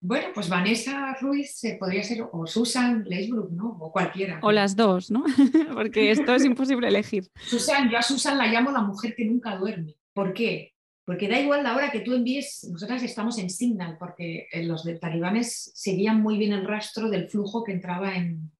bueno, 0.00 0.28
pues 0.32 0.48
Vanessa 0.48 1.16
Ruiz 1.20 1.58
se 1.58 1.74
podría 1.74 2.04
ser 2.04 2.24
o 2.30 2.46
Susan 2.46 3.02
Leisbrook, 3.04 3.50
¿no? 3.50 3.78
O 3.80 3.90
cualquiera. 3.90 4.38
O 4.44 4.52
las 4.52 4.76
dos, 4.76 5.10
¿no? 5.10 5.24
porque 5.74 6.12
esto 6.12 6.36
es 6.36 6.44
imposible 6.44 6.86
elegir. 6.86 7.24
Susan, 7.44 7.90
yo 7.90 7.98
a 7.98 8.02
Susan 8.02 8.38
la 8.38 8.46
llamo 8.46 8.70
la 8.70 8.82
mujer 8.82 9.16
que 9.16 9.24
nunca 9.24 9.56
duerme. 9.56 9.96
¿Por 10.12 10.34
qué? 10.34 10.75
Porque 11.06 11.28
da 11.28 11.38
igual 11.38 11.62
la 11.62 11.76
hora 11.76 11.92
que 11.92 12.00
tú 12.00 12.14
envíes, 12.14 12.68
nosotras 12.68 13.00
estamos 13.04 13.38
en 13.38 13.48
Signal, 13.48 13.96
porque 13.96 14.48
eh, 14.50 14.64
los 14.64 14.82
de 14.82 14.98
talibanes 14.98 15.70
seguían 15.72 16.20
muy 16.20 16.36
bien 16.36 16.52
el 16.52 16.66
rastro 16.66 17.08
del 17.08 17.30
flujo 17.30 17.62
que 17.62 17.70
entraba 17.70 18.16
en, 18.16 18.50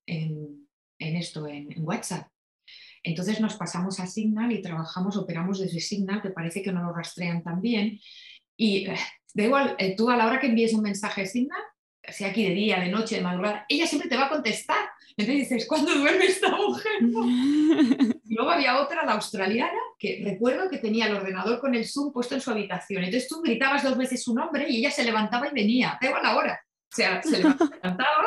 esto, 0.97 1.49
en, 1.49 1.75
WhatsApp. 1.79 2.29
Entonces 3.03 3.41
nos 3.41 3.57
pasamos 3.57 3.99
a 3.99 4.07
Signal 4.07 4.53
y 4.53 4.63
trabajamos, 4.63 5.17
operamos 5.17 5.59
desde 5.59 5.81
Signal, 5.81 6.23
que 6.23 6.31
parece 6.31 6.63
que 6.63 6.71
no 6.71 6.85
lo 6.85 6.95
rastrean 6.95 7.43
tan 7.43 7.61
bien. 7.61 7.99
Y 8.57 8.87
eh, 8.87 8.97
da 9.35 9.43
igual, 9.43 9.75
eh, 9.81 9.97
tú 9.97 10.09
a 10.09 10.17
la 10.17 10.29
hora 10.29 10.39
que 10.39 10.47
envíes 10.47 10.73
un 10.73 10.83
mensaje 10.83 11.23
a 11.23 11.27
Signal, 11.27 11.63
sea 12.09 12.29
aquí 12.29 12.45
de 12.45 12.55
día, 12.55 12.79
de 12.79 12.91
noche, 12.91 13.17
de 13.17 13.23
madrugada, 13.23 13.67
ella 13.69 13.89
siempre 13.89 14.09
te 14.09 14.17
va 14.17 14.27
a 14.27 14.31
contestar. 14.31 14.89
Entonces 15.17 15.49
dices, 15.49 15.67
¿cuándo 15.67 15.93
duerme 15.93 16.27
esta 16.27 16.57
mujer? 16.57 16.93
y 18.25 18.35
luego 18.37 18.51
había 18.51 18.81
otra, 18.81 19.05
la 19.05 19.15
australiana, 19.15 19.81
que 19.99 20.23
recuerdo 20.25 20.69
que 20.69 20.79
tenía 20.79 21.07
el 21.07 21.15
ordenador 21.17 21.61
con 21.61 21.75
el 21.75 21.87
Zoom 21.87 22.13
puesto 22.13 22.35
en 22.35 22.41
su 22.41 22.51
habitación. 22.51 23.05
Entonces 23.05 23.29
tú 23.29 23.41
gritabas 23.41 23.83
dos 23.83 23.97
veces 23.97 24.23
su 24.23 24.35
nombre 24.35 24.67
y 24.69 24.79
ella 24.79 24.91
se 24.91 25.05
levantaba 25.05 25.49
y 25.49 25.55
venía, 25.55 25.99
da 26.01 26.09
igual 26.09 26.23
la 26.23 26.37
hora. 26.37 26.61
O 26.65 26.97
sea, 26.97 27.23
se 27.23 27.39
levantaba 27.43 28.27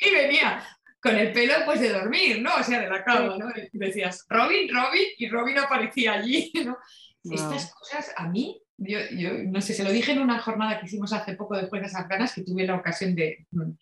y 0.00 0.10
venía 0.10 0.64
con 1.00 1.16
el 1.16 1.32
pelo 1.32 1.54
pues 1.64 1.80
de 1.80 1.90
dormir, 1.90 2.42
¿no? 2.42 2.54
O 2.54 2.62
sea, 2.62 2.80
de 2.80 2.88
la 2.88 3.02
cama, 3.02 3.36
¿no? 3.38 3.46
Y 3.72 3.78
decías, 3.78 4.26
Robin, 4.28 4.68
Robin, 4.72 5.06
y 5.16 5.28
Robin 5.28 5.58
aparecía 5.58 6.14
allí, 6.14 6.52
¿no? 6.64 6.76
Estas 7.24 7.74
cosas 7.74 8.12
a 8.16 8.28
mí 8.28 8.62
yo, 8.80 8.98
no 9.46 9.60
sé, 9.60 9.74
se 9.74 9.84
lo 9.84 9.92
dije 9.92 10.12
en 10.12 10.22
una 10.22 10.38
jornada 10.38 10.80
que 10.80 10.86
hicimos 10.86 11.12
hace 11.12 11.34
poco 11.34 11.54
de 11.56 11.68
jueces 11.68 11.94
afganas 11.94 12.34
que 12.34 12.42
tuve 12.42 12.64
la 12.64 12.76
ocasión 12.76 13.14
de 13.14 13.46
mm, 13.50 13.72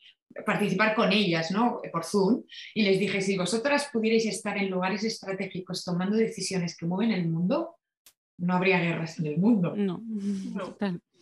participar 0.44 0.94
con 0.94 1.12
ellas, 1.12 1.50
¿no? 1.50 1.80
Por 1.92 2.04
Zoom, 2.04 2.44
y 2.74 2.82
les 2.82 2.98
dije, 2.98 3.20
si 3.20 3.36
vosotras 3.36 3.88
pudierais 3.92 4.26
estar 4.26 4.56
en 4.56 4.70
lugares 4.70 5.04
estratégicos 5.04 5.84
tomando 5.84 6.16
decisiones 6.16 6.76
que 6.76 6.86
mueven 6.86 7.12
el 7.12 7.28
mundo, 7.28 7.76
no 8.38 8.54
habría 8.54 8.80
guerras 8.80 9.18
en 9.18 9.26
el 9.26 9.38
mundo. 9.38 9.74
No, 9.76 10.02
no. 10.04 10.76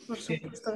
Por 0.06 0.18
supuesto. 0.18 0.74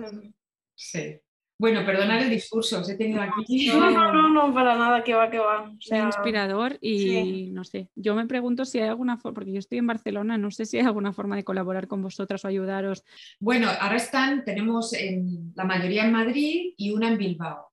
Sí. 0.75 1.21
Bueno, 1.61 1.85
perdonad 1.85 2.23
el 2.23 2.31
discurso, 2.31 2.81
os 2.81 2.89
he 2.89 2.97
tenido 2.97 3.21
aquí. 3.21 3.67
No, 3.69 3.91
no, 3.91 4.11
no, 4.11 4.31
no, 4.31 4.55
para 4.55 4.79
nada, 4.79 5.05
que 5.05 5.13
va, 5.13 5.31
que 5.31 5.39
va. 5.39 5.71
inspirador 5.91 6.79
y 6.81 7.51
no 7.53 7.65
sé, 7.65 7.91
yo 7.95 8.15
me 8.15 8.27
pregunto 8.27 8.65
si 8.65 8.79
hay 8.79 8.89
alguna 8.89 9.19
forma, 9.19 9.35
porque 9.35 9.53
yo 9.53 9.59
estoy 9.59 9.77
en 9.77 9.87
Barcelona, 9.87 10.39
no 10.39 10.51
sé 10.51 10.65
si 10.65 10.79
hay 10.79 10.87
alguna 10.87 11.13
forma 11.13 11.37
de 11.37 11.45
colaborar 11.45 11.87
con 11.87 12.01
vosotras 12.01 12.47
o 12.47 12.49
ayudaros. 12.49 13.05
Bueno, 13.41 13.69
ahora 13.79 13.97
están, 13.97 14.43
tenemos 14.43 14.95
en, 14.95 15.53
la 15.55 15.65
mayoría 15.65 16.07
en 16.07 16.13
Madrid 16.13 16.73
y 16.79 16.93
una 16.93 17.09
en 17.09 17.19
Bilbao. 17.19 17.70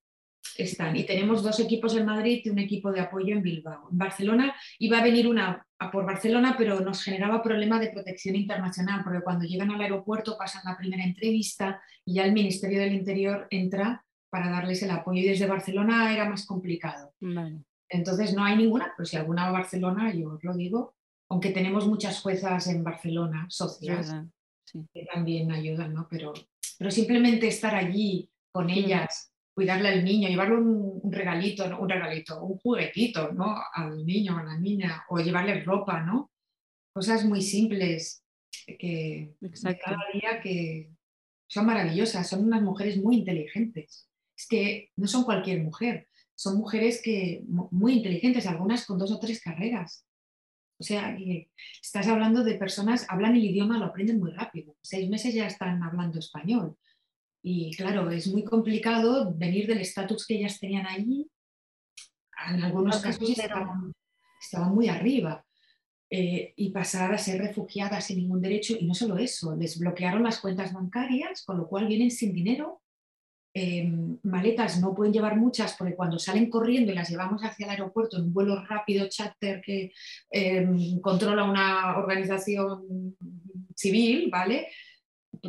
Están. 0.58 0.96
Y 0.96 1.06
tenemos 1.06 1.44
dos 1.44 1.60
equipos 1.60 1.96
en 1.96 2.06
Madrid 2.06 2.42
y 2.44 2.50
un 2.50 2.60
equipo 2.60 2.92
de 2.92 3.02
apoyo 3.02 3.36
en 3.36 3.42
Bilbao. 3.42 3.88
En 3.92 3.98
Barcelona 3.98 4.56
iba 4.80 5.00
a 5.00 5.04
venir 5.04 5.28
una 5.28 5.66
a 5.80 5.92
por 5.92 6.06
Barcelona, 6.06 6.56
pero 6.58 6.80
nos 6.80 7.04
generaba 7.04 7.44
problema 7.44 7.80
de 7.80 7.90
protección 7.90 8.36
internacional, 8.36 9.04
porque 9.04 9.22
cuando 9.22 9.46
llegan 9.46 9.72
al 9.72 9.82
aeropuerto 9.82 10.36
pasan 10.38 10.64
la 10.66 10.78
primera 10.78 11.04
entrevista 11.04 11.82
y 12.04 12.16
ya 12.16 12.26
el 12.26 12.34
Ministerio 12.34 12.80
del 12.80 12.94
Interior 12.94 13.48
entra 13.52 14.04
para 14.30 14.50
darles 14.50 14.82
el 14.84 14.92
apoyo. 14.92 15.22
Y 15.22 15.28
desde 15.28 15.46
Barcelona 15.46 16.14
era 16.14 16.28
más 16.28 16.46
complicado. 16.46 17.14
Entonces 17.90 18.34
no 18.34 18.44
hay 18.44 18.58
ninguna, 18.58 18.94
pero 18.98 19.06
si 19.06 19.18
alguna 19.18 19.44
va 19.44 19.50
a 19.50 19.60
Barcelona, 19.60 20.14
yo 20.14 20.34
os 20.34 20.44
lo 20.44 20.56
digo, 20.56 20.96
aunque 21.30 21.52
tenemos 21.52 21.88
muchas 21.88 22.22
juezas 22.22 22.68
en 22.68 22.84
Barcelona, 22.84 23.46
socias, 23.50 24.16
que 24.94 25.06
también 25.14 25.52
ayudan, 25.52 25.94
¿no? 25.94 26.08
Pero, 26.10 26.34
pero 26.78 26.92
simplemente 26.92 27.48
estar 27.48 27.76
allí 27.76 28.30
con 28.52 28.70
ellas 28.70 29.32
cuidarle 29.58 29.90
al 29.90 30.06
niño, 30.06 30.30
llevarle 30.30 30.56
un, 30.58 31.12
regalito, 31.12 31.66
un 31.80 31.90
regalito, 31.90 32.44
un 32.44 32.60
juguetito, 32.60 33.32
¿no? 33.32 33.56
Al 33.74 34.06
niño, 34.06 34.36
o 34.36 34.38
a 34.38 34.44
la 34.44 34.56
niña, 34.56 35.04
o 35.10 35.18
llevarle 35.18 35.64
ropa, 35.64 36.04
¿no? 36.04 36.30
Cosas 36.94 37.26
muy 37.26 37.42
simples 37.42 38.24
que 38.68 39.34
cada 39.84 39.98
día 40.14 40.42
que 40.44 40.92
son 41.48 41.66
maravillosas, 41.66 42.30
son 42.30 42.44
unas 42.44 42.62
mujeres 42.62 42.98
muy 42.98 43.16
inteligentes. 43.18 44.08
Es 44.38 44.48
que 44.48 44.92
no 44.96 45.08
son 45.08 45.24
cualquier 45.24 45.64
mujer, 45.64 46.08
son 46.36 46.60
mujeres 46.60 47.02
que 47.02 47.42
muy 47.48 47.94
inteligentes, 47.94 48.46
algunas 48.46 48.86
con 48.86 49.00
dos 49.00 49.12
o 49.12 49.20
tres 49.20 49.42
carreras. 49.42 50.06
O 50.78 50.84
sea, 50.84 51.18
estás 51.82 52.08
hablando 52.08 52.44
de 52.44 52.60
personas, 52.60 53.08
hablan 53.10 53.36
el 53.36 53.46
idioma, 53.46 53.80
lo 53.80 53.86
aprenden 53.86 54.20
muy 54.20 54.30
rápido. 54.34 54.76
Seis 54.84 55.10
meses 55.10 55.34
ya 55.34 55.48
están 55.48 55.82
hablando 55.82 56.20
español. 56.20 56.78
Y 57.50 57.74
claro, 57.78 58.12
es 58.12 58.28
muy 58.28 58.44
complicado 58.44 59.34
venir 59.34 59.68
del 59.68 59.80
estatus 59.80 60.28
que 60.28 60.36
ellas 60.36 60.60
tenían 60.60 60.86
allí. 60.86 61.32
En 62.50 62.62
algunos 62.62 62.98
casos 62.98 63.30
estaban, 63.30 64.76
muy 64.76 64.90
arriba. 64.90 65.46
Eh, 66.10 66.54
y 66.58 66.72
pasar 66.72 67.14
a 67.14 67.18
ser 67.18 67.40
refugiadas 67.40 68.04
sin 68.04 68.18
ningún 68.18 68.42
derecho. 68.42 68.76
Y 68.78 68.86
no 68.86 68.94
solo 68.94 69.18
eso, 69.18 69.56
les 69.56 69.80
bloquearon 69.80 70.24
las 70.24 70.42
cuentas 70.42 70.74
bancarias, 70.74 71.46
con 71.46 71.58
lo 71.58 71.70
cual 71.70 71.88
vienen 71.88 72.12
sin 72.12 72.34
dinero. 72.34 72.82
Em, 73.54 74.20
maletas 74.24 74.82
no 74.82 74.94
pueden 74.94 75.14
llevar 75.14 75.38
muchas 75.38 75.74
porque 75.78 75.96
cuando 75.96 76.20
salen 76.20 76.50
corriendo 76.50 76.92
y 76.92 76.96
las 76.96 77.10
llevamos 77.10 77.44
hacia 77.44 77.66
el 77.66 77.70
aeropuerto 77.70 78.18
en 78.18 78.26
un 78.26 78.34
vuelo 78.34 78.62
rápido 78.66 79.08
charter 79.08 79.62
que 79.62 79.94
em, 80.32 81.00
controla 81.00 81.46
una 81.46 81.98
organización 81.98 83.16
civil, 83.74 84.30
¿vale? 84.30 84.68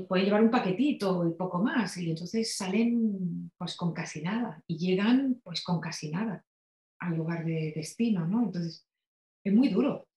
Puede 0.09 0.25
llevar 0.25 0.43
un 0.43 0.51
paquetito 0.51 1.27
y 1.27 1.35
poco 1.35 1.59
más, 1.59 1.97
y 1.97 2.11
entonces 2.11 2.57
salen 2.57 3.51
pues 3.57 3.77
con 3.77 3.93
casi 3.93 4.23
nada 4.23 4.63
y 4.67 4.77
llegan 4.77 5.41
pues 5.43 5.63
con 5.63 5.81
casi 5.81 6.11
nada 6.11 6.45
al 7.01 7.17
lugar 7.17 7.45
de 7.45 7.73
destino, 7.75 8.27
¿no? 8.27 8.45
Entonces 8.45 8.87
es 9.45 9.53
muy 9.53 9.69
duro, 9.69 10.09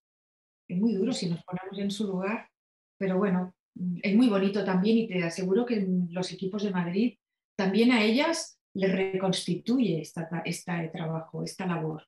es 0.67 0.77
muy 0.77 0.93
duro 0.93 1.13
si 1.13 1.29
nos 1.29 1.43
ponemos 1.43 1.77
en 1.77 1.91
su 1.91 2.07
lugar, 2.07 2.49
pero 2.97 3.17
bueno, 3.17 3.53
es 4.01 4.15
muy 4.15 4.29
bonito 4.29 4.63
también 4.63 4.97
y 4.97 5.07
te 5.07 5.23
aseguro 5.23 5.65
que 5.65 5.87
los 6.09 6.31
equipos 6.31 6.63
de 6.63 6.71
Madrid 6.71 7.17
también 7.57 7.91
a 7.91 8.03
ellas 8.03 8.59
les 8.73 8.91
reconstituye 8.91 10.01
esta, 10.01 10.29
este 10.45 10.89
trabajo, 10.93 11.43
esta 11.43 11.65
labor. 11.65 12.07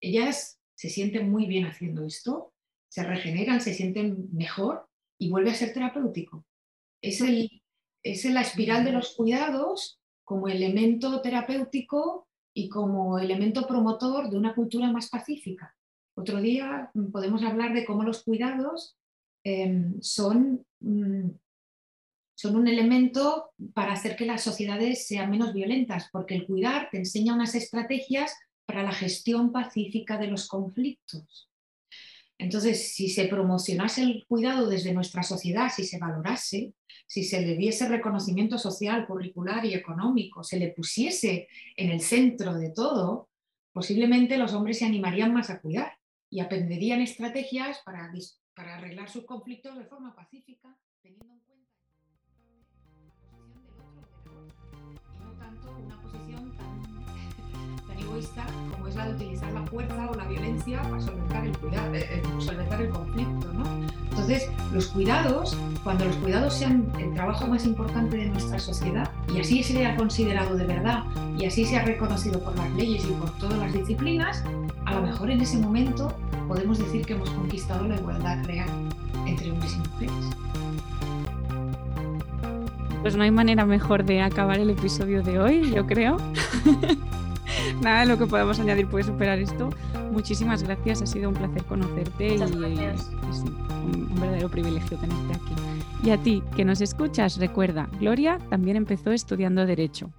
Ellas 0.00 0.60
se 0.76 0.88
sienten 0.88 1.30
muy 1.30 1.46
bien 1.46 1.66
haciendo 1.66 2.04
esto, 2.04 2.52
se 2.88 3.02
regeneran, 3.04 3.60
se 3.60 3.74
sienten 3.74 4.28
mejor 4.32 4.88
y 5.18 5.30
vuelve 5.30 5.50
a 5.50 5.54
ser 5.54 5.72
terapéutico 5.72 6.44
es, 7.08 7.20
el, 7.20 7.62
es 8.02 8.24
la 8.24 8.40
espiral 8.40 8.84
de 8.84 8.92
los 8.92 9.14
cuidados 9.14 10.00
como 10.24 10.48
elemento 10.48 11.20
terapéutico 11.20 12.28
y 12.54 12.68
como 12.68 13.18
elemento 13.18 13.66
promotor 13.66 14.30
de 14.30 14.38
una 14.38 14.54
cultura 14.54 14.90
más 14.90 15.10
pacífica. 15.10 15.74
Otro 16.16 16.40
día 16.40 16.90
podemos 17.12 17.42
hablar 17.42 17.74
de 17.74 17.84
cómo 17.84 18.04
los 18.04 18.22
cuidados 18.22 18.96
em, 19.44 20.00
son, 20.00 20.64
mm, 20.80 21.30
son 22.36 22.56
un 22.56 22.68
elemento 22.68 23.50
para 23.74 23.92
hacer 23.92 24.16
que 24.16 24.24
las 24.24 24.42
sociedades 24.42 25.06
sean 25.06 25.30
menos 25.30 25.52
violentas, 25.52 26.08
porque 26.12 26.36
el 26.36 26.46
cuidar 26.46 26.88
te 26.90 26.98
enseña 26.98 27.34
unas 27.34 27.54
estrategias 27.54 28.34
para 28.66 28.82
la 28.82 28.92
gestión 28.92 29.52
pacífica 29.52 30.16
de 30.16 30.28
los 30.28 30.48
conflictos. 30.48 31.50
Entonces, 32.44 32.92
si 32.92 33.08
se 33.08 33.24
promocionase 33.24 34.02
el 34.02 34.26
cuidado 34.26 34.68
desde 34.68 34.92
nuestra 34.92 35.22
sociedad, 35.22 35.70
si 35.74 35.82
se 35.82 35.98
valorase, 35.98 36.74
si 37.06 37.24
se 37.24 37.40
le 37.40 37.56
diese 37.56 37.88
reconocimiento 37.88 38.58
social, 38.58 39.06
curricular 39.06 39.64
y 39.64 39.72
económico, 39.72 40.44
se 40.44 40.58
le 40.58 40.68
pusiese 40.68 41.48
en 41.74 41.90
el 41.90 42.02
centro 42.02 42.52
de 42.52 42.68
todo, 42.68 43.30
posiblemente 43.72 44.36
los 44.36 44.52
hombres 44.52 44.78
se 44.78 44.84
animarían 44.84 45.32
más 45.32 45.48
a 45.48 45.58
cuidar 45.62 45.96
y 46.28 46.40
aprenderían 46.40 47.00
estrategias 47.00 47.80
para, 47.82 48.12
para 48.54 48.74
arreglar 48.74 49.08
sus 49.08 49.24
conflictos 49.24 49.78
de 49.78 49.86
forma 49.86 50.14
pacífica, 50.14 50.76
teniendo 51.00 51.32
en 51.32 51.40
cuenta 51.40 51.72
la 51.80 52.92
posición 53.00 53.54
del 53.54 53.72
otro 54.04 54.48
y 54.82 55.18
no 55.18 55.32
tanto 55.38 55.76
una 55.78 56.02
posición 56.02 56.43
egoísta 58.14 58.46
como 58.70 58.86
es 58.88 58.94
la 58.94 59.06
de 59.06 59.14
utilizar 59.14 59.52
la 59.52 59.62
fuerza 59.66 60.10
o 60.10 60.14
la 60.14 60.24
violencia 60.24 60.82
para 60.82 61.00
solventar 61.00 61.46
el, 61.46 61.58
cuidado, 61.58 61.94
eh, 61.94 62.06
eh, 62.10 62.22
solventar 62.38 62.80
el 62.80 62.88
conflicto. 62.88 63.52
¿no? 63.52 63.64
Entonces, 64.10 64.50
los 64.72 64.86
cuidados, 64.88 65.56
cuando 65.82 66.04
los 66.04 66.16
cuidados 66.16 66.54
sean 66.54 66.86
el 66.98 67.12
trabajo 67.14 67.46
más 67.46 67.66
importante 67.66 68.16
de 68.16 68.26
nuestra 68.26 68.58
sociedad 68.58 69.10
y 69.34 69.40
así 69.40 69.62
sea 69.62 69.96
considerado 69.96 70.56
de 70.56 70.66
verdad 70.66 71.04
y 71.36 71.46
así 71.46 71.64
sea 71.64 71.84
reconocido 71.84 72.40
por 72.40 72.56
las 72.56 72.70
leyes 72.72 73.04
y 73.04 73.12
por 73.12 73.30
todas 73.38 73.58
las 73.58 73.72
disciplinas, 73.72 74.44
a 74.84 74.94
lo 74.94 75.02
mejor 75.02 75.30
en 75.30 75.40
ese 75.40 75.58
momento 75.58 76.16
podemos 76.46 76.78
decir 76.78 77.04
que 77.04 77.14
hemos 77.14 77.30
conquistado 77.30 77.88
la 77.88 77.96
igualdad 77.96 78.44
real 78.44 78.68
entre 79.26 79.50
hombres 79.50 79.74
y 79.74 79.88
mujeres. 79.88 80.30
Pues 83.02 83.16
no 83.16 83.22
hay 83.22 83.30
manera 83.30 83.66
mejor 83.66 84.04
de 84.04 84.22
acabar 84.22 84.58
el 84.58 84.70
episodio 84.70 85.22
de 85.22 85.38
hoy, 85.38 85.70
yo 85.70 85.86
creo. 85.86 86.16
Nada 87.82 88.00
de 88.00 88.06
lo 88.06 88.18
que 88.18 88.26
podamos 88.26 88.58
añadir 88.60 88.86
puede 88.86 89.04
superar 89.04 89.38
esto. 89.38 89.70
Muchísimas 90.12 90.62
gracias, 90.62 91.02
ha 91.02 91.06
sido 91.06 91.28
un 91.28 91.34
placer 91.34 91.64
conocerte 91.64 92.36
y, 92.36 92.40
un, 92.40 94.14
verdadero 94.20 94.48
privilegio 94.48 94.96
tenerte 94.96 95.34
aquí. 95.34 95.54
Y 96.02 96.10
a 96.10 96.18
ti, 96.18 96.42
que 96.56 96.64
nos 96.64 96.80
escuchas, 96.80 97.38
recuerda, 97.38 97.88
Gloria 97.98 98.38
también 98.48 98.76
empezó 98.76 99.12
estudiando 99.12 99.66
Derecho. 99.66 100.10